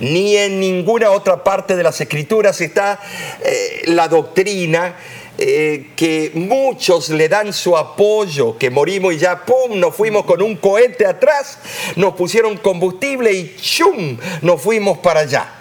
ni 0.00 0.36
en 0.36 0.60
ninguna 0.60 1.10
otra 1.10 1.44
parte 1.44 1.76
de 1.76 1.82
las 1.82 2.00
escrituras 2.00 2.60
está 2.62 2.98
eh, 3.44 3.82
la 3.84 4.08
doctrina 4.08 4.96
eh, 5.38 5.90
que 5.96 6.30
muchos 6.32 7.10
le 7.10 7.28
dan 7.28 7.52
su 7.52 7.76
apoyo, 7.76 8.56
que 8.56 8.70
morimos 8.70 9.12
y 9.12 9.18
ya, 9.18 9.44
¡pum!, 9.44 9.78
nos 9.78 9.94
fuimos 9.94 10.24
con 10.24 10.40
un 10.40 10.56
cohete 10.56 11.04
atrás, 11.04 11.58
nos 11.96 12.14
pusieron 12.14 12.56
combustible 12.56 13.30
y 13.34 13.54
¡chum!, 13.60 14.16
nos 14.40 14.62
fuimos 14.62 14.96
para 14.98 15.20
allá. 15.20 15.52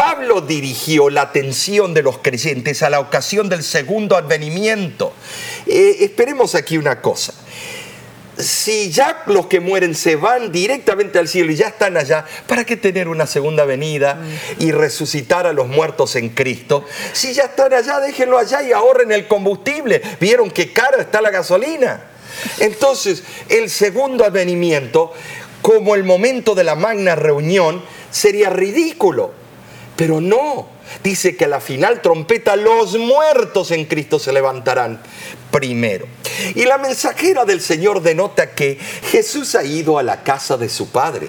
Pablo 0.00 0.40
dirigió 0.40 1.10
la 1.10 1.20
atención 1.20 1.92
de 1.92 2.02
los 2.02 2.20
creyentes 2.20 2.82
a 2.82 2.88
la 2.88 3.00
ocasión 3.00 3.50
del 3.50 3.62
segundo 3.62 4.16
advenimiento. 4.16 5.12
Eh, 5.66 5.98
esperemos 6.00 6.54
aquí 6.54 6.78
una 6.78 7.02
cosa. 7.02 7.34
Si 8.38 8.90
ya 8.90 9.24
los 9.26 9.44
que 9.44 9.60
mueren 9.60 9.94
se 9.94 10.16
van 10.16 10.52
directamente 10.52 11.18
al 11.18 11.28
cielo 11.28 11.52
y 11.52 11.56
ya 11.56 11.66
están 11.66 11.98
allá, 11.98 12.24
¿para 12.46 12.64
qué 12.64 12.78
tener 12.78 13.08
una 13.08 13.26
segunda 13.26 13.66
venida 13.66 14.18
y 14.58 14.72
resucitar 14.72 15.46
a 15.46 15.52
los 15.52 15.68
muertos 15.68 16.16
en 16.16 16.30
Cristo? 16.30 16.86
Si 17.12 17.34
ya 17.34 17.42
están 17.42 17.74
allá, 17.74 18.00
déjenlo 18.00 18.38
allá 18.38 18.62
y 18.62 18.72
ahorren 18.72 19.12
el 19.12 19.28
combustible. 19.28 20.00
¿Vieron 20.18 20.50
qué 20.50 20.72
cara 20.72 21.02
está 21.02 21.20
la 21.20 21.28
gasolina? 21.28 22.04
Entonces, 22.58 23.22
el 23.50 23.68
segundo 23.68 24.24
advenimiento, 24.24 25.12
como 25.60 25.94
el 25.94 26.04
momento 26.04 26.54
de 26.54 26.64
la 26.64 26.74
magna 26.74 27.16
reunión, 27.16 27.84
sería 28.10 28.48
ridículo. 28.48 29.39
Pero 30.00 30.22
no, 30.22 30.66
dice 31.04 31.36
que 31.36 31.44
a 31.44 31.48
la 31.48 31.60
final 31.60 32.00
trompeta 32.00 32.56
los 32.56 32.96
muertos 32.96 33.70
en 33.70 33.84
Cristo 33.84 34.18
se 34.18 34.32
levantarán 34.32 35.02
primero. 35.50 36.06
Y 36.54 36.64
la 36.64 36.78
mensajera 36.78 37.44
del 37.44 37.60
Señor 37.60 38.00
denota 38.00 38.52
que 38.54 38.78
Jesús 39.10 39.54
ha 39.54 39.62
ido 39.62 39.98
a 39.98 40.02
la 40.02 40.22
casa 40.22 40.56
de 40.56 40.70
su 40.70 40.88
Padre. 40.88 41.28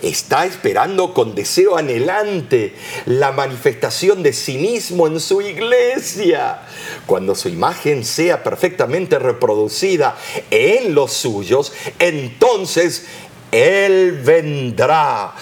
Está 0.00 0.46
esperando 0.46 1.12
con 1.12 1.34
deseo 1.34 1.76
anhelante 1.76 2.76
la 3.06 3.32
manifestación 3.32 4.22
de 4.22 4.32
sí 4.32 4.58
mismo 4.58 5.08
en 5.08 5.18
su 5.18 5.42
iglesia. 5.42 6.60
Cuando 7.06 7.34
su 7.34 7.48
imagen 7.48 8.04
sea 8.04 8.44
perfectamente 8.44 9.18
reproducida 9.18 10.16
en 10.52 10.94
los 10.94 11.12
suyos, 11.14 11.72
entonces 11.98 13.06
Él 13.50 14.20
vendrá 14.24 15.34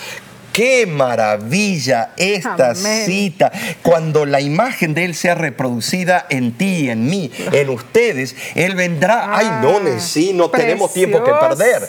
Qué 0.52 0.86
maravilla 0.86 2.12
esta 2.16 2.74
cita. 2.74 3.50
Cuando 3.82 4.26
la 4.26 4.40
imagen 4.40 4.92
de 4.92 5.06
Él 5.06 5.14
sea 5.14 5.34
reproducida 5.34 6.26
en 6.28 6.52
ti, 6.52 6.90
en 6.90 7.06
mí, 7.06 7.30
en 7.52 7.70
ustedes, 7.70 8.36
Él 8.54 8.74
vendrá. 8.74 9.34
Ay, 9.34 9.46
no, 9.62 9.78
ah, 9.78 9.98
sí, 9.98 10.32
no 10.34 10.50
tenemos 10.50 10.92
tiempo 10.92 11.24
que 11.24 11.32
perder. 11.32 11.82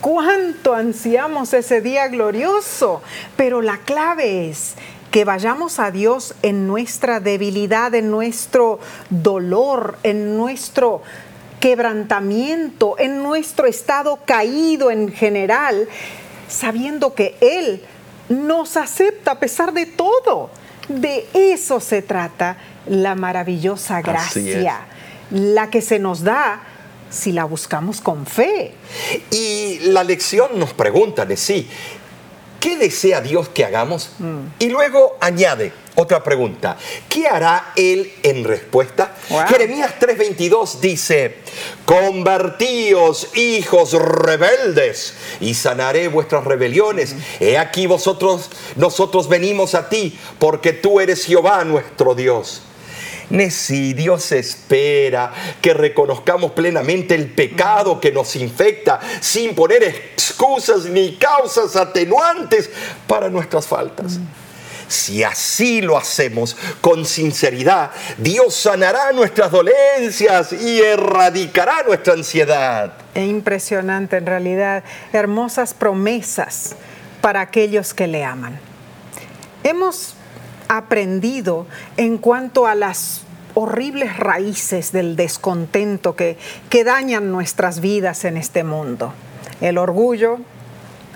Cuánto 0.00 0.74
ansiamos 0.74 1.54
ese 1.54 1.80
día 1.80 2.08
glorioso. 2.08 3.02
Pero 3.36 3.62
la 3.62 3.78
clave 3.78 4.50
es 4.50 4.74
que 5.10 5.24
vayamos 5.24 5.78
a 5.78 5.90
Dios 5.90 6.34
en 6.42 6.66
nuestra 6.66 7.20
debilidad, 7.20 7.94
en 7.94 8.10
nuestro 8.10 8.80
dolor, 9.08 9.96
en 10.02 10.36
nuestro 10.36 11.02
quebrantamiento, 11.60 12.96
en 12.98 13.22
nuestro 13.22 13.66
estado 13.66 14.18
caído 14.26 14.90
en 14.90 15.10
general, 15.10 15.88
sabiendo 16.48 17.14
que 17.14 17.36
Él 17.40 17.82
nos 18.28 18.76
acepta 18.76 19.32
a 19.32 19.40
pesar 19.40 19.72
de 19.72 19.86
todo. 19.86 20.50
De 20.88 21.26
eso 21.32 21.80
se 21.80 22.02
trata 22.02 22.58
la 22.86 23.14
maravillosa 23.14 24.02
gracia, 24.02 24.86
la 25.30 25.70
que 25.70 25.80
se 25.80 25.98
nos 25.98 26.22
da 26.22 26.62
si 27.10 27.32
la 27.32 27.44
buscamos 27.44 28.00
con 28.00 28.26
fe. 28.26 28.74
Y 29.30 29.78
la 29.84 30.04
lección 30.04 30.58
nos 30.58 30.74
pregunta 30.74 31.24
de 31.24 31.36
sí, 31.36 31.68
¿qué 32.60 32.76
desea 32.76 33.20
Dios 33.20 33.48
que 33.48 33.64
hagamos? 33.64 34.10
Mm. 34.18 34.40
Y 34.58 34.68
luego 34.68 35.16
añade 35.20 35.72
otra 35.96 36.24
pregunta, 36.24 36.76
¿qué 37.08 37.28
hará 37.28 37.72
Él 37.76 38.12
en 38.22 38.44
respuesta? 38.44 39.14
Jeremías 39.48 39.92
3:22 40.00 40.80
dice, 40.80 41.36
convertíos 41.84 43.36
hijos 43.36 43.92
rebeldes 43.92 45.14
y 45.40 45.54
sanaré 45.54 46.08
vuestras 46.08 46.44
rebeliones. 46.44 47.14
He 47.38 47.58
aquí 47.58 47.86
vosotros, 47.86 48.50
nosotros 48.76 49.28
venimos 49.28 49.74
a 49.74 49.88
ti 49.88 50.18
porque 50.38 50.72
tú 50.72 51.00
eres 51.00 51.24
Jehová 51.24 51.64
nuestro 51.64 52.14
Dios. 52.14 52.62
Si 53.50 53.94
Dios 53.94 54.32
espera 54.32 55.32
que 55.60 55.74
reconozcamos 55.74 56.52
plenamente 56.52 57.14
el 57.14 57.30
pecado 57.30 57.98
que 57.98 58.12
nos 58.12 58.36
infecta 58.36 59.00
sin 59.20 59.54
poner 59.54 59.82
excusas 59.82 60.84
ni 60.84 61.16
causas 61.16 61.74
atenuantes 61.74 62.70
para 63.06 63.28
nuestras 63.30 63.66
faltas. 63.66 64.18
Si 64.94 65.24
así 65.24 65.82
lo 65.82 65.98
hacemos 65.98 66.56
con 66.80 67.04
sinceridad, 67.04 67.90
Dios 68.16 68.54
sanará 68.54 69.10
nuestras 69.12 69.50
dolencias 69.50 70.52
y 70.52 70.80
erradicará 70.80 71.82
nuestra 71.82 72.14
ansiedad. 72.14 72.92
Es 73.12 73.28
impresionante 73.28 74.16
en 74.16 74.26
realidad, 74.26 74.84
hermosas 75.12 75.74
promesas 75.74 76.76
para 77.20 77.40
aquellos 77.40 77.92
que 77.92 78.06
le 78.06 78.24
aman. 78.24 78.56
Hemos 79.64 80.14
aprendido 80.68 81.66
en 81.96 82.16
cuanto 82.16 82.66
a 82.66 82.76
las 82.76 83.22
horribles 83.54 84.16
raíces 84.16 84.92
del 84.92 85.16
descontento 85.16 86.14
que, 86.14 86.38
que 86.70 86.84
dañan 86.84 87.32
nuestras 87.32 87.80
vidas 87.80 88.24
en 88.24 88.36
este 88.36 88.62
mundo. 88.62 89.12
El 89.60 89.76
orgullo, 89.76 90.38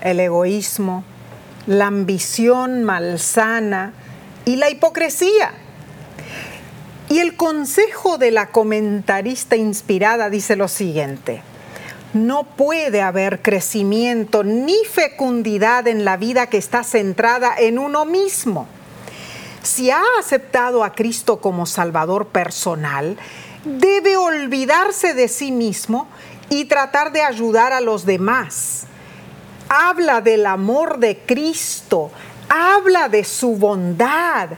el 0.01 0.19
egoísmo, 0.19 1.05
la 1.69 1.87
ambición 1.87 2.83
malsana 2.83 3.93
y 4.43 4.57
la 4.57 4.69
hipocresía. 4.69 5.53
Y 7.07 7.19
el 7.19 7.37
consejo 7.37 8.17
de 8.17 8.31
la 8.31 8.47
comentarista 8.47 9.55
inspirada 9.55 10.29
dice 10.29 10.57
lo 10.57 10.67
siguiente, 10.67 11.41
no 12.13 12.43
puede 12.43 13.01
haber 13.01 13.41
crecimiento 13.41 14.43
ni 14.43 14.75
fecundidad 14.91 15.87
en 15.87 16.03
la 16.03 16.17
vida 16.17 16.47
que 16.47 16.57
está 16.57 16.83
centrada 16.83 17.55
en 17.57 17.79
uno 17.79 18.03
mismo 18.03 18.67
si 19.63 19.91
ha 19.91 20.01
aceptado 20.19 20.83
a 20.83 20.93
Cristo 20.93 21.39
como 21.39 21.65
Salvador 21.65 22.27
personal, 22.27 23.17
debe 23.63 24.17
olvidarse 24.17 25.13
de 25.13 25.27
sí 25.27 25.51
mismo 25.51 26.07
y 26.49 26.65
tratar 26.65 27.11
de 27.11 27.21
ayudar 27.21 27.73
a 27.73 27.81
los 27.81 28.05
demás. 28.05 28.85
Habla 29.69 30.21
del 30.21 30.47
amor 30.47 30.97
de 30.97 31.19
Cristo, 31.27 32.09
habla 32.49 33.07
de 33.07 33.23
su 33.23 33.55
bondad, 33.55 34.49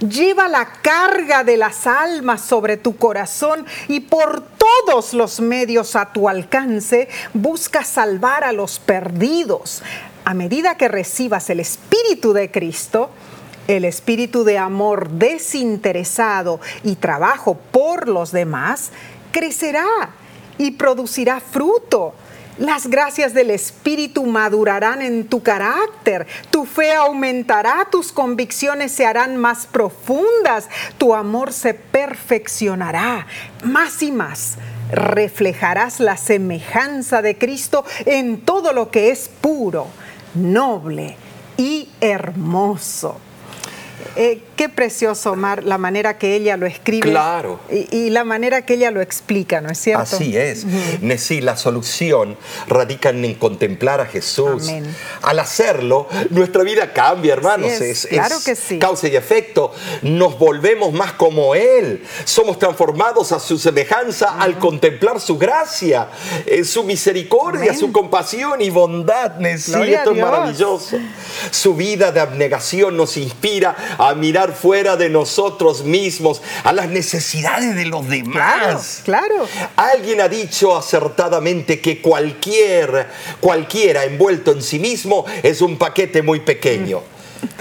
lleva 0.00 0.48
la 0.48 0.66
carga 0.82 1.44
de 1.44 1.56
las 1.56 1.86
almas 1.86 2.40
sobre 2.40 2.76
tu 2.76 2.96
corazón 2.96 3.64
y 3.86 4.00
por 4.00 4.42
todos 4.42 5.14
los 5.14 5.38
medios 5.38 5.94
a 5.94 6.12
tu 6.12 6.28
alcance 6.28 7.08
busca 7.32 7.84
salvar 7.84 8.42
a 8.42 8.52
los 8.52 8.80
perdidos. 8.80 9.84
A 10.24 10.34
medida 10.34 10.76
que 10.76 10.88
recibas 10.88 11.48
el 11.48 11.60
Espíritu 11.60 12.32
de 12.32 12.50
Cristo, 12.50 13.10
el 13.68 13.84
espíritu 13.84 14.44
de 14.44 14.58
amor 14.58 15.10
desinteresado 15.10 16.60
y 16.82 16.96
trabajo 16.96 17.56
por 17.70 18.08
los 18.08 18.32
demás 18.32 18.90
crecerá 19.32 20.10
y 20.58 20.72
producirá 20.72 21.40
fruto. 21.40 22.14
Las 22.58 22.86
gracias 22.86 23.34
del 23.34 23.50
Espíritu 23.50 24.24
madurarán 24.24 25.02
en 25.02 25.26
tu 25.26 25.42
carácter, 25.42 26.26
tu 26.50 26.64
fe 26.64 26.92
aumentará, 26.94 27.86
tus 27.90 28.12
convicciones 28.12 28.92
se 28.92 29.04
harán 29.04 29.36
más 29.36 29.66
profundas, 29.66 30.68
tu 30.96 31.14
amor 31.14 31.52
se 31.52 31.74
perfeccionará 31.74 33.26
más 33.62 34.02
y 34.02 34.10
más. 34.10 34.56
Reflejarás 34.90 36.00
la 36.00 36.16
semejanza 36.16 37.20
de 37.20 37.36
Cristo 37.36 37.84
en 38.06 38.40
todo 38.40 38.72
lo 38.72 38.90
que 38.90 39.10
es 39.10 39.28
puro, 39.28 39.88
noble 40.34 41.16
y 41.58 41.90
hermoso. 42.00 43.18
Eh, 44.14 44.42
qué 44.56 44.68
precioso, 44.68 45.32
Omar, 45.32 45.64
la 45.64 45.78
manera 45.78 46.18
que 46.18 46.34
ella 46.34 46.56
lo 46.56 46.66
escribe. 46.66 47.10
Claro. 47.10 47.60
Y, 47.70 48.10
la 48.10 48.24
manera 48.24 48.62
que 48.62 48.74
ella 48.74 48.90
lo 48.90 49.00
explica, 49.00 49.60
¿no 49.60 49.70
es 49.70 49.78
cierto? 49.78 50.02
Así 50.02 50.36
es. 50.36 50.66
la 51.42 51.56
solución 51.56 52.36
radica 52.66 53.10
en 53.10 53.34
contemplar 53.34 54.00
a 54.00 54.06
Jesús. 54.06 54.70
Al 55.22 55.38
hacerlo, 55.38 56.08
nuestra 56.30 56.62
vida 56.62 56.92
cambia, 56.92 57.34
hermanos. 57.34 57.70
es, 57.72 58.06
claro 58.06 58.36
que 58.44 58.56
sí. 58.56 58.78
Causa 58.78 59.08
y 59.08 59.16
efecto. 59.16 59.72
Nos 60.02 60.38
volvemos 60.38 60.92
más 60.92 61.12
como 61.12 61.54
Él. 61.54 62.04
Somos 62.24 62.58
transformados 62.58 63.32
a 63.32 63.38
su 63.38 63.58
semejanza 63.58 64.36
al 64.38 64.58
contemplar 64.58 65.20
su 65.20 65.36
gracia, 65.36 66.08
eh, 66.46 66.64
su 66.64 66.84
misericordia, 66.84 67.74
su 67.74 67.92
compasión 67.92 68.62
y 68.62 68.70
bondad. 68.70 69.36
Nesí, 69.36 69.74
esto 69.74 70.12
es 70.12 70.20
maravilloso. 70.20 70.98
Su 71.50 71.74
vida 71.74 72.12
de 72.12 72.20
abnegación 72.20 72.96
nos 72.96 73.16
inspira 73.16 73.76
a 73.98 74.14
mirar 74.14 74.45
fuera 74.52 74.96
de 74.96 75.08
nosotros 75.08 75.84
mismos, 75.84 76.42
a 76.64 76.72
las 76.72 76.88
necesidades 76.88 77.74
de 77.74 77.86
los 77.86 78.08
demás. 78.08 79.02
Claro, 79.04 79.46
Alguien 79.76 80.20
ha 80.20 80.28
dicho 80.28 80.76
acertadamente 80.76 81.80
que 81.80 82.00
cualquier, 82.00 83.08
cualquiera 83.40 84.04
envuelto 84.04 84.52
en 84.52 84.62
sí 84.62 84.78
mismo 84.78 85.24
es 85.42 85.60
un 85.60 85.76
paquete 85.76 86.22
muy 86.22 86.40
pequeño. 86.40 87.02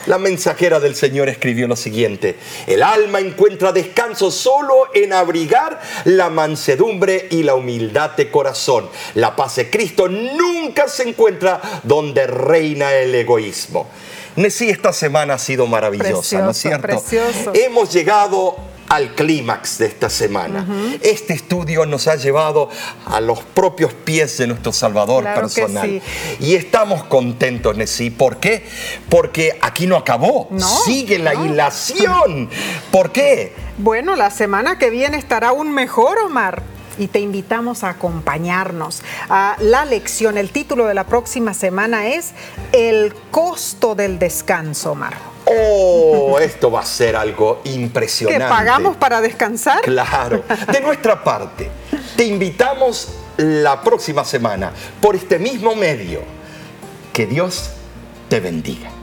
La 0.06 0.18
mensajera 0.18 0.80
del 0.80 0.96
Señor 0.96 1.30
escribió 1.30 1.68
lo 1.68 1.76
siguiente, 1.76 2.36
el 2.68 2.84
alma 2.84 3.20
encuentra 3.20 3.72
descanso 3.72 4.32
solo 4.32 4.88
en 4.94 5.14
abrigar 5.14 5.82
la 6.06 6.30
mansedumbre 6.30 7.28
y 7.32 7.44
la 7.44 7.56
humildad 7.56 8.12
de 8.12 8.30
corazón. 8.30 8.88
La 9.16 9.36
paz 9.36 9.56
de 9.58 9.70
Cristo 9.70 10.08
nunca 10.08 10.88
se 10.88 11.10
encuentra 11.10 11.60
donde 11.84 12.28
reina 12.28 12.94
el 12.94 13.16
egoísmo. 13.16 13.88
Nesí, 14.36 14.70
esta 14.70 14.92
semana 14.92 15.36
ha 15.36 15.40
sido 15.40 15.66
maravillosa, 15.68 16.42
¿no 16.42 16.52
es 16.52 16.58
cierto? 16.58 16.88
Precioso. 16.88 17.54
Hemos 17.54 17.94
llegado 17.94 18.58
al 18.90 19.16
clímax 19.16 19.78
de 19.78 19.88
esta 19.88 20.10
semana. 20.10 20.68
Este 21.02 21.34
estudio 21.34 21.86
nos 21.86 22.08
ha 22.08 22.16
llevado 22.16 22.70
a 23.06 23.20
los 23.22 23.40
propios 23.40 23.94
pies 23.94 24.38
de 24.38 24.48
nuestro 24.48 24.74
Salvador 24.74 25.24
personal. 25.24 26.02
Y 26.40 26.56
estamos 26.56 27.06
contentos, 27.06 27.76
Nesí. 27.76 28.10
¿Por 28.10 28.38
qué? 28.38 28.66
Porque 29.10 29.58
aquí 29.62 29.88
no 29.88 29.96
acabó. 29.96 30.50
Sigue 30.86 31.18
la 31.18 31.34
hilación. 31.34 32.50
¿Por 32.92 33.12
qué? 33.12 33.54
Bueno, 33.78 34.16
la 34.16 34.32
semana 34.32 34.78
que 34.78 34.90
viene 34.90 35.18
estará 35.18 35.50
aún 35.50 35.74
mejor, 35.74 36.20
Omar 36.20 36.75
y 36.98 37.08
te 37.08 37.20
invitamos 37.20 37.84
a 37.84 37.90
acompañarnos 37.90 39.02
a 39.30 39.56
la 39.60 39.86
lección. 39.86 40.38
El 40.38 40.52
título 40.52 40.86
de 40.86 40.94
la 40.94 41.06
próxima 41.06 41.54
semana 41.54 42.08
es 42.08 42.34
El 42.72 43.14
costo 43.32 43.96
del 43.96 44.20
descanso, 44.20 44.96
Mar. 44.96 45.14
Oh, 45.46 46.40
esto 46.40 46.72
va 46.72 46.80
a 46.80 46.86
ser 46.86 47.16
algo 47.16 47.62
impresionante. 47.66 48.44
¿Que 48.44 48.50
pagamos 48.50 48.98
para 48.98 49.22
descansar? 49.22 49.82
Claro. 49.82 50.44
De 50.72 50.82
nuestra 50.82 51.24
parte, 51.24 51.70
te 52.16 52.26
invitamos 52.26 53.10
la 53.38 53.82
próxima 53.82 54.26
semana 54.26 54.72
por 55.00 55.16
este 55.16 55.38
mismo 55.38 55.76
medio. 55.76 56.22
Que 57.14 57.28
Dios 57.28 57.70
te 58.28 58.40
bendiga. 58.40 58.95